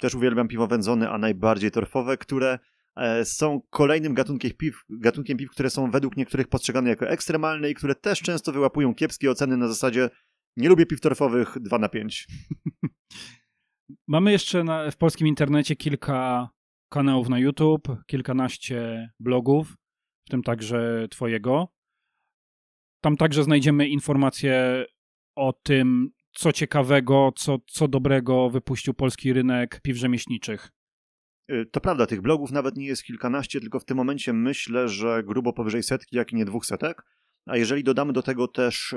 Też 0.00 0.14
uwielbiam 0.14 0.48
piwo 0.48 0.66
wędzone, 0.66 1.10
a 1.10 1.18
najbardziej 1.18 1.70
torfowe, 1.70 2.16
które 2.16 2.58
E, 2.96 3.24
są 3.24 3.60
kolejnym 3.70 4.14
gatunkiem 4.14 4.50
piw, 4.58 4.84
gatunkiem 4.90 5.38
piw, 5.38 5.50
które 5.50 5.70
są 5.70 5.90
według 5.90 6.16
niektórych 6.16 6.48
postrzegane 6.48 6.90
jako 6.90 7.08
ekstremalne 7.08 7.70
i 7.70 7.74
które 7.74 7.94
też 7.94 8.22
często 8.22 8.52
wyłapują 8.52 8.94
kiepskie 8.94 9.30
oceny 9.30 9.56
na 9.56 9.68
zasadzie 9.68 10.10
nie 10.56 10.68
lubię 10.68 10.86
piw 10.86 11.00
torfowych 11.00 11.56
2 11.60 11.78
na 11.78 11.88
5. 11.88 12.26
Mamy 14.08 14.32
jeszcze 14.32 14.64
na, 14.64 14.90
w 14.90 14.96
polskim 14.96 15.26
internecie 15.26 15.76
kilka 15.76 16.48
kanałów 16.88 17.28
na 17.28 17.38
YouTube, 17.38 17.88
kilkanaście 18.06 19.10
blogów, 19.20 19.74
w 20.26 20.30
tym 20.30 20.42
także 20.42 21.06
twojego. 21.10 21.68
Tam 23.00 23.16
także 23.16 23.42
znajdziemy 23.42 23.88
informacje 23.88 24.86
o 25.34 25.52
tym, 25.52 26.10
co 26.32 26.52
ciekawego, 26.52 27.32
co, 27.36 27.58
co 27.66 27.88
dobrego 27.88 28.50
wypuścił 28.50 28.94
polski 28.94 29.32
rynek 29.32 29.80
piw 29.82 29.96
rzemieślniczych. 29.96 30.70
Y, 31.52 31.66
to 31.72 31.80
prawda, 31.80 32.06
tych 32.06 32.20
blogów 32.20 32.50
nawet 32.50 32.76
nie 32.76 32.86
jest 32.86 33.04
kilkanaście, 33.04 33.60
tylko 33.60 33.80
w 33.80 33.84
tym 33.84 33.96
momencie 33.96 34.32
myślę, 34.32 34.88
że 34.88 35.22
grubo 35.22 35.52
powyżej 35.52 35.82
setki, 35.82 36.16
jak 36.16 36.32
i 36.32 36.36
nie 36.36 36.44
dwóch 36.44 36.66
setek. 36.66 37.02
A 37.46 37.56
jeżeli 37.56 37.84
dodamy 37.84 38.12
do 38.12 38.22
tego 38.22 38.48
też 38.48 38.94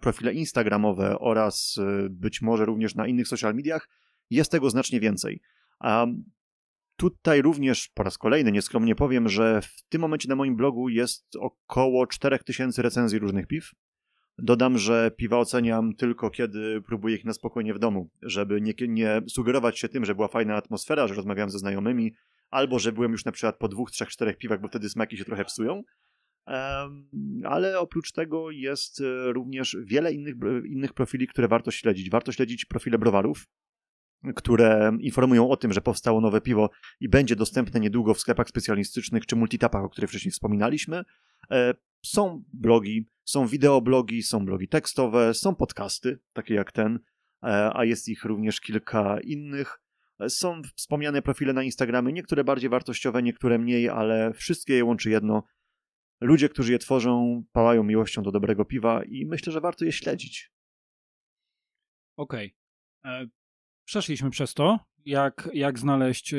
profile 0.00 0.32
instagramowe 0.34 1.18
oraz 1.18 1.76
y, 1.76 2.10
być 2.10 2.42
może 2.42 2.64
również 2.64 2.94
na 2.94 3.06
innych 3.06 3.28
social 3.28 3.54
mediach, 3.54 3.88
jest 4.30 4.50
tego 4.50 4.70
znacznie 4.70 5.00
więcej. 5.00 5.40
A 5.78 6.06
tutaj 6.96 7.42
również 7.42 7.88
po 7.94 8.02
raz 8.02 8.18
kolejny 8.18 8.52
nieskromnie 8.52 8.94
powiem, 8.94 9.28
że 9.28 9.62
w 9.62 9.82
tym 9.88 10.00
momencie 10.00 10.28
na 10.28 10.36
moim 10.36 10.56
blogu 10.56 10.88
jest 10.88 11.36
około 11.36 12.06
4000 12.06 12.82
recenzji 12.82 13.18
różnych 13.18 13.46
piw. 13.46 13.70
Dodam, 14.38 14.78
że 14.78 15.10
piwa 15.16 15.38
oceniam 15.38 15.94
tylko 15.94 16.30
kiedy 16.30 16.82
próbuję 16.86 17.16
ich 17.16 17.24
na 17.24 17.32
spokojnie 17.32 17.74
w 17.74 17.78
domu, 17.78 18.10
żeby 18.22 18.60
nie, 18.60 18.72
nie 18.88 19.22
sugerować 19.28 19.78
się 19.78 19.88
tym, 19.88 20.04
że 20.04 20.14
była 20.14 20.28
fajna 20.28 20.56
atmosfera, 20.56 21.06
że 21.08 21.14
rozmawiałem 21.14 21.50
ze 21.50 21.58
znajomymi, 21.58 22.14
albo 22.50 22.78
że 22.78 22.92
byłem 22.92 23.12
już 23.12 23.24
na 23.24 23.32
przykład 23.32 23.58
po 23.58 23.68
dwóch, 23.68 23.90
trzech, 23.90 24.08
czterech 24.08 24.36
piwach, 24.36 24.60
bo 24.60 24.68
wtedy 24.68 24.88
smaki 24.88 25.16
się 25.16 25.24
trochę 25.24 25.44
psują. 25.44 25.82
Ale 27.44 27.78
oprócz 27.80 28.12
tego 28.12 28.50
jest 28.50 29.00
e, 29.00 29.32
również 29.32 29.76
wiele 29.84 30.12
innych, 30.12 30.34
innych 30.64 30.92
profili, 30.92 31.26
które 31.26 31.48
warto 31.48 31.70
śledzić. 31.70 32.10
Warto 32.10 32.32
śledzić 32.32 32.64
profile 32.64 32.98
browarów, 32.98 33.46
które 34.34 34.92
informują 35.00 35.50
o 35.50 35.56
tym, 35.56 35.72
że 35.72 35.80
powstało 35.80 36.20
nowe 36.20 36.40
piwo 36.40 36.70
i 37.00 37.08
będzie 37.08 37.36
dostępne 37.36 37.80
niedługo 37.80 38.14
w 38.14 38.20
sklepach 38.20 38.48
specjalistycznych 38.48 39.26
czy 39.26 39.36
multitapach, 39.36 39.84
o 39.84 39.88
których 39.88 40.10
wcześniej 40.10 40.32
wspominaliśmy. 40.32 41.02
E, 41.50 41.74
są 42.04 42.44
blogi, 42.52 43.08
są 43.24 43.46
wideoblogi, 43.46 44.22
są 44.22 44.44
blogi 44.44 44.68
tekstowe, 44.68 45.34
są 45.34 45.54
podcasty, 45.54 46.18
takie 46.32 46.54
jak 46.54 46.72
ten, 46.72 46.98
e, 47.42 47.70
a 47.74 47.84
jest 47.84 48.08
ich 48.08 48.24
również 48.24 48.60
kilka 48.60 49.20
innych. 49.20 49.80
E, 50.20 50.30
są 50.30 50.62
wspomniane 50.76 51.22
profile 51.22 51.52
na 51.52 51.62
Instagramie, 51.62 52.12
niektóre 52.12 52.44
bardziej 52.44 52.70
wartościowe, 52.70 53.22
niektóre 53.22 53.58
mniej, 53.58 53.88
ale 53.88 54.32
wszystkie 54.32 54.74
je 54.74 54.84
łączy 54.84 55.10
jedno. 55.10 55.42
Ludzie, 56.20 56.48
którzy 56.48 56.72
je 56.72 56.78
tworzą, 56.78 57.42
pałają 57.52 57.82
miłością 57.82 58.22
do 58.22 58.32
dobrego 58.32 58.64
piwa 58.64 59.04
i 59.04 59.26
myślę, 59.26 59.52
że 59.52 59.60
warto 59.60 59.84
je 59.84 59.92
śledzić. 59.92 60.52
Okej. 62.16 62.54
Okay. 63.04 63.30
Przeszliśmy 63.86 64.30
przez 64.30 64.54
to, 64.54 64.78
jak, 65.04 65.48
jak 65.54 65.78
znaleźć, 65.78 66.34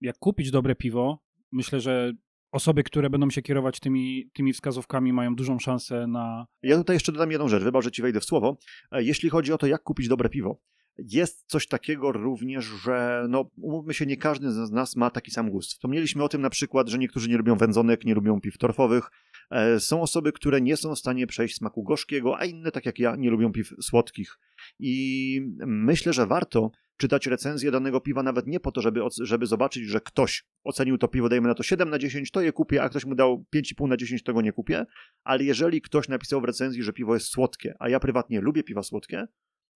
jak 0.00 0.18
kupić 0.18 0.50
dobre 0.50 0.74
piwo. 0.74 1.18
Myślę, 1.52 1.80
że 1.80 2.12
osoby, 2.52 2.82
które 2.82 3.10
będą 3.10 3.30
się 3.30 3.42
kierować 3.42 3.80
tymi, 3.80 4.30
tymi 4.32 4.52
wskazówkami, 4.52 5.12
mają 5.12 5.34
dużą 5.34 5.58
szansę 5.58 6.06
na. 6.06 6.46
Ja 6.62 6.76
tutaj 6.76 6.96
jeszcze 6.96 7.12
dodam 7.12 7.30
jedną 7.30 7.48
rzecz, 7.48 7.62
wybacz, 7.62 7.84
że 7.84 7.90
ci 7.90 8.02
wejdę 8.02 8.20
w 8.20 8.24
słowo. 8.24 8.56
E, 8.92 9.02
jeśli 9.02 9.30
chodzi 9.30 9.52
o 9.52 9.58
to, 9.58 9.66
jak 9.66 9.82
kupić 9.82 10.08
dobre 10.08 10.28
piwo, 10.28 10.60
jest 10.98 11.44
coś 11.46 11.66
takiego 11.68 12.12
również, 12.12 12.64
że 12.64 13.26
no, 13.28 13.50
umówmy 13.56 13.94
się, 13.94 14.06
nie 14.06 14.16
każdy 14.16 14.52
z 14.52 14.70
nas 14.70 14.96
ma 14.96 15.10
taki 15.10 15.30
sam 15.30 15.50
gust. 15.50 15.70
Wspomnieliśmy 15.70 16.24
o 16.24 16.28
tym 16.28 16.42
na 16.42 16.50
przykład, 16.50 16.88
że 16.88 16.98
niektórzy 16.98 17.28
nie 17.28 17.36
lubią 17.36 17.56
wędzonek, 17.56 18.04
nie 18.04 18.14
lubią 18.14 18.40
piw 18.40 18.58
torfowych. 18.58 19.10
E, 19.50 19.80
są 19.80 20.02
osoby, 20.02 20.32
które 20.32 20.60
nie 20.60 20.76
są 20.76 20.94
w 20.94 20.98
stanie 20.98 21.26
przejść 21.26 21.56
smaku 21.56 21.82
gorzkiego, 21.82 22.38
a 22.38 22.44
inne, 22.44 22.72
tak 22.72 22.86
jak 22.86 22.98
ja, 22.98 23.16
nie 23.16 23.30
lubią 23.30 23.52
piw 23.52 23.72
słodkich. 23.80 24.38
I 24.78 25.40
myślę, 25.66 26.12
że 26.12 26.26
warto 26.26 26.70
czytać 26.96 27.26
recenzję 27.26 27.70
danego 27.70 28.00
piwa 28.00 28.22
nawet 28.22 28.46
nie 28.46 28.60
po 28.60 28.72
to, 28.72 28.80
żeby, 28.80 29.00
żeby 29.22 29.46
zobaczyć, 29.46 29.84
że 29.84 30.00
ktoś 30.00 30.44
ocenił 30.64 30.98
to 30.98 31.08
piwo, 31.08 31.28
dajmy 31.28 31.48
na 31.48 31.54
to 31.54 31.62
7 31.62 31.90
na 31.90 31.98
10, 31.98 32.30
to 32.30 32.40
je 32.40 32.52
kupię, 32.52 32.82
a 32.82 32.88
ktoś 32.88 33.04
mu 33.04 33.14
dał 33.14 33.44
5,5 33.56 33.88
na 33.88 33.96
10, 33.96 34.22
to 34.22 34.34
go 34.34 34.42
nie 34.42 34.52
kupię. 34.52 34.86
Ale 35.24 35.44
jeżeli 35.44 35.82
ktoś 35.82 36.08
napisał 36.08 36.40
w 36.40 36.44
recenzji, 36.44 36.82
że 36.82 36.92
piwo 36.92 37.14
jest 37.14 37.26
słodkie, 37.26 37.74
a 37.78 37.88
ja 37.88 38.00
prywatnie 38.00 38.40
lubię 38.40 38.62
piwa 38.62 38.82
słodkie, 38.82 39.26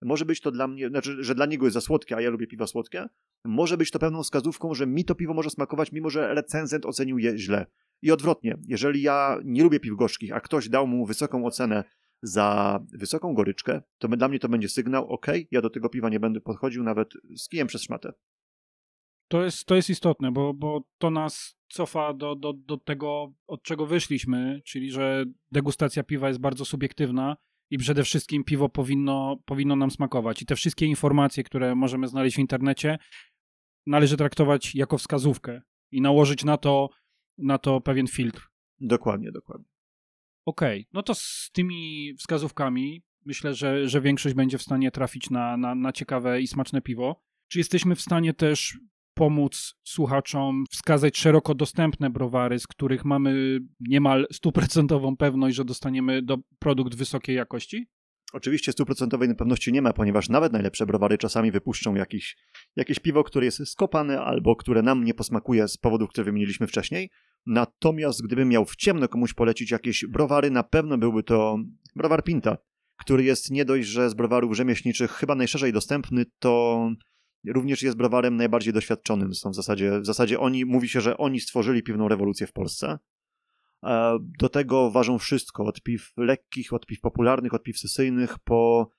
może 0.03 0.25
być 0.25 0.41
to 0.41 0.51
dla 0.51 0.69
mnie, 0.69 0.89
znaczy, 0.89 1.17
że 1.25 1.35
dla 1.35 1.47
niego 1.47 1.67
jest 1.67 1.75
za 1.75 1.81
słodkie, 1.81 2.17
a 2.17 2.21
ja 2.21 2.31
lubię 2.31 2.47
piwa 2.47 2.67
słodkie, 2.67 3.07
może 3.45 3.77
być 3.77 3.91
to 3.91 3.99
pewną 3.99 4.23
wskazówką, 4.23 4.75
że 4.75 4.87
mi 4.87 5.05
to 5.05 5.15
piwo 5.15 5.35
może 5.35 5.51
smakować, 5.51 5.93
mimo 5.93 6.11
że 6.11 6.35
recenzent 6.35 6.87
ocenił 6.87 7.19
je 7.19 7.39
źle. 7.39 7.67
I 8.03 8.11
odwrotnie, 8.13 8.59
jeżeli 8.69 9.03
ja 9.03 9.39
nie 9.45 9.63
lubię 9.63 9.81
piw 9.81 9.97
gorzkich, 9.97 10.33
a 10.33 10.41
ktoś 10.41 10.69
dał 10.69 10.87
mu 10.87 11.07
wysoką 11.07 11.45
ocenę 11.47 11.85
za 12.23 12.81
wysoką 12.93 13.35
goryczkę, 13.35 13.83
to 13.99 14.09
dla 14.09 14.29
mnie 14.29 14.39
to 14.39 14.49
będzie 14.49 14.69
sygnał, 14.69 15.09
ok, 15.09 15.27
ja 15.51 15.63
do 15.63 15.71
tego 15.71 15.89
piwa 15.89 16.09
nie 16.09 16.21
będę 16.21 16.41
podchodził 16.41 16.83
nawet 16.83 17.09
z 17.37 17.49
kijem 17.49 17.67
przez 17.67 17.83
szmatę. 17.83 18.13
To 19.29 19.45
jest, 19.45 19.65
to 19.65 19.77
jest 19.77 19.91
istotne, 19.91 20.33
bo, 20.33 20.55
bo 20.55 20.85
to 20.99 21.11
nas 21.11 21.57
cofa 21.69 22.15
do, 22.15 22.35
do, 22.35 22.53
do 22.53 22.77
tego, 22.77 23.33
od 23.47 23.63
czego 23.63 23.87
wyszliśmy, 23.87 24.63
czyli 24.65 24.91
że 24.91 25.25
degustacja 25.53 26.03
piwa 26.03 26.29
jest 26.29 26.41
bardzo 26.41 26.65
subiektywna 26.65 27.37
i 27.71 27.79
przede 27.79 28.05
wszystkim 28.05 28.45
piwo 28.45 28.69
powinno, 28.69 29.37
powinno 29.45 29.77
nam 29.77 29.91
smakować. 29.91 30.43
I 30.43 30.47
te 30.47 30.57
wszystkie 30.57 30.87
informacje, 30.87 31.45
które 31.45 31.75
możemy 31.75 32.09
znaleźć 32.09 32.37
w 32.37 32.41
internecie, 32.41 32.99
należy 33.87 34.17
traktować 34.17 34.75
jako 34.75 34.99
wskazówkę 34.99 35.63
i 35.91 36.01
nałożyć 36.01 36.45
na 36.45 36.57
to, 36.57 36.89
na 37.39 37.59
to 37.59 37.81
pewien 37.81 38.07
filtr. 38.07 38.51
Dokładnie, 38.81 39.33
dokładnie. 39.33 39.70
Okej, 40.51 40.81
okay. 40.81 40.91
no 40.93 41.03
to 41.03 41.15
z 41.15 41.51
tymi 41.53 42.15
wskazówkami 42.19 43.03
myślę, 43.27 43.55
że, 43.55 43.89
że 43.89 44.01
większość 44.01 44.35
będzie 44.35 44.59
w 44.59 44.63
stanie 44.63 44.91
trafić 44.91 45.31
na, 45.31 45.57
na, 45.57 45.75
na 45.75 45.93
ciekawe 45.93 46.41
i 46.41 46.47
smaczne 46.47 46.81
piwo. 46.81 47.23
Czy 47.49 47.59
jesteśmy 47.59 47.95
w 47.95 48.01
stanie 48.01 48.35
też 48.35 48.79
pomóc 49.15 49.75
słuchaczom 49.85 50.65
wskazać 50.71 51.19
szeroko 51.19 51.55
dostępne 51.55 52.11
browary, 52.11 52.59
z 52.59 52.67
których 52.67 53.05
mamy 53.05 53.61
niemal 53.81 54.27
stuprocentową 54.33 55.17
pewność, 55.17 55.57
że 55.57 55.65
dostaniemy 55.65 56.23
do 56.23 56.39
produkt 56.59 56.95
wysokiej 56.95 57.37
jakości? 57.37 57.87
Oczywiście 58.33 58.73
stuprocentowej 58.73 59.35
pewności 59.35 59.73
nie 59.73 59.83
ma, 59.83 59.93
ponieważ 59.93 60.29
nawet 60.29 60.53
najlepsze 60.53 60.87
browary 60.87 61.19
czasami 61.19 61.51
wypuszczą 61.51 61.95
jakiś, 61.95 62.37
jakieś 62.77 62.99
piwo, 62.99 63.25
które 63.25 63.45
jest 63.45 63.69
skopane 63.69 64.21
albo 64.21 64.57
które 64.57 64.83
nam 64.83 65.05
nie 65.05 65.15
posmakuje 65.15 65.69
z 65.69 65.77
powodów, 65.77 66.11
które 66.11 66.25
wymieniliśmy 66.25 66.67
wcześniej. 66.67 67.11
Natomiast 67.47 68.23
gdybym 68.23 68.49
miał 68.49 68.65
w 68.65 68.77
ciemno 68.77 69.09
komuś 69.09 69.35
polecić 69.35 69.71
jakieś 69.71 70.05
browary, 70.07 70.51
na 70.51 70.63
pewno 70.63 70.99
byłby 70.99 71.23
to 71.23 71.59
browar 71.97 72.25
Pinta, 72.25 72.57
który 72.97 73.25
jest 73.25 73.51
nie 73.51 73.65
dość, 73.65 73.89
że 73.89 74.11
z 74.11 74.15
browarów 74.15 74.57
rzemieślniczych 74.57 75.11
chyba 75.11 75.35
najszerzej 75.35 75.73
dostępny, 75.73 76.25
to 76.39 76.87
również 77.47 77.83
jest 77.83 77.97
browarem 77.97 78.37
najbardziej 78.37 78.73
doświadczonym. 78.73 79.35
Są 79.35 79.51
w 79.51 79.55
zasadzie, 79.55 80.01
w 80.01 80.07
zasadzie 80.07 80.41
oni, 80.41 80.65
mówi 80.65 80.89
się, 80.89 81.01
że 81.01 81.17
oni 81.17 81.41
stworzyli 81.41 81.83
piwną 81.83 82.09
rewolucję 82.09 82.47
w 82.47 82.53
Polsce. 82.53 82.99
E, 83.85 84.19
do 84.39 84.49
tego 84.49 84.91
ważą 84.91 85.19
wszystko, 85.19 85.65
od 85.65 85.83
piw 85.83 86.13
lekkich, 86.17 86.73
od 86.73 86.87
piw 86.87 87.01
popularnych, 87.01 87.55
od 87.55 87.63
piw 87.63 87.79
sesyjnych, 87.79 88.39
po 88.39 88.91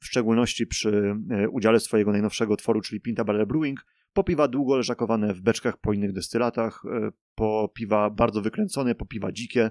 w 0.00 0.06
szczególności 0.06 0.66
przy 0.66 1.14
e, 1.30 1.48
udziale 1.48 1.80
swojego 1.80 2.12
najnowszego 2.12 2.56
tworu, 2.56 2.80
czyli 2.80 3.00
Pinta 3.00 3.24
Barrel 3.24 3.46
Brewing, 3.46 3.86
po 4.12 4.24
piwa 4.24 4.48
długo 4.48 4.76
leżakowane 4.76 5.34
w 5.34 5.40
beczkach 5.40 5.76
po 5.80 5.92
innych 5.92 6.12
destylatach, 6.12 6.82
e, 6.84 7.10
po 7.34 7.72
piwa 7.74 8.10
bardzo 8.10 8.42
wykręcone, 8.42 8.94
po 8.94 9.06
piwa 9.06 9.32
dzikie 9.32 9.70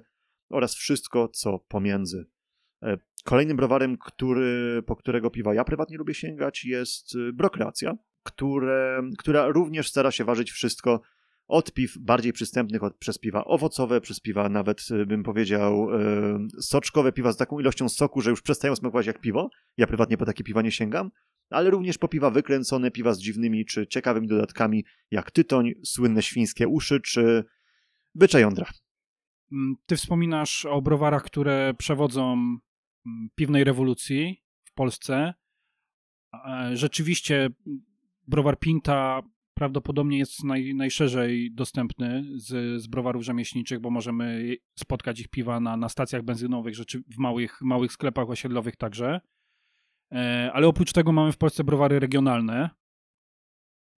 oraz 0.49 0.75
wszystko, 0.75 1.27
co 1.27 1.59
pomiędzy. 1.59 2.25
Kolejnym 3.25 3.57
browarem, 3.57 3.97
który, 3.97 4.81
po 4.85 4.95
którego 4.95 5.29
piwa 5.29 5.53
ja 5.53 5.63
prywatnie 5.63 5.97
lubię 5.97 6.13
sięgać, 6.13 6.65
jest 6.65 7.13
Brokreacja, 7.33 7.97
które, 8.23 9.01
która 9.17 9.47
również 9.47 9.89
stara 9.89 10.11
się 10.11 10.23
ważyć 10.23 10.51
wszystko 10.51 11.01
od 11.47 11.73
piw 11.73 11.97
bardziej 11.97 12.33
przystępnych, 12.33 12.83
od, 12.83 12.97
przez 12.97 13.17
piwa 13.17 13.45
owocowe, 13.45 14.01
przez 14.01 14.19
piwa 14.19 14.49
nawet 14.49 14.81
bym 15.07 15.23
powiedział 15.23 15.87
soczkowe 16.59 17.11
piwa 17.11 17.31
z 17.31 17.37
taką 17.37 17.59
ilością 17.59 17.89
soku, 17.89 18.21
że 18.21 18.29
już 18.29 18.41
przestają 18.41 18.75
smakować 18.75 19.07
jak 19.07 19.19
piwo. 19.19 19.49
Ja 19.77 19.87
prywatnie 19.87 20.17
po 20.17 20.25
takie 20.25 20.43
piwa 20.43 20.61
nie 20.61 20.71
sięgam, 20.71 21.11
ale 21.49 21.69
również 21.69 21.97
po 21.97 22.07
piwa 22.07 22.29
wykręcone, 22.29 22.91
piwa 22.91 23.13
z 23.13 23.19
dziwnymi 23.19 23.65
czy 23.65 23.87
ciekawymi 23.87 24.27
dodatkami, 24.27 24.85
jak 25.11 25.31
tytoń, 25.31 25.71
słynne 25.83 26.21
świńskie 26.21 26.67
uszy 26.67 27.01
czy 27.01 27.43
bycze 28.15 28.41
jądra. 28.41 28.65
Mm, 29.51 29.75
ty 29.85 29.95
wspominasz 29.95 30.65
o 30.65 30.81
browarach, 30.81 31.23
które 31.23 31.73
przewodzą 31.77 32.33
mm, 32.33 32.59
piwnej 33.35 33.63
rewolucji 33.63 34.43
w 34.63 34.73
Polsce. 34.73 35.33
E, 36.33 36.71
rzeczywiście 36.73 37.49
browar 38.27 38.59
Pinta 38.59 39.21
prawdopodobnie 39.53 40.17
jest 40.17 40.43
naj, 40.43 40.75
najszerzej 40.75 41.51
dostępny 41.53 42.23
z, 42.35 42.81
z 42.81 42.87
browarów 42.87 43.23
rzemieślniczych, 43.23 43.79
bo 43.79 43.89
możemy 43.89 44.55
spotkać 44.79 45.19
ich 45.19 45.27
piwa 45.27 45.59
na, 45.59 45.77
na 45.77 45.89
stacjach 45.89 46.23
benzynowych, 46.23 46.75
rzeczy, 46.75 47.03
w 47.07 47.17
małych, 47.17 47.61
małych 47.61 47.91
sklepach 47.91 48.29
osiedlowych 48.29 48.75
także. 48.75 49.21
E, 50.11 50.51
ale 50.53 50.67
oprócz 50.67 50.93
tego 50.93 51.11
mamy 51.11 51.31
w 51.31 51.37
Polsce 51.37 51.63
browary 51.63 51.99
regionalne. 51.99 52.69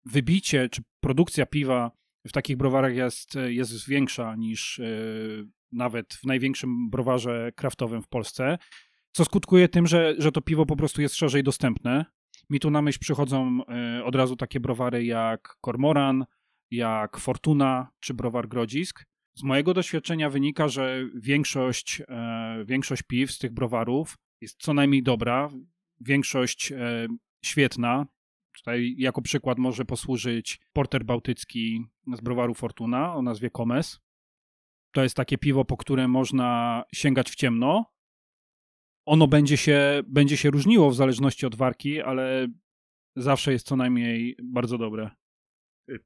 Wybicie 0.05 0.69
czy 0.69 0.83
produkcja 1.01 1.47
piwa 1.47 1.91
w 2.27 2.33
takich 2.33 2.57
browarach 2.57 2.95
jest, 2.95 3.35
jest 3.49 3.89
większa 3.89 4.37
niż 4.37 4.79
e, 4.79 4.85
nawet 5.73 6.15
w 6.15 6.25
największym 6.25 6.91
browarze 6.91 7.53
kraftowym 7.57 8.03
w 8.03 8.09
Polsce, 8.09 8.59
co 9.13 9.25
skutkuje 9.25 9.69
tym, 9.69 9.87
że, 9.87 10.15
że 10.19 10.33
to 10.33 10.41
piwo 10.41 10.67
po 10.67 10.77
prostu 10.77 11.03
jest 11.03 11.15
szerzej 11.15 11.43
dostępne 11.43 12.05
mi 12.51 12.61
tu 12.61 12.71
na 12.71 12.83
myśl 12.83 12.99
przychodzą 12.99 13.61
e, 13.69 14.05
od 14.05 14.15
razu 14.15 14.37
takie 14.37 14.61
browary 14.61 15.05
jak 15.05 15.57
Kormoran, 15.61 16.25
jak 16.71 17.19
Fortuna 17.19 17.89
czy 18.01 18.15
browar 18.15 18.49
Grodzisk. 18.49 19.05
Z 19.35 19.43
mojego 19.43 19.75
doświadczenia 19.75 20.31
wynika, 20.31 20.69
że 20.69 21.05
większość, 21.15 22.03
większość 22.65 23.03
piw 23.03 23.31
z 23.31 23.39
tych 23.39 23.53
browarów 23.53 24.19
jest 24.41 24.63
co 24.63 24.75
najmniej 24.75 25.03
dobra, 25.03 25.51
większość 26.01 26.73
e, 26.73 27.07
świetna. 27.45 28.07
Tutaj 28.57 28.95
jako 28.99 29.23
przykład 29.23 29.59
może 29.59 29.85
posłużyć 29.85 30.61
porter 30.73 31.05
bałtycki 31.05 31.85
z 32.17 32.21
browaru 32.21 32.55
Fortuna 32.55 33.15
o 33.15 33.23
nazwie 33.23 33.51
Komes. 33.51 34.01
To 34.93 35.03
jest 35.03 35.17
takie 35.17 35.39
piwo, 35.39 35.65
po 35.65 35.77
które 35.77 36.09
można 36.09 36.83
sięgać 36.95 37.31
w 37.31 37.35
ciemno, 37.35 37.85
ono 39.07 39.27
będzie 39.29 39.57
się, 39.57 40.03
będzie 40.07 40.37
się 40.37 40.51
różniło 40.51 40.91
w 40.91 40.95
zależności 40.95 41.47
od 41.47 41.55
warki, 41.55 42.01
ale 42.01 42.49
zawsze 43.17 43.53
jest 43.53 43.67
co 43.67 43.77
najmniej 43.77 44.37
bardzo 44.43 44.79
dobre. 44.79 45.11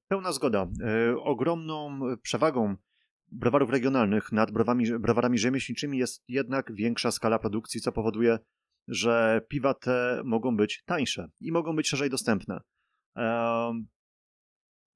Pełna 0.09 0.33
zgoda. 0.33 0.67
E, 0.83 1.17
ogromną 1.19 2.01
przewagą 2.23 2.77
browarów 3.33 3.71
regionalnych 3.71 4.33
nad 4.33 4.51
browami, 4.51 4.99
browarami 4.99 5.39
rzemieślniczymi 5.39 5.99
jest 5.99 6.25
jednak 6.29 6.75
większa 6.75 7.11
skala 7.11 7.39
produkcji, 7.39 7.81
co 7.81 7.93
powoduje, 7.93 8.39
że 8.89 9.41
piwa 9.49 9.75
te 9.75 10.23
mogą 10.25 10.57
być 10.57 10.83
tańsze 10.85 11.29
i 11.41 11.53
mogą 11.53 11.77
być 11.77 11.89
szerzej 11.89 12.11
dostępne. 12.11 12.61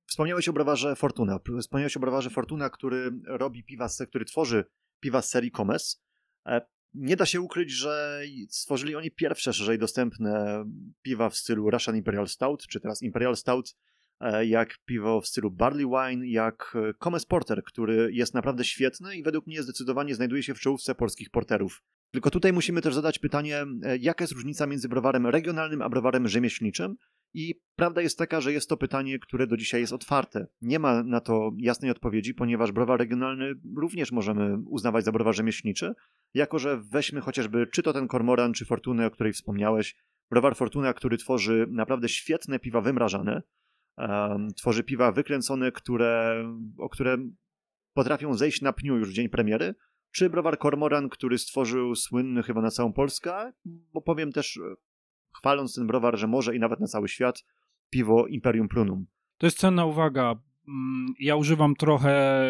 Wspomniałeś 0.06 0.48
o 0.48 0.52
browarze 0.52 0.96
Fortuna. 0.96 1.38
Wspomniałeś 1.60 1.96
o 1.96 2.00
browarze 2.00 2.30
Fortuna, 2.30 2.70
który 2.70 3.10
robi 3.26 3.64
piwa, 3.64 3.88
który 4.08 4.24
tworzy 4.24 4.64
piwa 5.00 5.22
z 5.22 5.30
serii 5.30 5.50
Comes. 5.50 6.02
E, 6.46 6.60
nie 6.94 7.16
da 7.16 7.26
się 7.26 7.40
ukryć, 7.40 7.70
że 7.70 8.22
stworzyli 8.48 8.96
oni 8.96 9.10
pierwsze 9.10 9.52
szerzej 9.52 9.78
dostępne 9.78 10.64
piwa 11.02 11.30
w 11.30 11.36
stylu 11.36 11.70
Russian 11.70 11.96
Imperial 11.96 12.28
Stout, 12.28 12.66
czy 12.66 12.80
teraz 12.80 13.02
Imperial 13.02 13.36
Stout, 13.36 13.76
e, 14.20 14.46
jak 14.46 14.78
piwo 14.84 15.20
w 15.20 15.26
stylu 15.26 15.50
Barley 15.50 15.86
Wine, 15.86 16.26
jak 16.26 16.76
Comes 17.04 17.26
Porter, 17.26 17.62
który 17.64 18.12
jest 18.12 18.34
naprawdę 18.34 18.64
świetny 18.64 19.16
i 19.16 19.22
według 19.22 19.46
mnie 19.46 19.62
zdecydowanie 19.62 20.14
znajduje 20.14 20.42
się 20.42 20.54
w 20.54 20.60
czołówce 20.60 20.94
polskich 20.94 21.30
porterów. 21.30 21.82
Tylko 22.10 22.30
tutaj 22.30 22.52
musimy 22.52 22.82
też 22.82 22.94
zadać 22.94 23.18
pytanie, 23.18 23.64
e, 23.82 23.96
jaka 23.96 24.24
jest 24.24 24.34
różnica 24.34 24.66
między 24.66 24.88
browarem 24.88 25.26
regionalnym 25.26 25.82
a 25.82 25.88
browarem 25.88 26.28
rzemieślniczym 26.28 26.96
i 27.34 27.54
prawda 27.76 28.02
jest 28.02 28.18
taka, 28.18 28.40
że 28.40 28.52
jest 28.52 28.68
to 28.68 28.76
pytanie, 28.76 29.18
które 29.18 29.46
do 29.46 29.56
dzisiaj 29.56 29.80
jest 29.80 29.92
otwarte. 29.92 30.46
Nie 30.60 30.78
ma 30.78 31.02
na 31.02 31.20
to 31.20 31.50
jasnej 31.58 31.90
odpowiedzi, 31.90 32.34
ponieważ 32.34 32.72
browar 32.72 32.98
regionalny 32.98 33.54
również 33.76 34.12
możemy 34.12 34.58
uznawać 34.66 35.04
za 35.04 35.12
browar 35.12 35.34
rzemieślniczy, 35.34 35.94
jako 36.34 36.58
że 36.58 36.80
weźmy 36.92 37.20
chociażby 37.20 37.66
czy 37.66 37.82
to 37.82 37.92
ten 37.92 38.08
kormoran, 38.08 38.52
czy 38.52 38.64
fortunę, 38.64 39.06
o 39.06 39.10
której 39.10 39.32
wspomniałeś. 39.32 39.96
Browar 40.30 40.56
Fortuna, 40.56 40.94
który 40.94 41.18
tworzy 41.18 41.66
naprawdę 41.70 42.08
świetne 42.08 42.58
piwa 42.58 42.80
wymrażane, 42.80 43.42
um, 43.96 44.48
tworzy 44.54 44.84
piwa 44.84 45.12
wykręcone, 45.12 45.72
które, 45.72 46.44
o 46.78 46.88
które 46.88 47.18
potrafią 47.94 48.34
zejść 48.34 48.62
na 48.62 48.72
pniu 48.72 48.96
już 48.96 49.10
w 49.10 49.12
dzień 49.12 49.28
premiery, 49.28 49.74
czy 50.12 50.30
browar 50.30 50.58
Kormoran, 50.58 51.08
który 51.08 51.38
stworzył 51.38 51.94
słynny 51.94 52.42
chyba 52.42 52.60
na 52.62 52.70
całą 52.70 52.92
Polskę, 52.92 53.52
bo 53.64 54.00
powiem 54.00 54.32
też 54.32 54.60
chwaląc 55.36 55.74
ten 55.74 55.86
browar, 55.86 56.18
że 56.18 56.26
może 56.26 56.56
i 56.56 56.58
nawet 56.58 56.80
na 56.80 56.86
cały 56.86 57.08
świat, 57.08 57.44
piwo 57.90 58.26
Imperium 58.26 58.68
Prunum. 58.68 59.06
To 59.38 59.46
jest 59.46 59.58
cenna 59.58 59.84
uwaga. 59.84 60.34
Mm, 60.68 61.14
ja 61.20 61.36
używam 61.36 61.74
trochę 61.74 62.42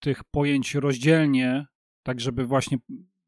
tych 0.00 0.24
pojęć 0.24 0.74
rozdzielnie, 0.74 1.66
tak 2.02 2.20
żeby 2.20 2.44
właśnie 2.44 2.78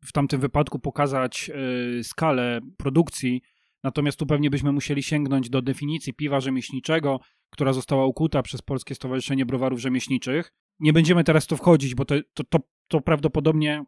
w 0.04 0.12
tamtym 0.12 0.40
wypadku 0.40 0.78
pokazać 0.78 1.50
y, 1.98 2.04
skalę 2.04 2.60
produkcji. 2.76 3.42
Natomiast 3.82 4.18
tu 4.18 4.26
pewnie 4.26 4.50
byśmy 4.50 4.72
musieli 4.72 5.02
sięgnąć 5.02 5.50
do 5.50 5.62
definicji 5.62 6.14
piwa 6.14 6.40
rzemieślniczego, 6.40 7.20
która 7.50 7.72
została 7.72 8.06
ukuta 8.06 8.42
przez 8.42 8.62
Polskie 8.62 8.94
Stowarzyszenie 8.94 9.46
Browarów 9.46 9.80
Rzemieślniczych. 9.80 10.52
Nie 10.80 10.92
będziemy 10.92 11.24
teraz 11.24 11.44
w 11.44 11.48
to 11.48 11.56
wchodzić, 11.56 11.94
bo 11.94 12.04
to, 12.04 12.14
to, 12.34 12.58
to, 12.88 13.00
prawdopodobnie 13.00 13.84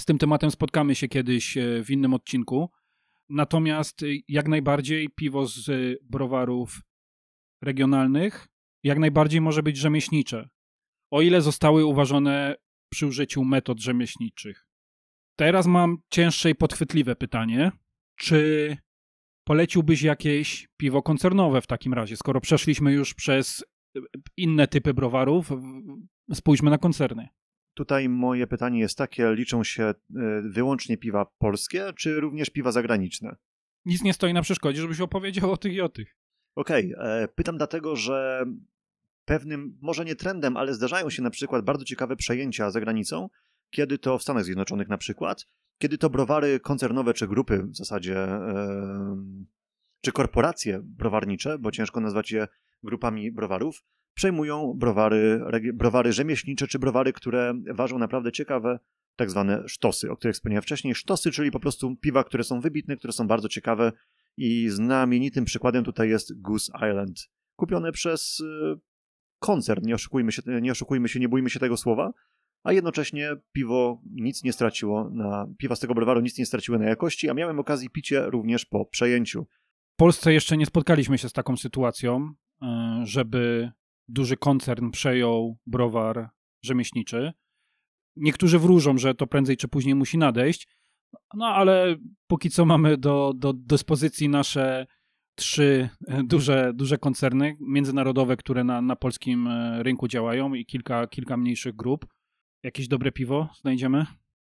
z 0.00 0.04
tym 0.04 0.18
tematem 0.18 0.50
spotkamy 0.50 0.94
się 0.94 1.08
kiedyś 1.08 1.56
y, 1.56 1.84
w 1.84 1.90
innym 1.90 2.14
odcinku. 2.14 2.70
Natomiast 3.28 4.02
y, 4.02 4.18
jak 4.28 4.48
najbardziej 4.48 5.10
piwo 5.10 5.46
z 5.46 5.70
browarów 6.02 6.80
regionalnych 7.62 8.54
jak 8.84 8.98
najbardziej 8.98 9.40
może 9.40 9.62
być 9.62 9.76
rzemieślnicze, 9.76 10.48
o 11.10 11.22
ile 11.22 11.42
zostały 11.42 11.84
uważane 11.84 12.56
przy 12.88 13.06
użyciu 13.06 13.44
metod 13.44 13.80
rzemieślniczych. 13.80 14.66
Teraz 15.36 15.66
mam 15.66 15.98
cięższe 16.10 16.50
i 16.50 16.54
podchwytliwe 16.54 17.16
pytanie. 17.16 17.72
Czy 18.16 18.76
poleciłbyś 19.44 20.02
jakieś 20.02 20.68
piwo 20.76 21.02
koncernowe 21.02 21.60
w 21.60 21.66
takim 21.66 21.94
razie, 21.94 22.16
skoro 22.16 22.40
przeszliśmy 22.40 22.92
już 22.92 23.14
przez 23.14 23.64
inne 24.36 24.68
typy 24.68 24.94
browarów, 24.94 25.50
spójrzmy 26.32 26.70
na 26.70 26.78
koncerny. 26.78 27.28
Tutaj 27.74 28.08
moje 28.08 28.46
pytanie 28.46 28.80
jest 28.80 28.98
takie, 28.98 29.34
liczą 29.34 29.64
się 29.64 29.84
y, 29.84 29.94
wyłącznie 30.42 30.96
piwa 30.96 31.26
polskie, 31.38 31.92
czy 31.96 32.20
również 32.20 32.50
piwa 32.50 32.72
zagraniczne? 32.72 33.36
Nic 33.84 34.02
nie 34.02 34.12
stoi 34.12 34.32
na 34.32 34.42
przeszkodzie, 34.42 34.80
żebyś 34.80 35.00
opowiedział 35.00 35.52
o 35.52 35.56
tych 35.56 35.72
i 35.72 35.80
o 35.80 35.88
tych. 35.88 36.16
Okej, 36.54 36.94
okay. 36.94 37.06
E, 37.06 37.28
pytam 37.28 37.56
dlatego, 37.56 37.96
że 37.96 38.44
pewnym, 39.24 39.78
może 39.80 40.04
nie 40.04 40.16
trendem, 40.16 40.56
ale 40.56 40.74
zdarzają 40.74 41.10
się 41.10 41.22
na 41.22 41.30
przykład 41.30 41.64
bardzo 41.64 41.84
ciekawe 41.84 42.16
przejęcia 42.16 42.70
za 42.70 42.80
granicą, 42.80 43.28
kiedy 43.70 43.98
to 43.98 44.18
w 44.18 44.22
Stanach 44.22 44.44
Zjednoczonych 44.44 44.88
na 44.88 44.98
przykład, 44.98 45.46
kiedy 45.78 45.98
to 45.98 46.10
browary 46.10 46.60
koncernowe 46.60 47.14
czy 47.14 47.28
grupy 47.28 47.62
w 47.62 47.76
zasadzie, 47.76 48.12
yy, 48.12 49.46
czy 50.00 50.12
korporacje 50.12 50.80
browarnicze, 50.82 51.58
bo 51.58 51.70
ciężko 51.70 52.00
nazwać 52.00 52.30
je 52.30 52.48
grupami 52.82 53.32
browarów, 53.32 53.84
przejmują 54.14 54.74
browary, 54.76 55.40
browary 55.74 56.12
rzemieślnicze 56.12 56.66
czy 56.66 56.78
browary, 56.78 57.12
które 57.12 57.54
ważą 57.74 57.98
naprawdę 57.98 58.32
ciekawe 58.32 58.78
tak 59.16 59.30
zwane 59.30 59.68
sztosy, 59.68 60.10
o 60.10 60.16
których 60.16 60.34
wspomniałem 60.34 60.62
wcześniej. 60.62 60.94
Sztosy, 60.94 61.30
czyli 61.30 61.50
po 61.50 61.60
prostu 61.60 61.96
piwa, 61.96 62.24
które 62.24 62.44
są 62.44 62.60
wybitne, 62.60 62.96
które 62.96 63.12
są 63.12 63.26
bardzo 63.26 63.48
ciekawe 63.48 63.92
i 64.36 64.68
znamienitym 64.68 65.44
przykładem 65.44 65.84
tutaj 65.84 66.08
jest 66.08 66.40
Goose 66.40 66.72
Island, 66.76 67.28
kupione 67.56 67.92
przez 67.92 68.40
y, 68.40 68.44
koncern, 69.38 69.86
nie 69.86 69.94
oszukujmy 69.94 70.32
się, 70.32 70.42
nie 70.62 70.72
oszukujmy 70.72 71.08
się, 71.08 71.20
nie 71.20 71.28
bójmy 71.28 71.50
się 71.50 71.60
tego 71.60 71.76
słowa, 71.76 72.12
a 72.64 72.72
jednocześnie 72.72 73.30
piwo 73.52 74.02
nic 74.10 74.44
nie 74.44 74.52
straciło 74.52 75.10
na, 75.10 75.46
piwa 75.58 75.76
z 75.76 75.80
tego 75.80 75.94
browaru 75.94 76.20
nic 76.20 76.38
nie 76.38 76.46
straciły 76.46 76.78
na 76.78 76.84
jakości, 76.84 77.30
a 77.30 77.34
miałem 77.34 77.58
okazję 77.58 77.90
picie 77.90 78.26
również 78.26 78.64
po 78.66 78.84
przejęciu. 78.84 79.46
W 79.94 79.96
Polsce 79.96 80.32
jeszcze 80.32 80.56
nie 80.56 80.66
spotkaliśmy 80.66 81.18
się 81.18 81.28
z 81.28 81.32
taką 81.32 81.56
sytuacją, 81.56 82.34
e, 82.62 83.00
żeby 83.04 83.72
duży 84.08 84.36
koncern 84.36 84.90
przejął 84.90 85.58
browar 85.66 86.30
rzemieślniczy. 86.64 87.32
Niektórzy 88.16 88.58
wróżą, 88.58 88.98
że 88.98 89.14
to 89.14 89.26
prędzej 89.26 89.56
czy 89.56 89.68
później 89.68 89.94
musi 89.94 90.18
nadejść, 90.18 90.68
no 91.34 91.46
ale 91.46 91.96
póki 92.26 92.50
co 92.50 92.64
mamy 92.64 92.96
do, 92.96 93.32
do 93.36 93.52
dyspozycji 93.52 94.28
nasze 94.28 94.86
trzy 95.34 95.88
e, 96.08 96.22
duże, 96.22 96.72
duże 96.74 96.98
koncerny 96.98 97.56
międzynarodowe, 97.60 98.36
które 98.36 98.64
na, 98.64 98.82
na 98.82 98.96
polskim 98.96 99.46
e, 99.46 99.82
rynku 99.82 100.08
działają 100.08 100.54
i 100.54 100.66
kilka, 100.66 101.06
kilka 101.06 101.36
mniejszych 101.36 101.76
grup. 101.76 102.06
Jakieś 102.62 102.88
dobre 102.88 103.12
piwo 103.12 103.48
znajdziemy? 103.60 104.06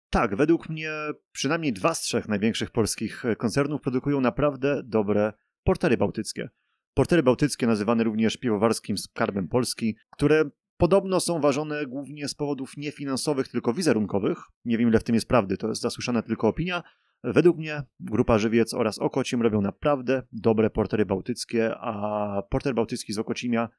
Tak, 0.09 0.35
według 0.35 0.69
mnie 0.69 0.91
przynajmniej 1.31 1.73
dwa 1.73 1.93
z 1.93 2.01
trzech 2.01 2.27
największych 2.27 2.71
polskich 2.71 3.25
e, 3.25 3.35
koncernów 3.35 3.81
produkują 3.81 4.21
naprawdę 4.21 4.81
dobre 4.85 5.33
portery 5.63 5.97
bałtyckie. 5.97 6.49
Portery 6.93 7.23
bałtyckie, 7.23 7.67
nazywane 7.67 8.04
również 8.04 8.38
piwowarskim 8.38 8.97
skarbem 8.97 9.47
Polski, 9.47 9.95
które 10.12 10.49
podobno 10.78 11.19
są 11.19 11.41
ważone 11.41 11.86
głównie 11.86 12.28
z 12.28 12.36
powodów 12.36 12.78
nie 12.78 12.91
finansowych, 12.91 13.47
tylko 13.47 13.73
wizerunkowych. 13.73 14.38
Nie 14.65 14.78
wiem, 14.78 14.89
ile 14.89 14.99
w 14.99 15.04
tym 15.04 15.15
jest 15.15 15.28
prawdy, 15.28 15.58
to 15.58 15.67
jest 15.67 15.82
zasłyszana 15.82 16.21
tylko 16.21 16.47
opinia. 16.47 16.84
Według 17.23 17.58
mnie 17.58 17.84
Grupa 17.99 18.38
Żywiec 18.38 18.73
oraz 18.73 18.99
Okocim 18.99 19.41
robią 19.41 19.62
naprawdę 19.62 20.23
dobre 20.32 20.69
portery 20.69 21.06
bałtyckie, 21.06 21.75
a 21.75 22.43
porter 22.49 22.75
bałtycki 22.75 23.13
z 23.13 23.19
Okocimia 23.19 23.69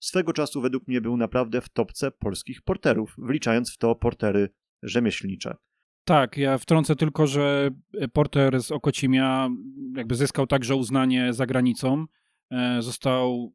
swego 0.00 0.32
czasu 0.32 0.60
według 0.60 0.88
mnie 0.88 1.00
był 1.00 1.16
naprawdę 1.16 1.60
w 1.60 1.68
topce 1.68 2.10
polskich 2.10 2.62
porterów, 2.62 3.14
wliczając 3.18 3.74
w 3.74 3.78
to 3.78 3.94
portery 3.94 4.48
rzemieślnicze. 4.82 5.56
Tak, 6.04 6.36
ja 6.36 6.58
wtrącę 6.58 6.96
tylko, 6.96 7.26
że 7.26 7.70
porter 8.12 8.62
z 8.62 8.72
Okocimia 8.72 9.50
jakby 9.96 10.14
zyskał 10.14 10.46
także 10.46 10.74
uznanie 10.74 11.32
za 11.32 11.46
granicą. 11.46 12.06
E, 12.50 12.82
został 12.82 13.52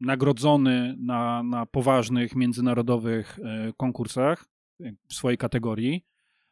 nagrodzony 0.00 0.96
na, 0.98 1.42
na 1.42 1.66
poważnych 1.66 2.36
międzynarodowych 2.36 3.38
e, 3.38 3.72
konkursach 3.76 4.44
w 5.08 5.14
swojej 5.14 5.38
kategorii, 5.38 6.04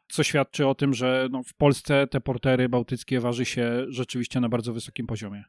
co 0.08 0.22
świadczy 0.22 0.66
o 0.66 0.74
tym, 0.74 0.94
że 0.94 1.28
no, 1.30 1.42
w 1.42 1.54
Polsce 1.54 2.06
te 2.06 2.20
portery 2.20 2.68
bałtyckie 2.68 3.20
waży 3.20 3.44
się 3.44 3.86
rzeczywiście 3.88 4.40
na 4.40 4.48
bardzo 4.48 4.72
wysokim 4.72 5.06
poziomie. 5.06 5.44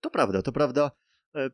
To 0.00 0.10
prawda, 0.10 0.42
to 0.42 0.52
prawda. 0.52 0.90
E, 1.34 1.50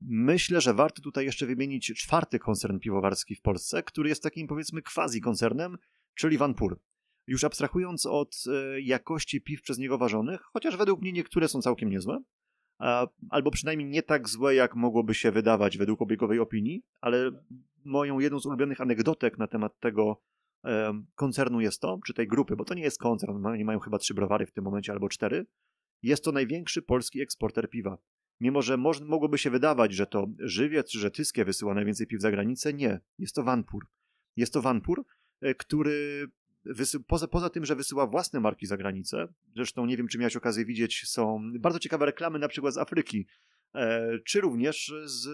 myślę, 0.00 0.60
że 0.60 0.74
warto 0.74 1.02
tutaj 1.02 1.24
jeszcze 1.24 1.46
wymienić 1.46 1.86
czwarty 1.86 2.38
koncern 2.38 2.78
piwowarski 2.78 3.34
w 3.34 3.42
Polsce, 3.42 3.82
który 3.82 4.08
jest 4.08 4.22
takim 4.22 4.46
powiedzmy 4.46 4.82
quasi 4.82 5.20
koncernem, 5.20 5.78
czyli 6.14 6.38
Vanpur. 6.38 6.80
Już 7.26 7.44
abstrahując 7.44 8.06
od 8.06 8.44
jakości 8.82 9.40
piw 9.40 9.62
przez 9.62 9.78
niego 9.78 9.98
ważonych, 9.98 10.40
chociaż 10.52 10.76
według 10.76 11.00
mnie 11.00 11.12
niektóre 11.12 11.48
są 11.48 11.62
całkiem 11.62 11.90
niezłe, 11.90 12.22
albo 13.30 13.50
przynajmniej 13.50 13.88
nie 13.88 14.02
tak 14.02 14.28
złe, 14.28 14.54
jak 14.54 14.76
mogłoby 14.76 15.14
się 15.14 15.32
wydawać 15.32 15.78
według 15.78 16.02
obiegowej 16.02 16.38
opinii, 16.38 16.82
ale 17.00 17.30
moją 17.84 18.18
jedną 18.18 18.38
z 18.38 18.46
ulubionych 18.46 18.80
anegdotek 18.80 19.38
na 19.38 19.46
temat 19.46 19.80
tego 19.80 20.22
koncernu 21.14 21.60
jest 21.60 21.80
to, 21.80 21.98
czy 22.06 22.14
tej 22.14 22.28
grupy, 22.28 22.56
bo 22.56 22.64
to 22.64 22.74
nie 22.74 22.82
jest 22.82 22.98
koncern, 22.98 23.46
oni 23.46 23.64
mają 23.64 23.78
chyba 23.78 23.98
trzy 23.98 24.14
browary 24.14 24.46
w 24.46 24.52
tym 24.52 24.64
momencie 24.64 24.92
albo 24.92 25.08
cztery, 25.08 25.46
jest 26.02 26.24
to 26.24 26.32
największy 26.32 26.82
polski 26.82 27.20
eksporter 27.20 27.70
piwa. 27.70 27.98
Mimo, 28.40 28.62
że 28.62 28.76
mogłoby 28.76 29.38
się 29.38 29.50
wydawać, 29.50 29.92
że 29.92 30.06
to 30.06 30.26
Żywiec, 30.38 30.92
że 30.92 31.10
Tyskie 31.10 31.44
wysyła 31.44 31.74
najwięcej 31.74 32.06
piw 32.06 32.20
za 32.20 32.30
granicę, 32.30 32.74
nie. 32.74 33.00
Jest 33.18 33.34
to 33.34 33.42
Vanpur. 33.42 33.86
Jest 34.36 34.52
to 34.52 34.62
Vanpur, 34.62 35.04
e, 35.40 35.54
który 35.54 36.26
poza, 37.06 37.28
poza 37.28 37.50
tym, 37.50 37.64
że 37.64 37.76
wysyła 37.76 38.06
własne 38.06 38.40
marki 38.40 38.66
za 38.66 38.76
granicę, 38.76 39.28
zresztą 39.56 39.86
nie 39.86 39.96
wiem, 39.96 40.08
czy 40.08 40.18
miałeś 40.18 40.36
okazję 40.36 40.64
widzieć, 40.64 41.02
są 41.06 41.52
bardzo 41.60 41.78
ciekawe 41.78 42.06
reklamy 42.06 42.38
na 42.38 42.48
przykład 42.48 42.74
z 42.74 42.78
Afryki, 42.78 43.26
e, 43.74 44.18
czy 44.18 44.40
również 44.40 44.94
z 45.04 45.28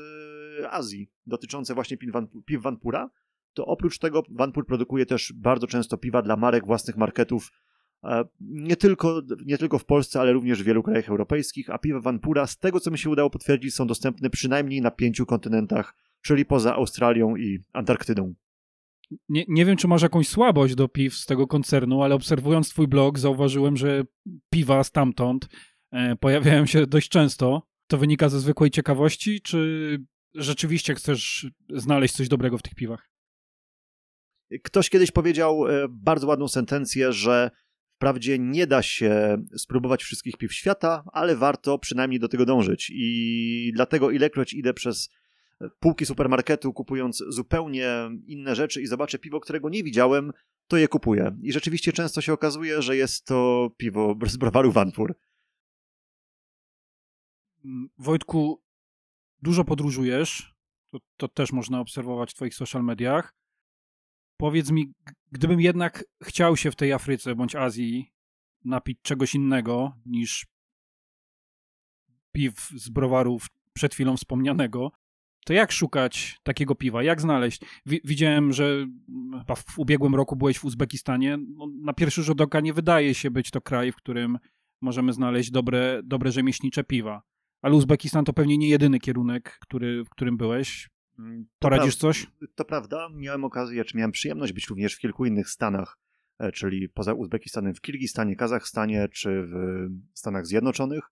Azji, 0.70 1.10
dotyczące 1.26 1.74
właśnie 1.74 1.96
piw, 1.96 2.12
Van, 2.12 2.28
piw 2.46 2.62
Vanpura, 2.62 3.10
to 3.54 3.66
oprócz 3.66 3.98
tego 3.98 4.22
Vanpur 4.30 4.66
produkuje 4.66 5.06
też 5.06 5.32
bardzo 5.36 5.66
często 5.66 5.98
piwa 5.98 6.22
dla 6.22 6.36
marek 6.36 6.66
własnych 6.66 6.96
marketów, 6.96 7.52
e, 8.04 8.24
nie 8.40 8.76
tylko, 8.76 9.22
nie 9.46 9.58
tylko 9.58 9.78
w 9.78 9.84
Polsce, 9.84 10.20
ale 10.20 10.32
również 10.32 10.62
w 10.62 10.66
wielu 10.66 10.82
krajach 10.82 11.08
europejskich, 11.08 11.70
a 11.70 11.78
piwa 11.78 12.00
Vanpura, 12.00 12.46
z 12.46 12.58
tego 12.58 12.80
co 12.80 12.90
mi 12.90 12.98
się 12.98 13.10
udało 13.10 13.30
potwierdzić, 13.30 13.74
są 13.74 13.86
dostępne 13.86 14.30
przynajmniej 14.30 14.80
na 14.80 14.90
pięciu 14.90 15.26
kontynentach, 15.26 15.94
czyli 16.22 16.44
poza 16.44 16.74
Australią 16.74 17.36
i 17.36 17.64
Antarktydą 17.72 18.34
nie, 19.28 19.44
nie 19.48 19.64
wiem, 19.64 19.76
czy 19.76 19.88
masz 19.88 20.02
jakąś 20.02 20.28
słabość 20.28 20.74
do 20.74 20.88
piw 20.88 21.14
z 21.14 21.26
tego 21.26 21.46
koncernu, 21.46 22.02
ale 22.02 22.14
obserwując 22.14 22.68
twój 22.68 22.88
blog 22.88 23.18
zauważyłem, 23.18 23.76
że 23.76 24.04
piwa 24.50 24.84
stamtąd 24.84 25.48
e, 25.92 26.16
pojawiają 26.16 26.66
się 26.66 26.86
dość 26.86 27.08
często. 27.08 27.62
To 27.86 27.98
wynika 27.98 28.28
ze 28.28 28.40
zwykłej 28.40 28.70
ciekawości, 28.70 29.40
czy 29.40 29.98
rzeczywiście 30.34 30.94
chcesz 30.94 31.46
znaleźć 31.74 32.14
coś 32.14 32.28
dobrego 32.28 32.58
w 32.58 32.62
tych 32.62 32.74
piwach? 32.74 33.10
Ktoś 34.64 34.90
kiedyś 34.90 35.10
powiedział 35.10 35.68
e, 35.68 35.86
bardzo 35.88 36.26
ładną 36.26 36.48
sentencję, 36.48 37.12
że 37.12 37.50
wprawdzie 37.96 38.38
nie 38.38 38.66
da 38.66 38.82
się 38.82 39.42
spróbować 39.56 40.02
wszystkich 40.02 40.36
piw 40.36 40.54
świata, 40.54 41.04
ale 41.12 41.36
warto 41.36 41.78
przynajmniej 41.78 42.20
do 42.20 42.28
tego 42.28 42.46
dążyć. 42.46 42.90
I 42.94 43.72
dlatego 43.74 44.10
ilekroć 44.10 44.52
idę 44.52 44.74
przez 44.74 45.10
półki 45.80 46.06
supermarketu, 46.06 46.72
kupując 46.72 47.24
zupełnie 47.28 48.10
inne 48.26 48.54
rzeczy 48.54 48.82
i 48.82 48.86
zobaczę 48.86 49.18
piwo, 49.18 49.40
którego 49.40 49.68
nie 49.68 49.82
widziałem, 49.82 50.32
to 50.68 50.76
je 50.76 50.88
kupuję. 50.88 51.36
I 51.42 51.52
rzeczywiście 51.52 51.92
często 51.92 52.20
się 52.20 52.32
okazuje, 52.32 52.82
że 52.82 52.96
jest 52.96 53.24
to 53.24 53.70
piwo 53.76 54.16
z 54.26 54.36
browaru 54.36 54.72
Vanpur. 54.72 55.14
Mm, 57.64 57.88
Wojtku, 57.98 58.62
dużo 59.42 59.64
podróżujesz. 59.64 60.54
To, 60.92 60.98
to 61.16 61.28
też 61.28 61.52
można 61.52 61.80
obserwować 61.80 62.30
w 62.30 62.34
Twoich 62.34 62.54
social 62.54 62.84
mediach. 62.84 63.34
Powiedz 64.36 64.70
mi, 64.70 64.92
gdybym 65.32 65.60
jednak 65.60 66.04
chciał 66.22 66.56
się 66.56 66.70
w 66.70 66.76
tej 66.76 66.92
Afryce 66.92 67.34
bądź 67.34 67.56
Azji 67.56 68.12
napić 68.64 68.98
czegoś 69.02 69.34
innego 69.34 69.92
niż 70.06 70.46
piw 72.32 72.68
z 72.76 72.88
browarów 72.88 73.46
przed 73.72 73.94
chwilą 73.94 74.16
wspomnianego, 74.16 74.92
to 75.44 75.52
jak 75.52 75.72
szukać 75.72 76.40
takiego 76.42 76.74
piwa? 76.74 77.02
Jak 77.02 77.20
znaleźć? 77.20 77.60
widziałem, 77.86 78.52
że 78.52 78.86
chyba 79.40 79.54
w 79.54 79.78
ubiegłym 79.78 80.14
roku 80.14 80.36
byłeś 80.36 80.58
w 80.58 80.64
Uzbekistanie. 80.64 81.38
No, 81.56 81.66
na 81.82 81.92
pierwszy 81.92 82.22
rzut 82.22 82.40
oka 82.40 82.60
nie 82.60 82.72
wydaje 82.72 83.14
się 83.14 83.30
być 83.30 83.50
to 83.50 83.60
kraj, 83.60 83.92
w 83.92 83.96
którym 83.96 84.38
możemy 84.80 85.12
znaleźć 85.12 85.50
dobre, 85.50 86.00
dobre 86.04 86.32
rzemieślnicze 86.32 86.84
piwa. 86.84 87.22
Ale 87.62 87.74
Uzbekistan 87.74 88.24
to 88.24 88.32
pewnie 88.32 88.58
nie 88.58 88.68
jedyny 88.68 88.98
kierunek, 88.98 89.58
który, 89.60 90.04
w 90.04 90.08
którym 90.08 90.36
byłeś. 90.36 90.90
Mm, 91.18 91.44
to 91.44 91.50
Poradzisz 91.58 91.96
coś? 91.96 92.26
To 92.54 92.64
prawda. 92.64 93.08
Miałem 93.14 93.44
okazję, 93.44 93.84
czy 93.84 93.96
miałem 93.96 94.12
przyjemność 94.12 94.52
być 94.52 94.66
również 94.66 94.94
w 94.94 94.98
kilku 94.98 95.24
innych 95.24 95.50
stanach, 95.50 95.98
e, 96.38 96.52
czyli 96.52 96.88
poza 96.88 97.14
Uzbekistanem 97.14 97.74
w 97.74 97.80
Kirgistanie, 97.80 98.36
Kazachstanie 98.36 99.08
czy 99.08 99.42
w 99.42 99.54
Stanach 100.14 100.46
Zjednoczonych. 100.46 101.10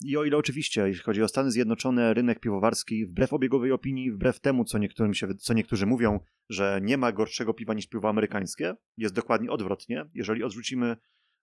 I 0.00 0.16
o 0.16 0.24
ile 0.24 0.36
oczywiście, 0.36 0.88
jeśli 0.88 1.02
chodzi 1.02 1.22
o 1.22 1.28
Stany 1.28 1.50
Zjednoczone, 1.50 2.14
rynek 2.14 2.40
piwowarski, 2.40 3.06
wbrew 3.06 3.32
obiegowej 3.32 3.72
opinii, 3.72 4.12
wbrew 4.12 4.40
temu, 4.40 4.64
co, 4.64 4.78
niektórym 4.78 5.14
się, 5.14 5.34
co 5.34 5.54
niektórzy 5.54 5.86
mówią, 5.86 6.20
że 6.50 6.80
nie 6.82 6.98
ma 6.98 7.12
gorszego 7.12 7.54
piwa 7.54 7.74
niż 7.74 7.86
piwo 7.86 8.08
amerykańskie, 8.08 8.74
jest 8.96 9.14
dokładnie 9.14 9.50
odwrotnie. 9.50 10.04
Jeżeli 10.14 10.42
odrzucimy 10.42 10.96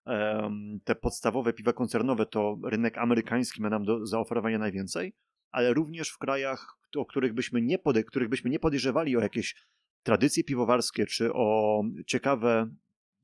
um, 0.06 0.80
te 0.84 0.94
podstawowe 0.94 1.52
piwa 1.52 1.72
koncernowe, 1.72 2.26
to 2.26 2.58
rynek 2.64 2.98
amerykański 2.98 3.62
ma 3.62 3.70
nam 3.70 3.84
do 3.84 4.06
zaoferowania 4.06 4.58
najwięcej, 4.58 5.12
ale 5.50 5.74
również 5.74 6.08
w 6.08 6.18
krajach, 6.18 6.78
o 6.96 7.04
których 7.04 7.32
byśmy 7.32 7.62
nie, 7.62 7.78
pode, 7.78 8.04
których 8.04 8.28
byśmy 8.28 8.50
nie 8.50 8.58
podejrzewali 8.58 9.16
o 9.16 9.20
jakieś 9.20 9.54
tradycje 10.02 10.44
piwowarskie, 10.44 11.06
czy 11.06 11.32
o 11.32 11.82
ciekawe 12.06 12.74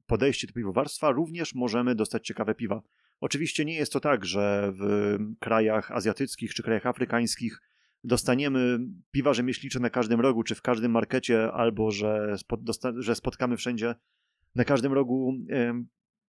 podejście 0.07 0.47
do 0.47 0.53
piwowarstwa, 0.53 1.11
również 1.11 1.55
możemy 1.55 1.95
dostać 1.95 2.27
ciekawe 2.27 2.55
piwa. 2.55 2.83
Oczywiście 3.21 3.65
nie 3.65 3.75
jest 3.75 3.93
to 3.93 4.01
tak, 4.01 4.25
że 4.25 4.73
w 4.75 5.17
krajach 5.41 5.93
azjatyckich 5.93 6.55
czy 6.55 6.63
krajach 6.63 6.87
afrykańskich 6.87 7.61
dostaniemy 8.05 8.79
piwa 9.11 9.35
rzemieślnicze 9.35 9.81
na 9.81 9.91
każdym 9.91 10.21
rogu, 10.21 10.43
czy 10.43 10.55
w 10.55 10.63
każdym 10.63 10.93
markecie, 10.93 11.53
albo 11.53 11.91
że, 11.91 12.37
że 12.99 13.15
spotkamy 13.15 13.57
wszędzie 13.57 13.95
na 14.55 14.65
każdym 14.65 14.93
rogu 14.93 15.35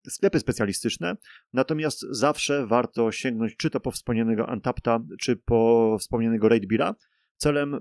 sklepy 0.07 0.39
specjalistyczne. 0.39 1.15
Natomiast 1.53 2.01
zawsze 2.01 2.67
warto 2.67 3.11
sięgnąć 3.11 3.55
czy 3.55 3.69
to 3.69 3.79
po 3.79 3.91
wspomnianego 3.91 4.49
Antapta, 4.49 4.99
czy 5.19 5.35
po 5.35 5.97
wspomnianego 5.99 6.49
Raidbira, 6.49 6.95
celem 7.37 7.79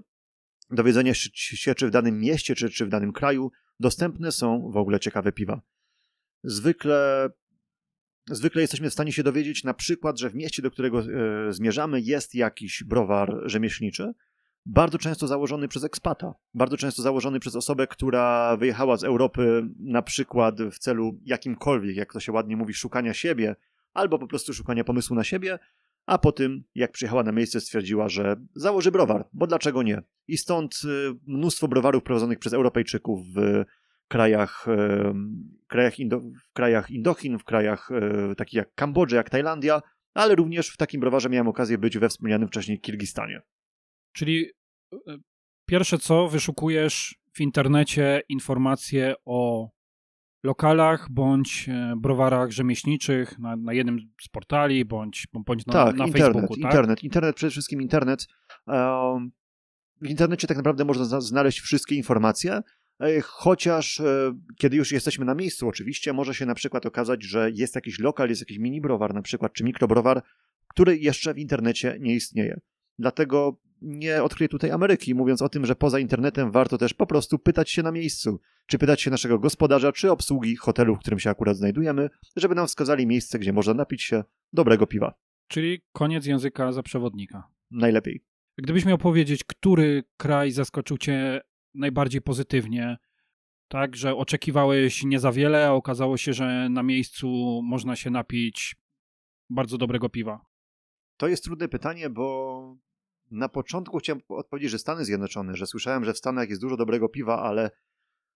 dowiedzenia 0.70 1.14
się, 1.14 1.74
czy 1.74 1.86
w 1.86 1.90
danym 1.90 2.20
mieście, 2.20 2.54
czy, 2.54 2.70
czy 2.70 2.86
w 2.86 2.88
danym 2.88 3.12
kraju 3.12 3.50
dostępne 3.80 4.32
są 4.32 4.70
w 4.70 4.76
ogóle 4.76 5.00
ciekawe 5.00 5.32
piwa. 5.32 5.62
Zwykle 6.44 7.28
zwykle 8.30 8.62
jesteśmy 8.62 8.90
w 8.90 8.92
stanie 8.92 9.12
się 9.12 9.22
dowiedzieć 9.22 9.64
na 9.64 9.74
przykład, 9.74 10.18
że 10.18 10.30
w 10.30 10.34
mieście, 10.34 10.62
do 10.62 10.70
którego 10.70 11.00
e, 11.00 11.04
zmierzamy, 11.52 12.00
jest 12.00 12.34
jakiś 12.34 12.84
browar 12.84 13.42
rzemieślniczy. 13.44 14.12
bardzo 14.66 14.98
często 14.98 15.26
założony 15.26 15.68
przez 15.68 15.84
ekspata, 15.84 16.34
bardzo 16.54 16.76
często 16.76 17.02
założony 17.02 17.40
przez 17.40 17.56
osobę, 17.56 17.86
która 17.86 18.56
wyjechała 18.56 18.96
z 18.96 19.04
Europy 19.04 19.68
na 19.78 20.02
przykład 20.02 20.62
w 20.62 20.78
celu 20.78 21.20
jakimkolwiek, 21.24 21.96
jak 21.96 22.12
to 22.12 22.20
się 22.20 22.32
ładnie 22.32 22.56
mówi, 22.56 22.74
szukania 22.74 23.14
siebie, 23.14 23.56
albo 23.94 24.18
po 24.18 24.26
prostu 24.26 24.54
szukania 24.54 24.84
pomysłu 24.84 25.16
na 25.16 25.24
siebie, 25.24 25.58
a 26.06 26.18
po 26.18 26.32
tym, 26.32 26.64
jak 26.74 26.92
przyjechała 26.92 27.22
na 27.22 27.32
miejsce, 27.32 27.60
stwierdziła, 27.60 28.08
że 28.08 28.36
założy 28.54 28.90
browar, 28.90 29.28
bo 29.32 29.46
dlaczego 29.46 29.82
nie? 29.82 30.02
I 30.28 30.38
stąd 30.38 30.80
y, 30.84 31.14
mnóstwo 31.26 31.68
browarów 31.68 32.02
prowadzonych 32.02 32.38
przez 32.38 32.52
Europejczyków 32.52 33.20
w 33.34 33.64
krajach, 34.08 34.66
krajach, 35.68 35.98
Indo, 35.98 36.20
w 36.20 36.52
krajach 36.52 36.90
Indochin, 36.90 37.38
w 37.38 37.44
krajach 37.44 37.90
e, 37.90 38.34
takich 38.34 38.54
jak 38.54 38.74
Kambodża, 38.74 39.16
jak 39.16 39.30
Tajlandia, 39.30 39.80
ale 40.14 40.34
również 40.34 40.68
w 40.68 40.76
takim 40.76 41.00
browarze 41.00 41.28
miałem 41.28 41.48
okazję 41.48 41.78
być 41.78 41.98
we 41.98 42.08
wspomnianym 42.08 42.48
wcześniej 42.48 42.80
Kirgistanie. 42.80 43.42
Czyli 44.12 44.46
e, 44.92 45.16
pierwsze 45.66 45.98
co, 45.98 46.28
wyszukujesz 46.28 47.18
w 47.32 47.40
internecie 47.40 48.22
informacje 48.28 49.14
o 49.24 49.68
lokalach 50.42 51.06
bądź 51.10 51.68
e, 51.68 51.94
browarach 51.96 52.50
rzemieślniczych 52.50 53.38
na, 53.38 53.56
na 53.56 53.72
jednym 53.72 53.98
z 54.22 54.28
portali, 54.28 54.84
bądź, 54.84 55.26
bądź 55.32 55.66
na, 55.66 55.72
tak, 55.72 55.96
na 55.96 56.06
internet, 56.06 56.32
Facebooku. 56.32 56.56
Tak, 56.56 56.64
internet, 56.64 57.04
internet, 57.04 57.36
przede 57.36 57.50
wszystkim 57.50 57.82
internet. 57.82 58.26
W 60.00 60.06
internecie 60.06 60.46
tak 60.46 60.56
naprawdę 60.56 60.84
można 60.84 61.20
znaleźć 61.20 61.60
wszystkie 61.60 61.94
informacje, 61.94 62.60
chociaż 63.22 64.00
e, 64.00 64.34
kiedy 64.56 64.76
już 64.76 64.92
jesteśmy 64.92 65.24
na 65.24 65.34
miejscu, 65.34 65.68
oczywiście, 65.68 66.12
może 66.12 66.34
się 66.34 66.46
na 66.46 66.54
przykład 66.54 66.86
okazać, 66.86 67.22
że 67.22 67.50
jest 67.54 67.74
jakiś 67.74 67.98
lokal, 67.98 68.28
jest 68.28 68.42
jakiś 68.42 68.58
mini 68.58 68.80
browar 68.80 69.14
na 69.14 69.22
przykład, 69.22 69.52
czy 69.52 69.64
mikrobrowar, 69.64 70.22
który 70.68 70.98
jeszcze 70.98 71.34
w 71.34 71.38
internecie 71.38 71.96
nie 72.00 72.14
istnieje. 72.14 72.60
Dlatego 72.98 73.60
nie 73.82 74.22
odkryję 74.22 74.48
tutaj 74.48 74.70
Ameryki, 74.70 75.14
mówiąc 75.14 75.42
o 75.42 75.48
tym, 75.48 75.66
że 75.66 75.76
poza 75.76 75.98
internetem 75.98 76.50
warto 76.50 76.78
też 76.78 76.94
po 76.94 77.06
prostu 77.06 77.38
pytać 77.38 77.70
się 77.70 77.82
na 77.82 77.92
miejscu, 77.92 78.40
czy 78.66 78.78
pytać 78.78 79.02
się 79.02 79.10
naszego 79.10 79.38
gospodarza, 79.38 79.92
czy 79.92 80.10
obsługi 80.10 80.56
hotelu, 80.56 80.96
w 80.96 80.98
którym 80.98 81.18
się 81.18 81.30
akurat 81.30 81.56
znajdujemy, 81.56 82.10
żeby 82.36 82.54
nam 82.54 82.66
wskazali 82.66 83.06
miejsce, 83.06 83.38
gdzie 83.38 83.52
można 83.52 83.74
napić 83.74 84.02
się 84.02 84.24
dobrego 84.52 84.86
piwa. 84.86 85.14
Czyli 85.48 85.80
koniec 85.92 86.26
języka 86.26 86.72
za 86.72 86.82
przewodnika. 86.82 87.48
Najlepiej. 87.70 88.24
Gdybyś 88.58 88.84
miał 88.84 88.98
powiedzieć, 88.98 89.44
który 89.44 90.04
kraj 90.16 90.50
zaskoczył 90.50 90.98
cię 90.98 91.40
najbardziej 91.74 92.22
pozytywnie. 92.22 92.96
Tak, 93.68 93.96
że 93.96 94.16
oczekiwałeś 94.16 95.04
nie 95.04 95.20
za 95.20 95.32
wiele, 95.32 95.66
a 95.66 95.72
okazało 95.72 96.16
się, 96.16 96.32
że 96.32 96.68
na 96.70 96.82
miejscu 96.82 97.60
można 97.64 97.96
się 97.96 98.10
napić 98.10 98.76
bardzo 99.50 99.78
dobrego 99.78 100.08
piwa. 100.08 100.46
To 101.16 101.28
jest 101.28 101.44
trudne 101.44 101.68
pytanie, 101.68 102.10
bo 102.10 102.76
na 103.30 103.48
początku 103.48 103.98
chciałem 103.98 104.22
odpowiedzieć, 104.28 104.70
że 104.70 104.78
Stany 104.78 105.04
Zjednoczone, 105.04 105.56
że 105.56 105.66
słyszałem, 105.66 106.04
że 106.04 106.12
w 106.12 106.18
Stanach 106.18 106.48
jest 106.48 106.60
dużo 106.60 106.76
dobrego 106.76 107.08
piwa, 107.08 107.42
ale 107.42 107.70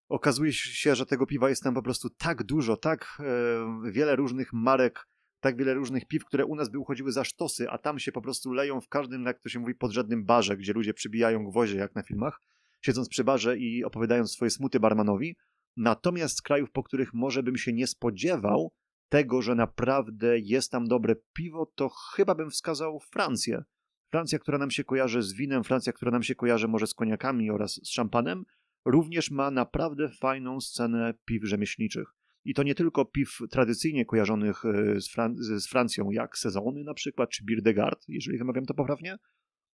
okazuje 0.09 0.53
się, 0.53 0.95
że 0.95 1.07
tego 1.07 1.27
piwa 1.27 1.49
jest 1.49 1.63
tam 1.63 1.75
po 1.75 1.83
prostu 1.83 2.11
tak 2.11 2.43
dużo, 2.43 2.77
tak 2.77 3.19
e, 3.21 3.91
wiele 3.91 4.17
różnych 4.17 4.53
marek, 4.53 5.09
tak 5.41 5.57
wiele 5.57 5.75
różnych 5.75 6.07
piw, 6.07 6.25
które 6.25 6.47
u 6.47 6.55
nas 6.55 6.69
by 6.69 6.79
uchodziły 6.79 7.13
za 7.13 7.25
sztosy, 7.25 7.71
a 7.71 7.79
tam 7.79 7.99
się 7.99 8.13
po 8.13 8.23
prostu 8.23 8.53
leją 8.53 8.81
w 8.81 8.89
każdym, 8.89 9.25
jak 9.25 9.41
to 9.41 9.49
się 9.49 9.59
mówi, 9.59 9.75
podrzędnym 9.75 10.25
barze, 10.25 10.57
gdzie 10.57 10.73
ludzie 10.73 10.95
przybijają 10.95 11.45
gwoździe, 11.45 11.77
jak 11.77 11.95
na 11.95 12.03
filmach 12.03 12.41
siedząc 12.83 13.09
przy 13.09 13.25
barze 13.25 13.59
i 13.59 13.85
opowiadając 13.85 14.33
swoje 14.33 14.51
smuty 14.51 14.81
barmanowi. 14.81 15.37
Natomiast 15.77 16.39
z 16.39 16.43
krajów, 16.43 16.71
po 16.71 16.83
których 16.83 17.15
może 17.15 17.43
bym 17.43 17.57
się 17.57 17.73
nie 17.73 17.87
spodziewał 17.87 18.73
tego, 19.09 19.43
że 19.43 19.55
naprawdę 19.55 20.39
jest 20.39 20.71
tam 20.71 20.89
dobre 20.89 21.17
piwo, 21.33 21.73
to 21.75 21.89
chyba 21.89 22.35
bym 22.35 22.51
wskazał 22.51 23.01
Francję. 23.01 23.63
Francja, 24.11 24.39
która 24.39 24.59
nam 24.59 24.71
się 24.71 24.85
kojarzy 24.85 25.23
z 25.23 25.33
winem, 25.33 25.65
Francja, 25.65 25.93
która 25.93 26.11
nam 26.11 26.23
się 26.23 26.35
kojarzy 26.35 26.69
może 26.69 26.87
z 26.87 26.95
koniakami 26.95 27.51
oraz 27.51 27.75
z 27.75 27.89
szampanem, 27.89 28.45
również 28.85 29.31
ma 29.31 29.51
naprawdę 29.51 30.09
fajną 30.09 30.61
scenę 30.61 31.15
piw 31.25 31.45
rzemieślniczych. 31.45 32.09
I 32.45 32.55
to 32.55 32.63
nie 32.63 32.75
tylko 32.75 33.05
piw 33.05 33.39
tradycyjnie 33.51 34.05
kojarzonych 34.05 34.65
e, 34.65 35.01
z, 35.01 35.11
Fran 35.11 35.35
z 35.39 35.69
Francją, 35.69 36.11
jak 36.11 36.39
sezony 36.39 36.85
na 36.85 36.95
przykład, 36.95 37.31
czy 37.31 37.45
Bier 37.45 37.63
de 37.63 37.75
Garde, 37.75 38.05
jeżeli 38.09 38.39
wymawiam 38.39 38.65
to 38.65 38.75
poprawnie, 38.75 39.17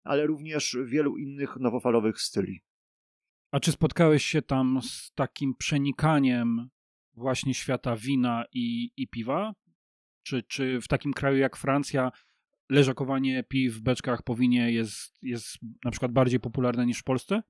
ale 0.03 0.27
również 0.27 0.77
wielu 0.85 1.17
innych 1.17 1.55
nowofalowych 1.59 2.21
styli. 2.21 2.61
A 3.55 3.59
czy 3.59 3.71
spotkałeś 3.71 4.25
się 4.25 4.41
tam 4.41 4.79
z 4.81 5.11
takim 5.13 5.55
przenikaniem 5.55 6.69
właśnie 7.13 7.53
świata 7.53 7.95
wina 7.95 8.45
i, 8.53 8.91
i 8.97 9.07
piwa? 9.07 9.53
Czy, 10.23 10.43
czy 10.43 10.81
w 10.81 10.87
takim 10.87 11.13
kraju 11.13 11.37
jak 11.37 11.57
Francja 11.57 12.11
leżakowanie 12.69 13.43
piw 13.43 13.73
w 13.73 13.81
beczkach 13.81 14.23
po 14.23 14.35
winie 14.35 14.71
jest, 14.71 15.17
jest 15.21 15.47
na 15.85 15.91
przykład 15.91 16.11
bardziej 16.11 16.39
popularne 16.39 16.85
niż 16.85 16.99
w 16.99 17.03
Polsce? 17.03 17.41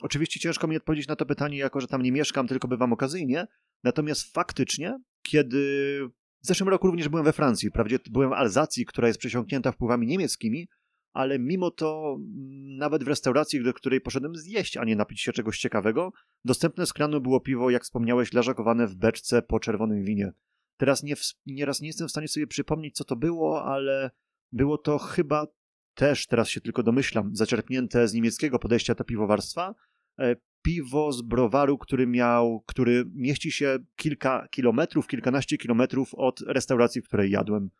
Oczywiście 0.00 0.40
ciężko 0.40 0.68
mi 0.68 0.76
odpowiedzieć 0.76 1.08
na 1.08 1.16
to 1.16 1.26
pytanie, 1.26 1.58
jako 1.58 1.80
że 1.80 1.86
tam 1.86 2.02
nie 2.02 2.12
mieszkam, 2.12 2.48
tylko 2.48 2.68
bywam 2.68 2.92
okazyjnie. 2.92 3.46
Natomiast 3.84 4.32
faktycznie, 4.32 4.98
kiedy 5.22 6.00
w 6.42 6.46
zeszłym 6.46 6.68
roku 6.68 6.86
również 6.86 7.08
byłem 7.08 7.24
we 7.24 7.32
Francji, 7.32 7.68
wprawdzie 7.68 7.98
byłem 8.10 8.30
w 8.30 8.32
Alzacji, 8.32 8.86
która 8.86 9.08
jest 9.08 9.20
przesiąknięta 9.20 9.72
wpływami 9.72 10.06
niemieckimi, 10.06 10.68
ale 11.12 11.38
mimo 11.38 11.70
to 11.70 12.16
mm, 12.18 12.76
nawet 12.76 13.04
w 13.04 13.08
restauracji, 13.08 13.62
do 13.62 13.74
której 13.74 14.00
poszedłem 14.00 14.36
zjeść, 14.36 14.76
a 14.76 14.84
nie 14.84 14.96
napić 14.96 15.20
się 15.20 15.32
czegoś 15.32 15.58
ciekawego, 15.58 16.12
dostępne 16.44 16.86
z 16.86 16.92
kranu 16.92 17.20
było 17.20 17.40
piwo, 17.40 17.70
jak 17.70 17.82
wspomniałeś, 17.82 18.32
leżakowane 18.32 18.86
w 18.86 18.94
beczce 18.94 19.42
po 19.42 19.60
czerwonym 19.60 20.04
winie. 20.04 20.32
Teraz 20.76 21.02
nie, 21.02 21.14
nieraz 21.46 21.80
nie 21.80 21.86
jestem 21.86 22.08
w 22.08 22.10
stanie 22.10 22.28
sobie 22.28 22.46
przypomnieć, 22.46 22.94
co 22.94 23.04
to 23.04 23.16
było, 23.16 23.64
ale 23.64 24.10
było 24.52 24.78
to 24.78 24.98
chyba 24.98 25.46
też, 25.94 26.26
teraz 26.26 26.48
się 26.48 26.60
tylko 26.60 26.82
domyślam, 26.82 27.36
zaczerpnięte 27.36 28.08
z 28.08 28.14
niemieckiego 28.14 28.58
podejścia 28.58 28.94
do 28.94 29.04
piwowarstwa, 29.04 29.74
e, 30.18 30.36
piwo 30.62 31.12
z 31.12 31.22
browaru, 31.22 31.78
który 31.78 32.06
miał, 32.06 32.64
który 32.66 33.04
mieści 33.14 33.52
się 33.52 33.78
kilka 33.96 34.48
kilometrów, 34.50 35.06
kilkanaście 35.06 35.58
kilometrów 35.58 36.14
od 36.14 36.40
restauracji, 36.40 37.02
w 37.02 37.04
której 37.04 37.30
jadłem. 37.30 37.70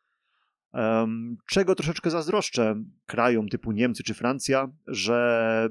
Czego 1.50 1.74
troszeczkę 1.74 2.10
zazdroszczę 2.10 2.84
krajom 3.06 3.48
typu 3.48 3.72
Niemcy 3.72 4.02
czy 4.02 4.14
Francja, 4.14 4.68
że 4.86 5.68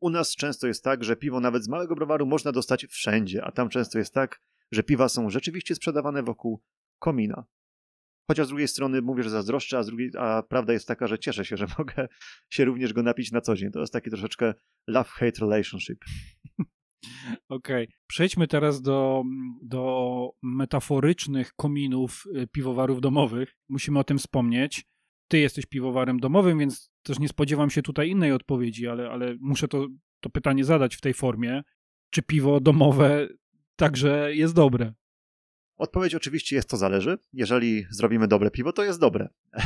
u 0.00 0.10
nas 0.10 0.36
często 0.36 0.66
jest 0.66 0.84
tak, 0.84 1.04
że 1.04 1.16
piwo 1.16 1.40
nawet 1.40 1.64
z 1.64 1.68
małego 1.68 1.94
browaru 1.94 2.26
można 2.26 2.52
dostać 2.52 2.86
wszędzie, 2.86 3.44
a 3.44 3.52
tam 3.52 3.68
często 3.68 3.98
jest 3.98 4.14
tak, 4.14 4.40
że 4.72 4.82
piwa 4.82 5.08
są 5.08 5.30
rzeczywiście 5.30 5.74
sprzedawane 5.74 6.22
wokół 6.22 6.62
komina. 6.98 7.44
Chociaż 8.30 8.46
z 8.46 8.48
drugiej 8.48 8.68
strony 8.68 9.02
mówię, 9.02 9.22
że 9.22 9.30
zazdroszczę, 9.30 9.78
a, 9.78 9.84
drugiej, 9.84 10.10
a 10.18 10.42
prawda 10.42 10.72
jest 10.72 10.88
taka, 10.88 11.06
że 11.06 11.18
cieszę 11.18 11.44
się, 11.44 11.56
że 11.56 11.66
mogę 11.78 12.08
się 12.50 12.64
również 12.64 12.92
go 12.92 13.02
napić 13.02 13.32
na 13.32 13.40
co 13.40 13.56
dzień. 13.56 13.70
To 13.70 13.80
jest 13.80 13.92
taki 13.92 14.10
troszeczkę 14.10 14.54
love-hate 14.90 15.40
relationship. 15.40 16.04
Okej. 17.48 17.84
Okay. 17.84 17.96
Przejdźmy 18.06 18.48
teraz 18.48 18.82
do, 18.82 19.22
do 19.62 20.30
metaforycznych 20.42 21.52
kominów 21.54 22.24
y, 22.36 22.46
piwowarów 22.46 23.00
domowych. 23.00 23.56
Musimy 23.68 23.98
o 23.98 24.04
tym 24.04 24.18
wspomnieć. 24.18 24.84
Ty 25.28 25.38
jesteś 25.38 25.66
piwowarem 25.66 26.20
domowym, 26.20 26.58
więc 26.58 26.90
też 27.02 27.18
nie 27.18 27.28
spodziewam 27.28 27.70
się 27.70 27.82
tutaj 27.82 28.10
innej 28.10 28.32
odpowiedzi, 28.32 28.88
ale, 28.88 29.10
ale 29.10 29.36
muszę 29.40 29.68
to, 29.68 29.86
to 30.20 30.30
pytanie 30.30 30.64
zadać 30.64 30.96
w 30.96 31.00
tej 31.00 31.14
formie. 31.14 31.62
Czy 32.10 32.22
piwo 32.22 32.60
domowe 32.60 33.28
także 33.76 34.34
jest 34.34 34.54
dobre? 34.54 34.92
Odpowiedź 35.76 36.14
oczywiście 36.14 36.56
jest 36.56 36.70
to 36.70 36.76
zależy. 36.76 37.18
Jeżeli 37.32 37.84
zrobimy 37.90 38.28
dobre 38.28 38.50
piwo, 38.50 38.72
to 38.72 38.84
jest 38.84 39.00
dobre. 39.00 39.28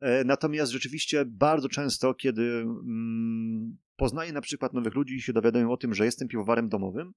E, 0.00 0.24
natomiast 0.24 0.72
rzeczywiście 0.72 1.24
bardzo 1.26 1.68
często, 1.68 2.14
kiedy 2.14 2.42
mm, 2.42 3.78
poznaję 3.96 4.32
na 4.32 4.40
przykład 4.40 4.72
nowych 4.72 4.94
ludzi 4.94 5.14
i 5.14 5.20
się 5.20 5.32
dowiadują 5.32 5.72
o 5.72 5.76
tym, 5.76 5.94
że 5.94 6.04
jestem 6.04 6.28
piwowarem 6.28 6.68
domowym, 6.68 7.12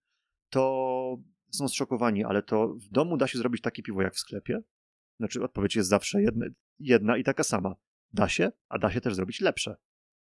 to 0.49 1.17
są 1.51 1.67
zszokowani, 1.67 2.23
ale 2.23 2.43
to 2.43 2.67
w 2.67 2.89
domu 2.89 3.17
da 3.17 3.27
się 3.27 3.37
zrobić 3.37 3.61
takie 3.61 3.83
piwo 3.83 4.01
jak 4.01 4.13
w 4.13 4.19
sklepie? 4.19 4.59
Znaczy 5.19 5.43
odpowiedź 5.43 5.75
jest 5.75 5.89
zawsze 5.89 6.21
jedna, 6.21 6.45
jedna 6.79 7.17
i 7.17 7.23
taka 7.23 7.43
sama. 7.43 7.75
Da 8.13 8.29
się, 8.29 8.51
a 8.69 8.79
da 8.79 8.91
się 8.91 9.01
też 9.01 9.15
zrobić 9.15 9.41
lepsze. 9.41 9.75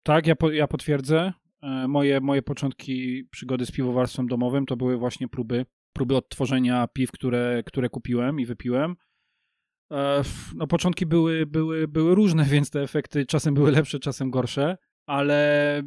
Tak, 0.02 0.26
ja, 0.26 0.36
po, 0.36 0.50
ja 0.50 0.68
potwierdzę. 0.68 1.32
E, 1.62 1.88
moje, 1.88 2.20
moje 2.20 2.42
początki 2.42 3.24
przygody 3.30 3.66
z 3.66 3.72
piwowarstwem 3.72 4.26
domowym 4.26 4.66
to 4.66 4.76
były 4.76 4.96
właśnie 4.96 5.28
próby, 5.28 5.66
próby 5.92 6.16
odtworzenia 6.16 6.88
piw, 6.88 7.10
które, 7.10 7.62
które 7.66 7.88
kupiłem 7.88 8.40
i 8.40 8.46
wypiłem. 8.46 8.96
E, 9.92 10.22
no, 10.54 10.66
początki 10.66 11.06
były, 11.06 11.46
były, 11.46 11.88
były 11.88 12.14
różne, 12.14 12.44
więc 12.54 12.70
te 12.70 12.82
efekty 12.82 13.26
czasem 13.26 13.54
były 13.54 13.72
lepsze, 13.72 13.98
czasem 13.98 14.30
gorsze, 14.30 14.76
ale 15.06 15.82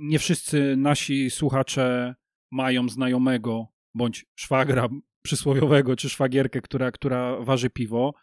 nie 0.00 0.18
wszyscy 0.18 0.76
nasi 0.76 1.30
słuchacze 1.30 2.14
mają 2.50 2.88
znajomego 2.88 3.66
bądź 3.94 4.26
szwagra 4.34 4.88
przysłowiowego, 5.22 5.96
czy 5.96 6.08
szwagierkę, 6.08 6.60
która, 6.60 6.90
która 6.90 7.40
waży 7.40 7.70
piwo 7.70 8.14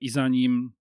i 0.00 0.08
zanim 0.08 0.72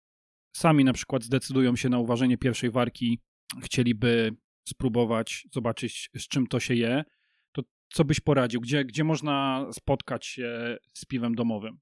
sami 0.56 0.84
na 0.84 0.93
przykład 0.93 1.24
zdecydują 1.24 1.76
się 1.76 1.89
na 1.89 1.99
uważenie 1.99 2.38
pierwszej 2.38 2.72
warki, 2.72 3.22
chcieliby 3.64 4.36
spróbować, 4.68 5.47
zobaczyć 5.51 6.10
z 6.16 6.28
czym 6.28 6.47
to 6.47 6.60
się 6.60 6.76
je, 6.76 7.03
to 7.51 7.62
co 7.93 8.06
byś 8.06 8.20
poradził? 8.20 8.62
Gdzie, 8.62 8.86
gdzie 8.86 9.03
można 9.03 9.68
spotkać 9.72 10.26
się 10.26 10.78
z 10.93 11.06
piwem 11.06 11.36
domowym? 11.36 11.80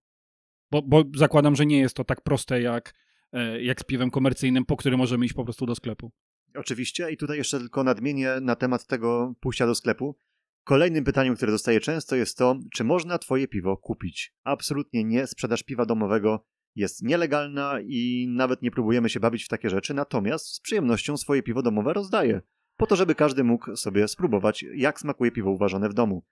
Bo, 0.71 0.81
bo 0.81 1.03
zakładam, 1.15 1.55
że 1.55 1.65
nie 1.65 1.79
jest 1.79 1.95
to 1.95 2.03
tak 2.03 2.21
proste 2.21 2.61
jak, 2.61 2.93
e, 3.31 3.63
jak 3.63 3.81
z 3.81 3.83
piwem 3.83 4.11
komercyjnym, 4.11 4.65
po 4.65 4.77
który 4.77 4.97
możemy 4.97 5.25
iść 5.25 5.33
po 5.33 5.43
prostu 5.43 5.65
do 5.65 5.75
sklepu. 5.75 6.11
Oczywiście 6.55 7.11
i 7.11 7.17
tutaj 7.17 7.37
jeszcze 7.37 7.59
tylko 7.59 7.83
nadmienię 7.83 8.37
na 8.41 8.55
temat 8.55 8.87
tego 8.87 9.33
pójścia 9.39 9.67
do 9.67 9.75
sklepu. 9.75 10.15
Kolejnym 10.63 11.03
pytaniem, 11.03 11.35
które 11.35 11.51
dostaję 11.51 11.79
często 11.79 12.15
jest 12.15 12.37
to, 12.37 12.59
czy 12.73 12.83
można 12.83 13.17
twoje 13.17 13.47
piwo 13.47 13.77
kupić? 13.77 14.35
Absolutnie 14.43 15.03
nie. 15.03 15.27
Sprzedaż 15.27 15.63
piwa 15.63 15.85
domowego 15.85 16.45
jest 16.75 17.03
nielegalna 17.03 17.79
i 17.85 18.27
nawet 18.29 18.61
nie 18.61 18.71
próbujemy 18.71 19.09
się 19.09 19.19
bawić 19.19 19.45
w 19.45 19.47
takie 19.47 19.69
rzeczy, 19.69 19.93
natomiast 19.93 20.45
z 20.45 20.59
przyjemnością 20.59 21.17
swoje 21.17 21.43
piwo 21.43 21.61
domowe 21.61 21.93
rozdaję, 21.93 22.41
po 22.77 22.87
to, 22.87 22.95
żeby 22.95 23.15
każdy 23.15 23.43
mógł 23.43 23.75
sobie 23.75 24.07
spróbować, 24.07 24.65
jak 24.75 24.99
smakuje 24.99 25.31
piwo 25.31 25.51
uważane 25.51 25.89
w 25.89 25.93
domu. 25.93 26.23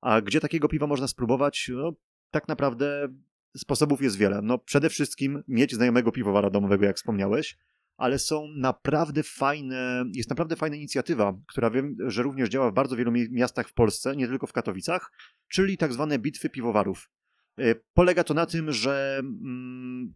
A 0.00 0.20
gdzie 0.20 0.40
takiego 0.40 0.68
piwa 0.68 0.86
można 0.86 1.08
spróbować? 1.08 1.70
No, 1.74 1.92
tak 2.30 2.48
naprawdę 2.48 3.08
sposobów 3.56 4.02
jest 4.02 4.16
wiele. 4.16 4.40
No, 4.42 4.58
przede 4.58 4.88
wszystkim 4.88 5.42
mieć 5.48 5.74
znajomego 5.74 6.12
piwowara 6.12 6.50
domowego, 6.50 6.84
jak 6.84 6.96
wspomniałeś, 6.96 7.58
ale 8.00 8.18
są 8.18 8.48
naprawdę 8.48 9.22
fajne, 9.22 10.04
jest 10.14 10.30
naprawdę 10.30 10.56
fajna 10.56 10.76
inicjatywa, 10.76 11.38
która 11.48 11.70
wiem, 11.70 11.96
że 12.06 12.22
również 12.22 12.48
działa 12.48 12.70
w 12.70 12.74
bardzo 12.74 12.96
wielu 12.96 13.12
miastach 13.12 13.68
w 13.68 13.72
Polsce, 13.72 14.16
nie 14.16 14.26
tylko 14.28 14.46
w 14.46 14.52
Katowicach, 14.52 15.12
czyli 15.48 15.76
tak 15.76 15.92
zwane 15.92 16.18
bitwy 16.18 16.50
piwowarów. 16.50 17.10
E, 17.58 17.74
polega 17.94 18.24
to 18.24 18.34
na 18.34 18.46
tym, 18.46 18.72
że 18.72 19.16
mm, 19.18 20.14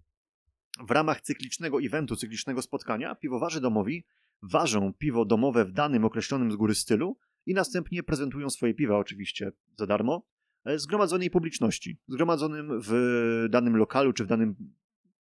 w 0.86 0.90
ramach 0.90 1.20
cyklicznego 1.20 1.78
eventu, 1.82 2.16
cyklicznego 2.16 2.62
spotkania, 2.62 3.14
piwowarzy 3.14 3.60
domowi 3.60 4.04
ważą 4.42 4.92
piwo 4.92 5.24
domowe 5.24 5.64
w 5.64 5.72
danym 5.72 6.04
określonym 6.04 6.52
z 6.52 6.56
góry 6.56 6.74
stylu 6.74 7.18
i 7.46 7.54
następnie 7.54 8.02
prezentują 8.02 8.50
swoje 8.50 8.74
piwa 8.74 8.98
oczywiście 8.98 9.52
za 9.78 9.86
darmo 9.86 10.26
e, 10.64 10.78
zgromadzonej 10.78 11.30
publiczności, 11.30 11.98
zgromadzonym 12.08 12.80
w 12.82 13.46
danym 13.50 13.76
lokalu 13.76 14.12
czy 14.12 14.24
w 14.24 14.26
danym, 14.26 14.56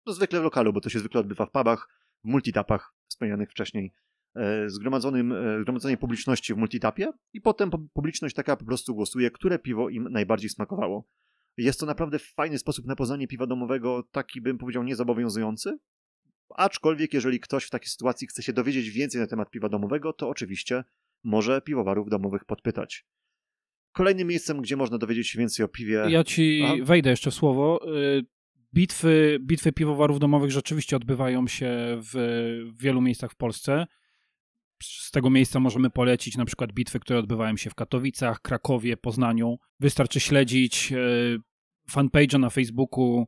no 0.06 0.12
zwykle 0.12 0.40
w 0.40 0.44
lokalu, 0.44 0.72
bo 0.72 0.80
to 0.80 0.88
się 0.88 0.98
zwykle 0.98 1.20
odbywa 1.20 1.46
w 1.46 1.50
pubach, 1.50 2.03
w 2.24 2.28
multitapach 2.28 2.94
wspomnianych 3.08 3.50
wcześniej, 3.50 3.92
e, 4.36 4.70
zgromadzonym, 4.70 5.34
zgromadzonej 5.60 5.96
publiczności 5.96 6.54
w 6.54 6.56
multitapie 6.56 7.12
i 7.32 7.40
potem 7.40 7.70
publiczność 7.92 8.34
taka 8.34 8.56
po 8.56 8.64
prostu 8.64 8.94
głosuje, 8.94 9.30
które 9.30 9.58
piwo 9.58 9.88
im 9.88 10.08
najbardziej 10.10 10.50
smakowało. 10.50 11.08
Jest 11.56 11.80
to 11.80 11.86
naprawdę 11.86 12.18
fajny 12.18 12.58
sposób 12.58 12.86
na 12.86 12.96
poznanie 12.96 13.28
piwa 13.28 13.46
domowego, 13.46 14.02
taki 14.12 14.40
bym 14.40 14.58
powiedział 14.58 14.82
niezobowiązujący. 14.82 15.78
Aczkolwiek, 16.56 17.14
jeżeli 17.14 17.40
ktoś 17.40 17.64
w 17.64 17.70
takiej 17.70 17.88
sytuacji 17.88 18.26
chce 18.26 18.42
się 18.42 18.52
dowiedzieć 18.52 18.90
więcej 18.90 19.20
na 19.20 19.26
temat 19.26 19.50
piwa 19.50 19.68
domowego, 19.68 20.12
to 20.12 20.28
oczywiście 20.28 20.84
może 21.24 21.60
piwowarów 21.60 22.08
domowych 22.08 22.44
podpytać. 22.44 23.06
Kolejnym 23.92 24.28
miejscem, 24.28 24.62
gdzie 24.62 24.76
można 24.76 24.98
dowiedzieć 24.98 25.28
się 25.28 25.38
więcej 25.38 25.64
o 25.64 25.68
piwie. 25.68 26.04
Ja 26.08 26.24
ci 26.24 26.62
Aha. 26.64 26.74
wejdę 26.82 27.10
jeszcze 27.10 27.30
w 27.30 27.34
słowo. 27.34 27.80
Bitwy, 28.74 29.38
bitwy 29.40 29.72
piwowarów 29.72 30.18
domowych 30.18 30.50
rzeczywiście 30.50 30.96
odbywają 30.96 31.46
się 31.46 31.70
w 32.12 32.14
wielu 32.80 33.00
miejscach 33.00 33.32
w 33.32 33.36
Polsce. 33.36 33.86
Z 34.82 35.10
tego 35.10 35.30
miejsca 35.30 35.60
możemy 35.60 35.90
polecić 35.90 36.36
na 36.36 36.44
przykład 36.44 36.72
bitwy, 36.72 37.00
które 37.00 37.18
odbywają 37.18 37.56
się 37.56 37.70
w 37.70 37.74
Katowicach, 37.74 38.40
Krakowie, 38.40 38.96
Poznaniu. 38.96 39.58
Wystarczy 39.80 40.20
śledzić 40.20 40.92
e, 40.92 40.96
fanpage'a 41.90 42.40
na 42.40 42.50
Facebooku 42.50 43.26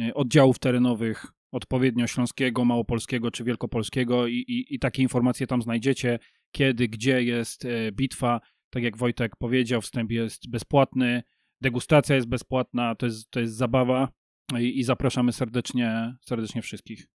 e, 0.00 0.14
oddziałów 0.14 0.58
terenowych 0.58 1.26
odpowiednio 1.52 2.06
śląskiego, 2.06 2.64
małopolskiego 2.64 3.30
czy 3.30 3.44
wielkopolskiego 3.44 4.26
i, 4.26 4.34
i, 4.34 4.74
i 4.74 4.78
takie 4.78 5.02
informacje 5.02 5.46
tam 5.46 5.62
znajdziecie, 5.62 6.18
kiedy, 6.52 6.88
gdzie 6.88 7.22
jest 7.22 7.64
e, 7.64 7.92
bitwa. 7.92 8.40
Tak 8.70 8.82
jak 8.82 8.96
Wojtek 8.96 9.36
powiedział, 9.36 9.80
wstęp 9.80 10.12
jest 10.12 10.50
bezpłatny, 10.50 11.22
degustacja 11.60 12.16
jest 12.16 12.28
bezpłatna, 12.28 12.94
to 12.94 13.06
jest, 13.06 13.30
to 13.30 13.40
jest 13.40 13.54
zabawa 13.54 14.19
i, 14.58 14.78
i 14.78 14.84
zapraszamy 14.84 15.32
serdecznie, 15.32 16.16
serdecznie 16.20 16.62
wszystkich. 16.62 17.06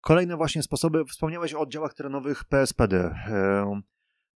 Kolejne 0.00 0.36
właśnie 0.36 0.62
sposoby, 0.62 1.04
wspomniałeś 1.04 1.54
o 1.54 1.60
oddziałach 1.60 1.94
terenowych 1.94 2.44
PSPD. 2.44 3.14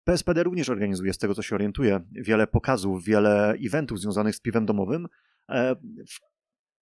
PSPD 0.03 0.43
również 0.43 0.69
organizuje, 0.69 1.13
z 1.13 1.17
tego 1.17 1.35
co 1.35 1.41
się 1.41 1.55
orientuję, 1.55 1.99
wiele 2.11 2.47
pokazów, 2.47 3.03
wiele 3.05 3.55
eventów 3.65 3.99
związanych 3.99 4.35
z 4.35 4.41
piwem 4.41 4.65
domowym. 4.65 5.07
E, 5.49 5.75
w 6.09 6.19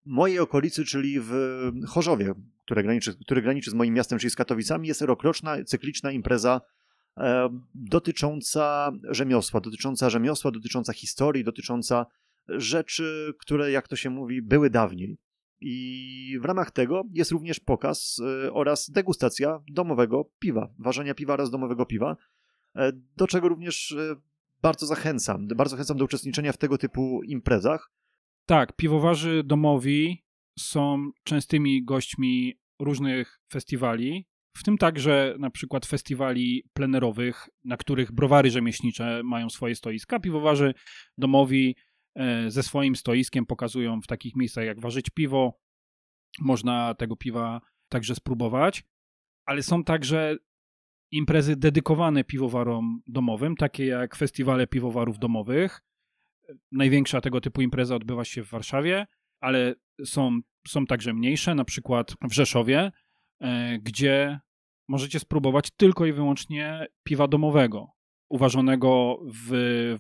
mojej 0.06 0.40
okolicy, 0.40 0.86
czyli 0.86 1.20
w 1.20 1.32
Chorzowie, 1.88 2.34
które 2.66 2.84
graniczy, 2.84 3.16
który 3.16 3.42
graniczy 3.42 3.72
z 3.72 3.74
moim 3.74 3.94
miastem, 3.94 4.20
czyli 4.20 4.32
z 4.32 4.36
Katowicami, 4.36 4.88
jest 4.88 5.02
rokroczna, 5.02 5.64
cykliczna 5.64 6.12
impreza 6.12 6.62
e, 7.18 7.50
dotycząca 7.74 8.92
rzemiosła, 9.04 9.62
dotycząca 9.62 10.10
rzemiosła, 10.10 10.52
dotycząca 10.52 10.94
historii, 10.94 11.44
dotycząca 11.44 12.06
rzeczy, 12.48 13.34
które, 13.40 13.72
jak 13.72 13.88
to 13.88 13.96
się 13.96 14.10
mówi, 14.10 14.42
były 14.42 14.70
dawniej. 14.70 15.18
I 15.62 16.38
w 16.42 16.46
ramach 16.46 16.72
tego 16.72 17.04
jest 17.14 17.32
również 17.32 17.60
pokaz 17.60 18.22
e, 18.46 18.54
oraz 18.54 18.90
degustacja 18.90 19.60
domowego 19.72 20.30
piwa, 20.40 20.70
ważenia 20.80 21.14
piwa 21.14 21.34
oraz 21.34 21.50
domowego 21.50 21.86
piwa, 21.86 22.18
e, 22.76 22.92
do 23.18 23.28
czego 23.28 23.50
również 23.50 23.92
e, 23.92 24.16
bardzo 24.62 24.86
zachęcam. 24.86 25.48
Bardzo 25.48 25.72
zachęcam 25.72 25.98
do 25.98 26.06
uczestniczenia 26.06 26.52
w 26.52 26.58
tego 26.58 26.78
typu 26.78 27.24
imprezach. 27.24 27.92
Tak, 28.46 28.76
piwowarzy 28.76 29.44
domowi 29.46 30.26
są 30.60 31.12
częstymi 31.24 31.84
gośćmi 31.86 32.60
różnych 32.80 33.40
festiwali, 33.52 34.28
w 34.58 34.64
tym 34.64 34.78
także 34.78 35.36
na 35.40 35.50
przykład 35.50 35.86
festiwali 35.86 36.64
plenerowych, 36.74 37.50
na 37.64 37.78
których 37.78 38.12
browary 38.12 38.50
rzemieślnicze 38.52 39.22
mają 39.24 39.50
swoje 39.50 39.76
stoiska. 39.76 40.20
Piwowarzy 40.20 40.74
domowi 41.18 41.76
ze 42.48 42.64
swoim 42.64 42.96
stoiskiem 42.96 43.46
pokazują 43.46 44.02
w 44.02 44.08
takich 44.08 44.36
miejscach 44.36 44.66
jak 44.66 44.80
ważyć 44.80 45.10
piwo. 45.10 45.60
Można 46.40 46.94
tego 46.94 47.16
piwa 47.16 47.62
także 47.90 48.16
spróbować, 48.16 48.84
ale 49.46 49.64
są 49.64 49.84
także 49.84 50.38
imprezy 51.12 51.56
dedykowane 51.56 52.24
piwowarom 52.24 53.02
domowym, 53.08 53.56
takie 53.56 53.86
jak 53.86 54.16
festiwale 54.16 54.68
piwowarów 54.68 55.20
domowych. 55.20 55.82
Największa 56.72 57.22
tego 57.22 57.42
typu 57.42 57.62
impreza 57.62 57.96
odbywa 57.96 58.26
się 58.26 58.44
w 58.44 58.50
Warszawie, 58.50 59.08
ale 59.40 59.76
są, 60.06 60.40
są 60.68 60.86
także 60.86 61.14
mniejsze, 61.14 61.56
na 61.56 61.66
przykład 61.66 62.16
w 62.22 62.34
Rzeszowie, 62.34 62.92
e, 63.42 63.80
gdzie 63.80 64.40
możecie 64.88 65.20
spróbować 65.20 65.72
tylko 65.72 66.06
i 66.06 66.14
wyłącznie 66.14 66.88
piwa 67.04 67.28
domowego 67.28 67.97
uważanego 68.30 69.20
w 69.50 69.52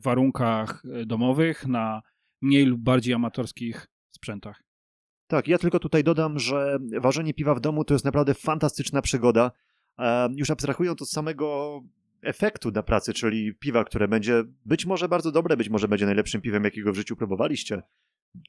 warunkach 0.03 0.84
e, 0.86 1.05
domowych 1.05 1.67
na 1.67 2.01
mniej 2.41 2.65
lub 2.65 2.82
bardziej 2.82 3.13
amatorskich 3.13 3.88
sprzętach. 4.09 4.63
Tak, 5.28 5.47
ja 5.47 5.57
tylko 5.57 5.80
tutaj 5.80 6.03
dodam, 6.03 6.39
że 6.39 6.78
ważenie 7.01 7.34
piwa 7.34 7.55
w 7.55 7.59
domu 7.59 7.84
to 7.84 7.93
jest 7.93 8.05
naprawdę 8.05 8.34
fantastyczna 8.34 9.01
przygoda. 9.01 9.51
E, 9.99 10.30
już 10.36 10.49
abstrahując 10.49 11.01
od 11.01 11.09
samego 11.09 11.80
efektu 12.21 12.71
na 12.71 12.84
pracy, 12.84 13.13
czyli 13.13 13.53
piwa, 13.55 13.84
które 13.84 14.07
będzie 14.07 14.43
być 14.65 14.86
może 14.86 15.09
bardzo 15.09 15.32
dobre, 15.32 15.57
być 15.57 15.69
może 15.69 15.88
będzie 15.88 16.05
najlepszym 16.05 16.41
piwem, 16.41 16.63
jakiego 16.63 16.91
w 16.91 16.95
życiu 16.95 17.15
próbowaliście. 17.15 17.82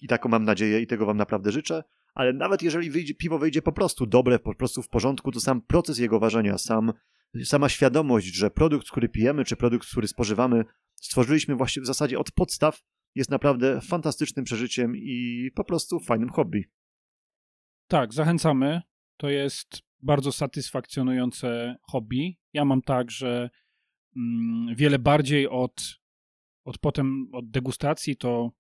I 0.00 0.08
taką 0.08 0.28
mam 0.28 0.44
nadzieję 0.44 0.80
i 0.80 0.86
tego 0.86 1.06
wam 1.06 1.16
naprawdę 1.16 1.52
życzę. 1.52 1.84
Ale 2.14 2.32
nawet 2.32 2.62
jeżeli 2.62 2.90
wyjdzie, 2.90 3.14
piwo 3.14 3.38
wyjdzie 3.38 3.62
po 3.62 3.72
prostu 3.72 4.06
dobre, 4.06 4.38
po 4.38 4.54
prostu 4.54 4.82
w 4.82 4.88
porządku, 4.88 5.32
to 5.32 5.40
sam 5.40 5.62
proces 5.62 5.98
jego 5.98 6.20
ważenia, 6.20 6.58
sam 6.58 6.92
sama 7.44 7.68
świadomość, 7.68 8.26
że 8.26 8.50
produkt, 8.50 8.90
który 8.90 9.08
pijemy, 9.08 9.44
czy 9.44 9.56
produkt, 9.56 9.90
który 9.90 10.08
spożywamy, 10.08 10.64
stworzyliśmy 10.94 11.54
właśnie 11.54 11.82
w 11.82 11.86
zasadzie 11.86 12.18
od 12.18 12.32
podstaw, 12.32 12.82
jest 13.14 13.30
naprawdę 13.30 13.80
fantastycznym 13.80 14.44
przeżyciem 14.44 14.96
i 14.96 15.50
po 15.54 15.64
prostu 15.64 16.00
fajnym 16.00 16.28
hobby. 16.30 16.64
Tak, 17.88 18.14
zachęcamy. 18.14 18.82
To 19.16 19.28
jest 19.28 19.82
bardzo 20.02 20.32
satysfakcjonujące 20.32 21.76
hobby. 21.90 22.38
Ja 22.52 22.64
mam 22.64 22.82
tak, 22.82 23.10
że 23.10 23.50
mm, 24.16 24.76
wiele 24.76 24.98
bardziej 24.98 25.48
od, 25.48 26.00
od 26.64 26.78
potem 26.78 27.28
od 27.32 27.50
degustacji 27.50 28.16
to 28.16 28.50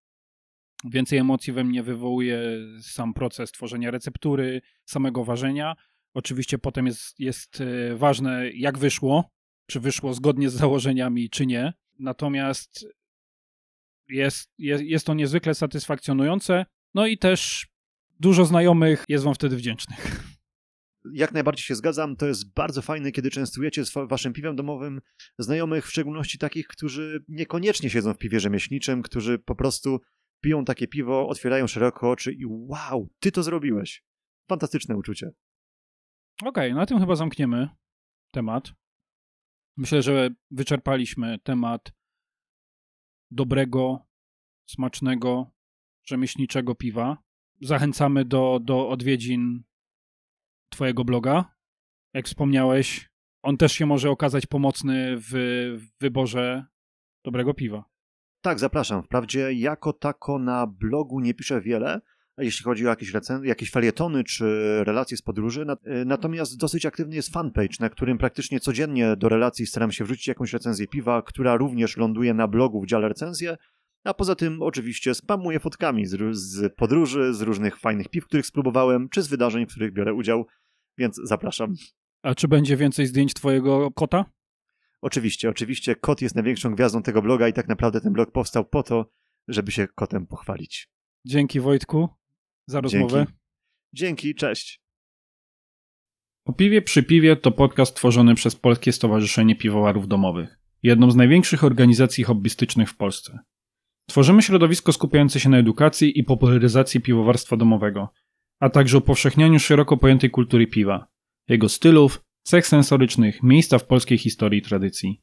więcej 0.84 1.18
emocji 1.18 1.52
we 1.52 1.64
mnie 1.64 1.82
wywołuje 1.82 2.40
sam 2.82 3.14
proces 3.14 3.52
tworzenia 3.52 3.90
receptury, 3.90 4.60
samego 4.84 5.24
ważenia. 5.24 5.74
Oczywiście 6.18 6.58
potem 6.58 6.86
jest, 6.86 7.20
jest 7.20 7.60
e, 7.60 7.96
ważne, 7.96 8.50
jak 8.50 8.78
wyszło, 8.78 9.30
czy 9.66 9.80
wyszło 9.80 10.14
zgodnie 10.14 10.50
z 10.50 10.54
założeniami, 10.54 11.30
czy 11.30 11.46
nie. 11.46 11.72
Natomiast 11.98 12.86
jest, 14.08 14.50
jest, 14.58 14.84
jest 14.84 15.06
to 15.06 15.14
niezwykle 15.14 15.54
satysfakcjonujące. 15.54 16.66
No 16.94 17.06
i 17.06 17.18
też 17.18 17.66
dużo 18.20 18.44
znajomych 18.44 19.04
jest 19.08 19.24
wam 19.24 19.34
wtedy 19.34 19.56
wdzięcznych. 19.56 20.22
Jak 21.12 21.32
najbardziej 21.32 21.62
się 21.62 21.74
zgadzam. 21.74 22.16
To 22.16 22.26
jest 22.26 22.54
bardzo 22.54 22.82
fajne, 22.82 23.12
kiedy 23.12 23.30
częstujecie 23.30 23.84
z 23.84 23.92
waszym 24.08 24.32
piwem 24.32 24.56
domowym 24.56 25.00
znajomych, 25.38 25.86
w 25.86 25.90
szczególności 25.90 26.38
takich, 26.38 26.66
którzy 26.66 27.24
niekoniecznie 27.28 27.90
siedzą 27.90 28.14
w 28.14 28.18
piwie 28.18 28.40
rzemieślniczym, 28.40 29.02
którzy 29.02 29.38
po 29.38 29.54
prostu 29.54 30.00
piją 30.40 30.64
takie 30.64 30.88
piwo, 30.88 31.28
otwierają 31.28 31.66
szeroko 31.66 32.10
oczy 32.10 32.32
i 32.32 32.46
wow, 32.46 33.08
ty 33.20 33.32
to 33.32 33.42
zrobiłeś. 33.42 34.04
Fantastyczne 34.48 34.96
uczucie. 34.96 35.30
Okej, 36.42 36.70
okay, 36.70 36.74
na 36.74 36.86
tym 36.86 36.98
chyba 36.98 37.16
zamkniemy 37.16 37.68
temat. 38.32 38.72
Myślę, 39.76 40.02
że 40.02 40.30
wyczerpaliśmy 40.50 41.38
temat 41.38 41.92
dobrego, 43.30 44.06
smacznego, 44.70 45.50
rzemieślniczego 46.04 46.74
piwa. 46.74 47.18
Zachęcamy 47.60 48.24
do, 48.24 48.60
do 48.62 48.88
odwiedzin 48.88 49.64
Twojego 50.72 51.04
bloga. 51.04 51.54
Jak 52.14 52.26
wspomniałeś, 52.26 53.10
on 53.42 53.56
też 53.56 53.72
się 53.72 53.86
może 53.86 54.10
okazać 54.10 54.46
pomocny 54.46 55.16
w, 55.16 55.30
w 55.78 56.00
wyborze 56.00 56.66
dobrego 57.24 57.54
piwa. 57.54 57.84
Tak, 58.40 58.58
zapraszam. 58.58 59.02
Wprawdzie 59.02 59.52
jako 59.52 59.92
tako 59.92 60.38
na 60.38 60.66
blogu 60.66 61.20
nie 61.20 61.34
piszę 61.34 61.60
wiele, 61.60 62.00
jeśli 62.38 62.64
chodzi 62.64 62.86
o 62.86 62.88
jakieś, 62.88 63.12
recen- 63.12 63.44
jakieś 63.44 63.70
felietony 63.70 64.24
czy 64.24 64.44
relacje 64.84 65.16
z 65.16 65.22
podróży. 65.22 65.66
Natomiast 66.06 66.58
dosyć 66.58 66.86
aktywny 66.86 67.14
jest 67.16 67.32
fanpage, 67.32 67.76
na 67.80 67.88
którym 67.88 68.18
praktycznie 68.18 68.60
codziennie 68.60 69.16
do 69.16 69.28
relacji 69.28 69.66
staram 69.66 69.92
się 69.92 70.04
wrzucić 70.04 70.26
jakąś 70.26 70.52
recenzję 70.52 70.86
piwa, 70.86 71.22
która 71.22 71.56
również 71.56 71.96
ląduje 71.96 72.34
na 72.34 72.48
blogu 72.48 72.82
w 72.82 72.86
dziale 72.86 73.08
recenzje. 73.08 73.56
A 74.04 74.14
poza 74.14 74.34
tym 74.34 74.62
oczywiście 74.62 75.14
spamuję 75.14 75.60
fotkami 75.60 76.06
z, 76.06 76.36
z 76.36 76.74
podróży, 76.76 77.34
z 77.34 77.40
różnych 77.40 77.78
fajnych 77.78 78.08
piw, 78.08 78.24
których 78.24 78.46
spróbowałem, 78.46 79.08
czy 79.08 79.22
z 79.22 79.28
wydarzeń, 79.28 79.66
w 79.66 79.70
których 79.70 79.92
biorę 79.92 80.14
udział, 80.14 80.46
więc 80.98 81.20
zapraszam. 81.24 81.74
A 82.22 82.34
czy 82.34 82.48
będzie 82.48 82.76
więcej 82.76 83.06
zdjęć 83.06 83.34
twojego 83.34 83.90
kota? 83.90 84.24
Oczywiście, 85.00 85.50
oczywiście 85.50 85.96
kot 85.96 86.22
jest 86.22 86.34
największą 86.34 86.74
gwiazdą 86.74 87.02
tego 87.02 87.22
bloga 87.22 87.48
i 87.48 87.52
tak 87.52 87.68
naprawdę 87.68 88.00
ten 88.00 88.12
blog 88.12 88.32
powstał 88.32 88.64
po 88.64 88.82
to, 88.82 89.10
żeby 89.48 89.72
się 89.72 89.88
kotem 89.94 90.26
pochwalić. 90.26 90.88
Dzięki 91.24 91.60
Wojtku 91.60 92.08
za 92.68 92.80
rozmowę. 92.80 93.18
Dzięki, 93.18 93.32
Dzięki 93.92 94.34
cześć. 94.34 94.82
Po 96.44 96.52
piwie 96.52 96.82
przy 96.82 97.02
piwie 97.02 97.36
to 97.36 97.50
podcast 97.50 97.96
tworzony 97.96 98.34
przez 98.34 98.56
Polskie 98.56 98.92
Stowarzyszenie 98.92 99.56
Piwowarów 99.56 100.08
Domowych, 100.08 100.58
jedną 100.82 101.10
z 101.10 101.16
największych 101.16 101.64
organizacji 101.64 102.24
hobbystycznych 102.24 102.90
w 102.90 102.96
Polsce. 102.96 103.38
Tworzymy 104.08 104.42
środowisko 104.42 104.92
skupiające 104.92 105.40
się 105.40 105.48
na 105.48 105.58
edukacji 105.58 106.18
i 106.18 106.24
popularyzacji 106.24 107.00
piwowarstwa 107.00 107.56
domowego, 107.56 108.12
a 108.60 108.70
także 108.70 108.98
upowszechnianiu 108.98 109.58
szeroko 109.58 109.96
pojętej 109.96 110.30
kultury 110.30 110.66
piwa, 110.66 111.06
jego 111.48 111.68
stylów, 111.68 112.24
cech 112.42 112.66
sensorycznych, 112.66 113.42
miejsca 113.42 113.78
w 113.78 113.86
polskiej 113.86 114.18
historii 114.18 114.58
i 114.58 114.62
tradycji. 114.62 115.22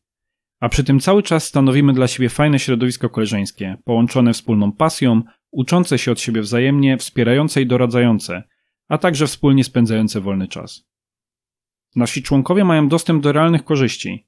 A 0.59 0.69
przy 0.69 0.83
tym 0.83 0.99
cały 0.99 1.23
czas 1.23 1.43
stanowimy 1.43 1.93
dla 1.93 2.07
siebie 2.07 2.29
fajne 2.29 2.59
środowisko 2.59 3.09
koleżeńskie, 3.09 3.77
połączone 3.83 4.33
wspólną 4.33 4.71
pasją, 4.71 5.21
uczące 5.55 5.97
się 5.97 6.11
od 6.11 6.19
siebie 6.19 6.41
wzajemnie, 6.41 6.97
wspierające 6.97 7.61
i 7.61 7.67
doradzające, 7.67 8.43
a 8.87 8.97
także 8.97 9.27
wspólnie 9.27 9.63
spędzające 9.63 10.21
wolny 10.21 10.47
czas. 10.47 10.87
Nasi 11.95 12.23
członkowie 12.23 12.63
mają 12.63 12.87
dostęp 12.87 13.23
do 13.23 13.31
realnych 13.31 13.63
korzyści, 13.63 14.27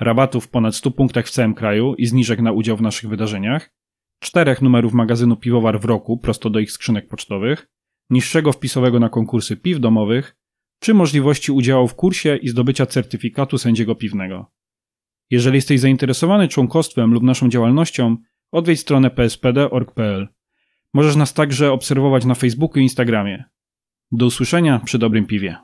rabatów 0.00 0.44
w 0.44 0.48
ponad 0.48 0.76
100 0.76 0.90
punktach 0.90 1.26
w 1.26 1.30
całym 1.30 1.54
kraju 1.54 1.94
i 1.94 2.06
zniżek 2.06 2.40
na 2.40 2.52
udział 2.52 2.76
w 2.76 2.82
naszych 2.82 3.10
wydarzeniach, 3.10 3.70
czterech 4.20 4.62
numerów 4.62 4.92
magazynu 4.92 5.36
Piwowar 5.36 5.80
w 5.80 5.84
roku 5.84 6.18
prosto 6.18 6.50
do 6.50 6.58
ich 6.58 6.72
skrzynek 6.72 7.08
pocztowych, 7.08 7.68
niższego 8.10 8.52
wpisowego 8.52 9.00
na 9.00 9.08
konkursy 9.08 9.56
piw 9.56 9.80
domowych, 9.80 10.36
czy 10.80 10.94
możliwości 10.94 11.52
udziału 11.52 11.88
w 11.88 11.94
kursie 11.94 12.36
i 12.36 12.48
zdobycia 12.48 12.86
certyfikatu 12.86 13.58
sędziego 13.58 13.94
piwnego. 13.94 14.52
Jeżeli 15.30 15.56
jesteś 15.56 15.80
zainteresowany 15.80 16.48
członkostwem 16.48 17.12
lub 17.12 17.22
naszą 17.22 17.48
działalnością, 17.48 18.16
odwiedź 18.52 18.80
stronę 18.80 19.10
pspd.org.pl. 19.10 20.28
Możesz 20.94 21.16
nas 21.16 21.34
także 21.34 21.72
obserwować 21.72 22.24
na 22.24 22.34
Facebooku 22.34 22.78
i 22.78 22.82
Instagramie. 22.82 23.44
Do 24.12 24.26
usłyszenia 24.26 24.80
przy 24.84 24.98
dobrym 24.98 25.26
piwie. 25.26 25.56